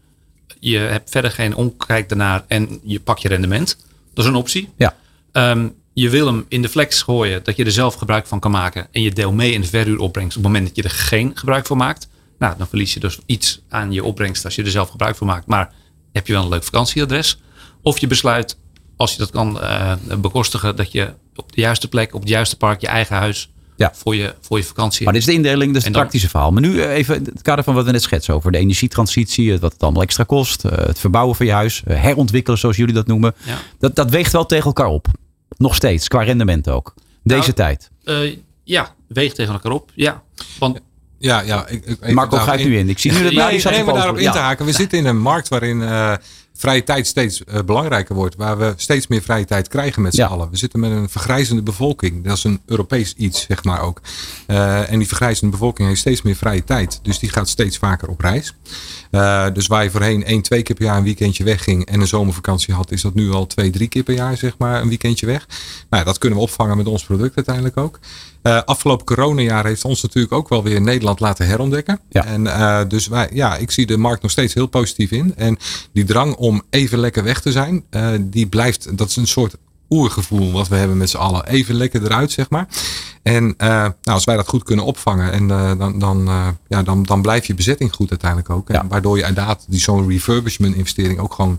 Je 0.61 0.79
hebt 0.79 1.11
verder 1.11 1.31
geen 1.31 1.55
omkijk 1.55 2.09
daarnaar 2.09 2.45
en 2.47 2.81
je 2.83 3.01
pakt 3.01 3.23
je 3.23 3.29
rendement. 3.29 3.77
Dat 4.15 4.25
is 4.25 4.31
een 4.31 4.37
optie. 4.37 4.73
Ja. 4.77 4.97
Ehm, 5.33 5.69
je 5.95 6.09
wil 6.11 6.27
hem 6.27 6.45
in 6.49 6.63
de 6.63 6.69
flex 6.69 7.03
gooien, 7.03 7.41
dat 7.45 7.57
je 7.57 7.65
er 7.65 7.71
zelf 7.73 7.95
gebruik 7.95 8.27
van 8.27 8.41
kan 8.41 8.51
maken. 8.51 8.87
En 8.93 9.03
je 9.03 9.13
deel 9.13 9.33
mee 9.33 9.53
in 9.53 9.61
de 9.61 9.67
verhuuropbrengst 9.67 10.37
op 10.37 10.43
het 10.43 10.53
moment 10.53 10.67
dat 10.69 10.77
je 10.77 10.83
er 10.91 10.97
geen 10.97 11.31
gebruik 11.35 11.67
van 11.67 11.77
maakt. 11.77 12.09
Nou, 12.39 12.55
dan 12.59 12.67
verlies 12.67 12.95
je 12.95 13.01
dus 13.01 13.19
iets 13.27 13.61
aan 13.69 13.93
je 13.93 14.05
opbrengst 14.05 14.45
als 14.45 14.55
je 14.55 14.63
er 14.63 14.71
zelf 14.71 14.89
gebruik 14.89 15.17
van 15.17 15.27
maakt. 15.27 15.47
Maar 15.47 15.73
heb 16.13 16.27
je 16.27 16.33
wel 16.33 16.43
een 16.43 16.49
leuk 16.49 16.65
vakantieadres. 16.65 17.41
Of 17.83 17.99
je 17.99 18.07
besluit, 18.07 18.57
als 18.97 19.13
je 19.13 19.19
dat 19.19 19.31
kan 19.31 19.61
eh, 19.61 19.93
bekostigen, 20.19 20.77
dat 20.77 20.93
je 20.93 21.13
op 21.35 21.53
de 21.53 21.61
juiste 21.61 21.89
plek, 21.89 22.15
op 22.15 22.21
het 22.21 22.29
juiste 22.29 22.57
park, 22.57 22.81
je 22.81 22.87
eigen 22.87 23.17
huis 23.17 23.51
Ja. 23.77 23.93
voor, 23.95 24.15
je, 24.17 24.35
voor 24.41 24.59
je 24.59 24.65
vakantie. 24.65 25.05
Maar 25.05 25.13
dit 25.13 25.23
is 25.23 25.29
de 25.29 25.35
indeling, 25.35 25.69
dat 25.73 25.77
is 25.81 25.85
het 25.89 25.93
praktische 25.97 26.29
verhaal. 26.29 26.51
Maar 26.51 26.63
nu 26.63 26.81
eh, 26.81 26.91
even 26.93 27.15
het 27.25 27.43
kader 27.43 27.65
van 27.65 27.75
wat 27.75 27.85
we 27.85 27.91
net 27.91 28.03
schetsen 28.03 28.35
over 28.35 28.53
de 28.53 28.59
energietransitie, 28.59 29.51
het- 29.53 29.61
wat 29.61 29.73
het 29.73 29.83
allemaal 29.83 30.03
extra 30.03 30.25
kost, 30.25 30.65
eh, 30.65 30.87
het 30.87 30.99
verbouwen 30.99 31.37
van 31.37 31.47
je 31.47 31.53
huis, 31.53 31.83
eh, 31.85 32.01
herontwikkelen 32.03 32.59
zoals 32.59 32.77
jullie 32.77 32.95
dat 32.95 33.07
noemen. 33.07 33.35
Ja. 33.47 33.59
Dat, 33.79 33.97
dat 33.97 34.11
weegt 34.11 34.33
wel 34.33 34.47
tegen 34.47 34.65
elkaar 34.67 34.87
op. 34.89 35.07
Nog 35.57 35.75
steeds, 35.75 36.09
qua 36.09 36.23
rendement 36.23 36.69
ook. 36.69 36.95
Deze 37.23 37.41
Nou, 37.41 37.53
tijd. 37.53 37.91
Eh, 38.05 38.37
ja, 38.65 38.95
weeg 39.09 39.35
tegen 39.35 39.53
elkaar 39.53 39.73
op. 39.73 39.91
Ja. 39.95 40.23
Want 40.59 40.81
Ja, 41.19 41.41
ja. 41.41 41.67
Ik, 41.67 41.85
ik, 41.85 41.97
even 42.03 42.15
Marco 42.15 42.37
grijpt 42.37 42.63
in- 42.63 42.69
nu 42.69 42.79
in. 42.79 42.89
Ik 42.89 42.99
zie 42.99 43.13
nu 43.13 43.23
dat 43.23 43.29
te 43.31 43.35
maar 43.37 43.53
boven. 43.85 43.95
daarop 43.95 44.17
in 44.19 44.31
te 44.31 44.39
Ja. 44.39 44.45
haken. 44.45 44.67
We 44.67 44.73
zitten 44.73 44.99
in 44.99 45.05
een 45.07 45.19
markt 45.21 45.49
waarin 45.49 45.83
eh, 45.83 46.13
vrije 46.55 46.83
tijd 46.85 47.07
steeds 47.07 47.45
eh, 47.45 47.63
belangrijker 47.63 48.15
wordt. 48.15 48.37
Waar 48.37 48.59
we 48.59 48.73
steeds 48.77 49.07
meer 49.07 49.23
vrije 49.23 49.45
tijd 49.45 49.69
krijgen 49.69 50.03
met 50.03 50.15
z'n 50.15 50.21
Ja. 50.21 50.27
allen. 50.27 50.51
We 50.51 50.57
zitten 50.57 50.81
met 50.81 50.91
een 50.91 51.09
vergrijzende 51.09 51.63
bevolking. 51.63 52.25
Dat 52.25 52.37
is 52.37 52.45
een 52.45 52.61
Europees 52.67 53.15
iets, 53.17 53.41
zeg 53.49 53.65
maar 53.65 53.81
ook. 53.81 54.01
Eh, 54.47 54.91
en 54.93 54.99
die 54.99 55.09
vergrijzende 55.09 55.51
bevolking 55.51 55.89
heeft 55.89 56.01
steeds 56.01 56.23
meer 56.23 56.37
vrije 56.37 56.65
tijd. 56.65 56.99
Dus 57.03 57.19
die 57.19 57.29
gaat 57.29 57.49
steeds 57.49 57.79
vaker 57.79 58.09
op 58.09 58.21
reis. 58.21 58.55
Eh, 59.15 59.47
dus 59.53 59.67
waar 59.67 59.85
je 59.85 59.91
voorheen 59.91 60.25
één, 60.25 60.43
twee 60.43 60.63
keer 60.63 60.77
per 60.77 60.85
jaar 60.85 60.97
een 60.97 61.05
weekendje 61.05 61.45
wegging 61.45 61.87
en 61.87 62.01
een 62.01 62.07
zomervakantie 62.07 62.75
had, 62.75 62.91
is 62.91 63.03
dat 63.03 63.15
nu 63.15 63.31
al 63.31 63.47
twee, 63.47 63.71
drie 63.71 63.89
keer 63.89 64.03
per 64.03 64.15
jaar, 64.15 64.37
zeg 64.37 64.59
maar, 64.59 64.81
een 64.81 64.89
weekendje 64.89 65.27
weg. 65.27 65.47
Nou, 65.91 66.05
dat 66.05 66.19
kunnen 66.19 66.39
we 66.39 66.45
opvangen 66.45 66.77
met 66.77 66.87
ons 66.87 67.05
product 67.05 67.37
uiteindelijk 67.37 67.77
ook. 67.77 67.99
Eh, 68.43 68.63
afgelopen 68.63 69.07
coronajaar 69.07 69.65
heeft 69.65 69.85
ons 69.85 70.03
natuurlijk 70.03 70.33
ook 70.33 70.49
wel 70.49 70.63
weer 70.63 70.81
Nederland 70.81 71.21
laten 71.21 71.47
herontdekken. 71.47 72.01
Ja. 72.09 72.25
En 72.25 72.47
eh, 72.47 72.81
dus 72.89 73.07
wij, 73.07 73.29
ja, 73.33 73.57
ik 73.57 73.71
zie 73.71 73.87
de 73.87 73.97
markt 73.97 74.23
nog 74.23 74.31
steeds 74.31 74.55
heel 74.55 74.67
positief 74.67 75.11
in. 75.11 75.33
En 75.37 75.59
die 75.93 76.05
drang 76.05 76.35
om 76.35 76.63
even 76.71 76.99
lekker 76.99 77.25
weg 77.25 77.41
te 77.41 77.53
zijn, 77.53 77.85
die 78.21 78.47
blijft, 78.47 78.99
dat 78.99 79.09
is 79.09 79.17
een 79.17 79.27
soort 79.27 79.57
oergevoel 79.95 80.53
wat 80.53 80.69
we 80.69 80.77
hebben 80.77 80.97
met 80.97 81.11
z'n 81.11 81.17
allen. 81.17 81.47
Even 81.47 81.75
lekker 81.75 82.03
eruit, 82.03 82.31
zeg 82.33 82.51
maar. 82.51 82.69
En 83.23 83.55
eh, 83.57 83.69
nou, 83.69 83.93
als 84.03 84.25
wij 84.25 84.37
dat 84.37 84.49
goed 84.49 84.63
kunnen 84.63 84.85
opvangen, 84.85 85.33
en, 85.33 85.51
eh, 85.51 85.79
dan, 85.79 85.99
dan, 85.99 86.29
eh, 86.29 86.47
ja, 86.69 86.83
dan, 86.83 87.03
dan 87.03 87.23
blijft 87.23 87.47
je 87.47 87.55
bezetting 87.55 87.95
goed 87.95 88.11
uiteindelijk 88.11 88.51
ook. 88.51 88.69
En 88.69 88.75
Ja. 88.75 88.87
Waardoor 88.89 89.17
je 89.19 89.27
inderdaad 89.27 89.65
die 89.69 89.81
zo'n 89.81 90.09
refurbishment 90.09 90.75
investering 90.75 91.19
ook 91.19 91.35
gewoon 91.35 91.59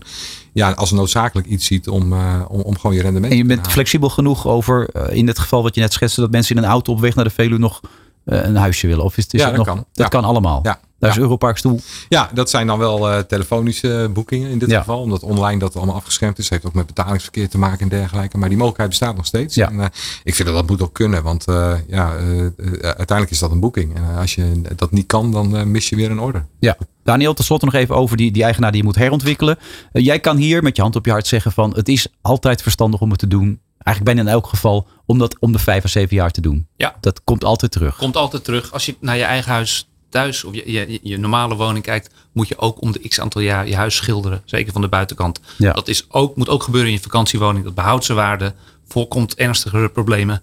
ja, 0.52 0.70
als 0.70 0.90
noodzakelijk 0.90 1.46
iets 1.46 1.66
ziet 1.66 1.88
om, 1.88 2.12
om, 2.48 2.60
om 2.60 2.78
gewoon 2.78 2.96
je 2.96 3.02
rendement 3.02 3.32
En 3.32 3.38
je 3.38 3.44
bent 3.44 3.66
flexibel 3.68 4.08
genoeg 4.08 4.46
over, 4.46 4.88
in 5.10 5.26
het 5.26 5.38
geval 5.38 5.62
wat 5.62 5.74
je 5.74 5.80
net 5.80 5.92
schetste, 5.92 6.20
dat 6.20 6.30
mensen 6.30 6.56
in 6.56 6.62
een 6.62 6.68
auto 6.68 6.92
op 6.92 7.00
weg 7.00 7.14
naar 7.14 7.24
de 7.24 7.30
Veluwe 7.30 7.58
nog 7.58 7.80
een 8.24 8.56
huisje 8.56 8.86
willen. 8.86 9.04
Of 9.04 9.16
is, 9.16 9.26
is 9.26 9.40
Ja, 9.40 9.46
het 9.46 9.56
dat 9.56 9.66
nog, 9.66 9.74
kan. 9.74 9.84
Dat 9.92 10.02
Ja. 10.04 10.08
kan 10.08 10.24
allemaal. 10.24 10.60
Ja, 10.62 10.80
Daar 10.98 11.10
is 11.10 11.18
Europarks 11.18 11.60
toe. 11.60 11.78
Ja, 12.08 12.30
dat 12.34 12.50
zijn 12.50 12.66
dan 12.66 12.78
wel 12.78 13.10
uh, 13.12 13.18
telefonische 13.18 14.10
boekingen 14.12 14.50
in 14.50 14.58
dit 14.58 14.70
Ja. 14.70 14.78
geval. 14.78 15.00
Omdat 15.00 15.22
online 15.22 15.58
dat 15.58 15.76
allemaal 15.76 15.94
afgeschermd 15.94 16.38
is. 16.38 16.48
Heeft 16.48 16.64
ook 16.66 16.74
met 16.74 16.86
betalingsverkeer 16.86 17.48
te 17.48 17.58
maken 17.58 17.80
en 17.80 17.88
dergelijke. 17.88 18.38
Maar 18.38 18.48
die 18.48 18.56
mogelijkheid 18.56 18.90
bestaat 18.90 19.16
nog 19.16 19.26
steeds. 19.26 19.54
Ja. 19.54 19.68
En, 19.70 19.80
eh, 19.80 19.86
ik 20.24 20.34
vind 20.34 20.48
dat 20.48 20.56
dat 20.56 20.68
moet 20.68 20.82
ook 20.82 20.92
kunnen. 20.94 21.22
Want 21.22 21.46
eh, 21.48 21.74
ja, 21.88 22.16
eh, 22.16 22.44
eh, 22.46 22.50
uiteindelijk 22.80 23.30
is 23.30 23.38
dat 23.38 23.50
een 23.50 23.60
boeking. 23.60 23.96
En 23.96 24.02
eh, 24.02 24.18
als 24.18 24.34
je 24.34 24.62
dat 24.76 24.90
niet 24.90 25.06
kan, 25.06 25.32
dan 25.32 25.56
eh, 25.56 25.62
mis 25.62 25.88
je 25.88 25.96
weer 25.96 26.10
een 26.10 26.20
order. 26.20 26.46
Ja. 26.60 26.76
Daniel, 27.04 27.34
tot 27.34 27.44
slot 27.46 27.62
nog 27.62 27.74
even 27.74 27.96
over 27.96 28.16
die, 28.16 28.32
die 28.32 28.42
eigenaar 28.42 28.70
die 28.70 28.80
je 28.80 28.86
moet 28.86 28.96
herontwikkelen. 28.96 29.58
Eh, 29.92 30.04
jij 30.04 30.20
kan 30.20 30.36
hier 30.36 30.62
met 30.62 30.76
je 30.76 30.82
hand 30.82 30.96
op 30.96 31.04
je 31.04 31.10
hart 31.10 31.26
zeggen 31.26 31.52
van 31.52 31.74
het 31.74 31.88
is 31.88 32.08
altijd 32.22 32.62
verstandig 32.62 33.00
om 33.00 33.10
het 33.10 33.18
te 33.18 33.26
doen. 33.28 33.60
Eigenlijk 33.78 34.16
bijna 34.16 34.30
in 34.30 34.36
elk 34.36 34.46
geval 34.46 34.86
om 35.06 35.18
dat 35.18 35.36
om 35.40 35.52
de 35.52 35.58
vijf 35.58 35.84
of 35.84 35.90
zeven 35.90 36.16
jaar 36.16 36.30
te 36.30 36.40
doen. 36.40 36.66
Ja. 36.76 36.96
Dat 37.00 37.24
komt 37.24 37.44
altijd 37.44 37.72
terug. 37.72 37.96
Komt 37.96 38.16
altijd 38.16 38.44
terug. 38.44 38.72
Als 38.72 38.86
je 38.86 38.96
naar 39.00 39.16
je 39.16 39.22
eigen 39.24 39.52
huis 39.52 39.88
thuis 40.08 40.44
of 40.44 40.54
je, 40.54 40.72
je, 40.72 40.98
je 41.02 41.18
normale 41.18 41.54
woning 41.54 41.84
kijkt, 41.84 42.14
moet 42.32 42.48
je 42.48 42.58
ook 42.58 42.82
om 42.82 42.92
de 42.92 43.08
x 43.08 43.20
aantal 43.20 43.40
jaar 43.40 43.68
je 43.68 43.76
huis 43.76 43.96
schilderen. 43.96 44.42
Zeker 44.44 44.72
van 44.72 44.80
de 44.80 44.88
buitenkant. 44.88 45.40
Ja. 45.58 45.72
Dat 45.72 45.88
is 45.88 46.06
ook, 46.08 46.36
moet 46.36 46.48
ook 46.48 46.62
gebeuren 46.62 46.90
in 46.90 46.96
je 46.96 47.02
vakantiewoning. 47.02 47.64
Dat 47.64 47.74
behoudt 47.74 48.04
zijn 48.04 48.18
waarde. 48.18 48.54
Voorkomt 48.88 49.34
ernstigere 49.34 49.88
problemen 49.88 50.42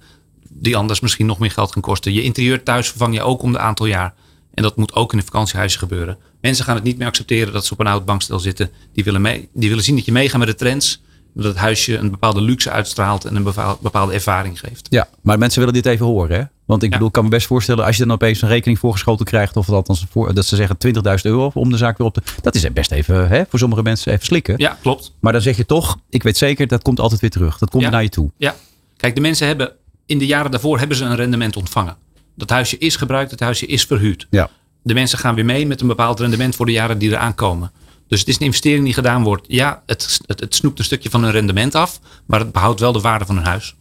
die 0.49 0.77
anders 0.77 0.99
misschien 0.99 1.25
nog 1.25 1.39
meer 1.39 1.51
geld 1.51 1.71
gaan 1.71 1.81
kosten. 1.81 2.13
Je 2.13 2.23
interieur 2.23 2.63
thuis 2.63 2.89
vervang 2.89 3.13
je 3.13 3.21
ook 3.21 3.41
om 3.41 3.51
de 3.51 3.59
aantal 3.59 3.85
jaar. 3.85 4.13
En 4.53 4.63
dat 4.63 4.77
moet 4.77 4.93
ook 4.93 5.11
in 5.11 5.17
een 5.17 5.23
vakantiehuisje 5.23 5.77
gebeuren. 5.77 6.17
Mensen 6.41 6.65
gaan 6.65 6.75
het 6.75 6.83
niet 6.83 6.97
meer 6.97 7.07
accepteren 7.07 7.53
dat 7.53 7.65
ze 7.65 7.73
op 7.73 7.79
een 7.79 7.87
oud 7.87 8.05
bankstel 8.05 8.39
zitten. 8.39 8.71
Die 8.93 9.03
willen, 9.03 9.21
mee, 9.21 9.49
die 9.53 9.69
willen 9.69 9.83
zien 9.83 9.95
dat 9.95 10.05
je 10.05 10.11
meegaat 10.11 10.39
met 10.39 10.47
de 10.47 10.55
trends. 10.55 11.01
Dat 11.33 11.45
het 11.45 11.55
huisje 11.55 11.97
een 11.97 12.11
bepaalde 12.11 12.41
luxe 12.41 12.71
uitstraalt 12.71 13.25
en 13.25 13.35
een 13.35 13.43
bepaal- 13.43 13.77
bepaalde 13.81 14.13
ervaring 14.13 14.59
geeft. 14.59 14.87
Ja, 14.89 15.07
maar 15.21 15.37
mensen 15.37 15.59
willen 15.59 15.73
dit 15.73 15.85
even 15.85 16.05
horen. 16.05 16.37
Hè? 16.39 16.43
Want 16.65 16.83
ik 16.83 16.87
Ja. 16.89 16.93
bedoel, 16.93 17.07
ik 17.07 17.13
kan 17.13 17.23
me 17.23 17.29
best 17.29 17.47
voorstellen 17.47 17.85
als 17.85 17.97
je 17.97 18.03
dan 18.05 18.11
opeens 18.11 18.41
een 18.41 18.47
rekening 18.47 18.79
voorgeschoten 18.79 19.25
krijgt. 19.25 19.57
Of 19.57 19.69
althans 19.69 20.05
voor, 20.09 20.33
dat 20.33 20.45
ze 20.45 20.55
zeggen 20.55 20.77
20.000 20.77 21.25
euro 21.25 21.51
om 21.53 21.69
de 21.69 21.77
zaak 21.77 21.97
weer 21.97 22.07
op 22.07 22.13
te. 22.13 22.21
Dat 22.41 22.55
is 22.55 22.73
best 22.73 22.91
even 22.91 23.27
hè, 23.27 23.43
voor 23.49 23.59
sommige 23.59 23.81
mensen 23.83 24.11
even 24.13 24.25
slikken. 24.25 24.53
Ja, 24.57 24.77
klopt. 24.81 25.13
Maar 25.19 25.33
dan 25.33 25.41
zeg 25.41 25.57
je 25.57 25.65
toch, 25.65 25.97
ik 26.09 26.23
weet 26.23 26.37
zeker, 26.37 26.67
dat 26.67 26.81
komt 26.81 26.99
altijd 26.99 27.21
weer 27.21 27.29
terug. 27.29 27.57
Dat 27.57 27.69
komt 27.69 27.83
Ja. 27.83 27.89
naar 27.89 28.03
je 28.03 28.09
toe. 28.09 28.31
Ja, 28.37 28.55
kijk, 28.97 29.15
de 29.15 29.21
mensen 29.21 29.47
hebben 29.47 29.71
in 30.05 30.17
de 30.17 30.25
jaren 30.25 30.51
daarvoor 30.51 30.79
hebben 30.79 30.97
ze 30.97 31.03
een 31.05 31.15
rendement 31.15 31.55
ontvangen. 31.57 31.95
Dat 32.35 32.49
huisje 32.49 32.77
is 32.77 32.95
gebruikt, 32.95 33.31
het 33.31 33.39
huisje 33.39 33.65
is 33.65 33.83
verhuurd. 33.85 34.27
Ja. 34.29 34.49
De 34.83 34.93
mensen 34.93 35.17
gaan 35.17 35.35
weer 35.35 35.45
mee 35.45 35.67
met 35.67 35.81
een 35.81 35.87
bepaald 35.87 36.19
rendement 36.19 36.55
voor 36.55 36.65
de 36.65 36.71
jaren 36.71 36.97
die 36.97 37.09
eraan 37.09 37.35
komen. 37.35 37.71
Dus 38.07 38.19
het 38.19 38.27
is 38.29 38.35
een 38.39 38.45
investering 38.45 38.83
die 38.83 38.93
gedaan 38.93 39.23
wordt. 39.23 39.45
Ja, 39.47 39.83
het, 39.85 40.19
het, 40.25 40.39
het 40.39 40.55
snoept 40.55 40.79
een 40.79 40.85
stukje 40.85 41.09
van 41.09 41.23
hun 41.23 41.31
rendement 41.31 41.75
af, 41.75 41.99
maar 42.25 42.39
het 42.39 42.51
behoudt 42.51 42.79
wel 42.79 42.91
de 42.91 42.99
waarde 42.99 43.25
van 43.25 43.35
hun 43.35 43.45
huis. 43.45 43.75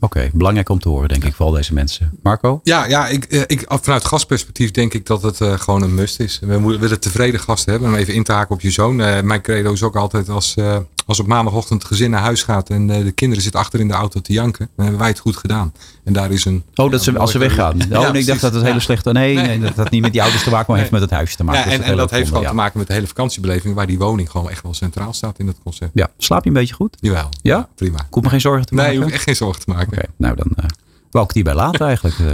Oké, 0.00 0.30
belangrijk 0.32 0.68
om 0.68 0.78
te 0.78 0.88
horen, 0.88 1.08
denk 1.08 1.24
ik, 1.24 1.34
voor 1.34 1.46
al 1.46 1.52
deze 1.52 1.74
mensen. 1.74 2.18
Marco? 2.22 2.60
Ja, 2.62 2.86
ja 2.86 3.08
ik, 3.08 3.24
eh, 3.24 3.40
ik, 3.46 3.64
vanuit 3.66 4.04
gastperspectief 4.04 4.70
denk 4.70 4.94
ik 4.94 5.06
dat 5.06 5.22
het 5.22 5.40
eh, 5.40 5.58
gewoon 5.58 5.82
een 5.82 5.94
must 5.94 6.20
is. 6.20 6.38
We 6.42 6.78
willen 6.78 7.00
tevreden 7.00 7.40
gasten 7.40 7.72
hebben. 7.72 7.90
Om 7.90 7.96
even 7.96 8.14
in 8.14 8.22
te 8.22 8.32
haken 8.32 8.54
op 8.54 8.60
je 8.60 8.70
zoon. 8.70 9.00
Eh, 9.00 9.22
mijn 9.22 9.42
credo 9.42 9.72
is 9.72 9.82
ook 9.82 9.96
altijd 9.96 10.28
als, 10.28 10.54
eh, 10.54 10.76
als 11.08 11.20
op 11.20 11.26
maandagochtend 11.26 11.82
het 11.82 11.90
gezin 11.90 12.10
naar 12.10 12.20
huis 12.20 12.42
gaat. 12.42 12.70
En 12.70 12.90
eh, 12.90 13.04
de 13.04 13.12
kinderen 13.12 13.42
zitten 13.42 13.60
achter 13.60 13.80
in 13.80 13.88
de 13.88 13.94
auto 13.94 14.20
te 14.20 14.32
janken. 14.32 14.68
Dan 14.76 14.84
hebben 14.84 14.98
wij 14.98 15.08
het 15.08 15.18
goed 15.18 15.36
gedaan. 15.36 15.72
En 16.04 16.12
daar 16.12 16.30
is 16.30 16.44
een... 16.44 16.62
Oh, 16.74 16.90
dat 16.90 17.02
ze, 17.02 17.18
als 17.18 17.30
ze 17.30 17.38
weggaan. 17.38 17.82
Oh, 17.82 17.88
Ja, 17.88 18.12
nee, 18.12 18.20
ik 18.20 18.26
dacht 18.26 18.40
dat 18.40 18.54
het 18.54 18.62
hele 18.62 18.80
slechte. 18.80 19.12
Nee, 19.12 19.34
nee. 19.34 19.46
Nee. 19.46 19.58
dat 19.58 19.76
had 19.76 19.90
niet 19.90 20.02
met 20.02 20.12
die 20.12 20.22
ouders 20.22 20.42
te 20.42 20.50
maken, 20.50 20.66
maar 20.68 20.78
heeft 20.78 20.90
met 20.90 21.00
het 21.00 21.10
huisje 21.10 21.36
te 21.36 21.44
maken. 21.44 21.70
Ja, 21.70 21.84
en, 21.84 21.96
dat 21.96 22.10
heeft 22.10 22.28
gewoon 22.28 22.46
te 22.46 22.54
maken 22.54 22.78
met 22.78 22.86
de 22.86 22.92
hele 22.92 23.06
vakantiebeleving. 23.06 23.74
Waar 23.74 23.86
die 23.86 23.98
woning 23.98 24.30
gewoon 24.30 24.50
echt 24.50 24.62
wel 24.62 24.74
centraal 24.74 25.12
staat 25.12 25.38
in 25.38 25.46
dat 25.46 25.56
concept. 25.62 25.90
ja. 25.94 26.08
Slaap 26.18 26.42
je 26.42 26.48
een 26.48 26.54
beetje 26.54 26.74
goed? 26.74 26.96
Jawel. 27.00 27.28
Ja? 27.42 27.68
Prima. 27.74 27.98
Ik 27.98 28.06
hoef 28.14 28.22
me 28.22 28.28
geen 28.28 28.40
zorgen 28.40 28.66
te 28.66 28.74
Nee, 28.74 28.82
maken. 28.82 28.98
je 28.98 29.02
hoeft 29.04 29.14
echt 29.14 29.24
geen 29.24 29.36
zorgen 29.36 29.64
te 29.64 29.70
maken. 29.70 29.92
Oké, 29.98 30.06
nou 30.16 30.36
dan 30.36 30.50
eh 30.56 30.64
wou 31.10 31.24
ik 31.24 31.30
het 31.34 31.44
hierbij 31.44 31.54
laten 31.54 31.86
eigenlijk. 31.86 32.18
Eh, 32.18 32.26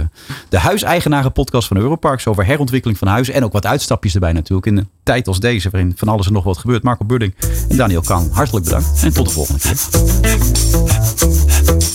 De 0.49 0.59
huiseigenaren 0.59 1.31
podcast 1.31 1.67
van 1.67 1.77
Europarks 1.77 2.27
over 2.27 2.45
herontwikkeling 2.45 2.99
van 2.99 3.07
huizen. 3.07 3.33
En 3.33 3.43
ook 3.43 3.53
wat 3.53 3.65
uitstapjes 3.65 4.13
erbij 4.13 4.33
natuurlijk. 4.33 4.67
In 4.67 4.77
een 4.77 4.89
tijd 5.03 5.27
als 5.27 5.39
deze 5.39 5.69
waarin 5.69 5.93
van 5.95 6.07
alles 6.07 6.27
en 6.27 6.33
nog 6.33 6.43
wat 6.43 6.57
gebeurt. 6.57 6.83
Marco 6.83 7.05
Budding 7.05 7.33
en 7.69 7.77
Daniel 7.77 8.01
Kan, 8.01 8.29
hartelijk 8.31 8.65
bedankt. 8.65 9.03
En 9.03 9.13
tot 9.13 9.25
de 9.27 9.33
volgende 9.33 9.59
keer. 9.61 9.77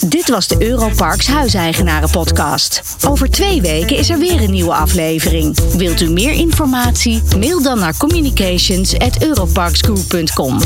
Dit 0.08 0.28
was 0.28 0.48
de 0.48 0.68
Europarks 0.68 1.26
Huiseigenaren 1.26 2.10
podcast. 2.10 2.96
Over 3.06 3.30
twee 3.30 3.60
weken 3.60 3.96
is 3.96 4.10
er 4.10 4.18
weer 4.18 4.42
een 4.42 4.50
nieuwe 4.50 4.74
aflevering. 4.74 5.58
Wilt 5.76 6.00
u 6.00 6.10
meer 6.10 6.32
informatie? 6.32 7.22
Mail 7.38 7.62
dan 7.62 7.78
naar 7.78 7.96
communications@europarksgroup.com. 7.96 10.58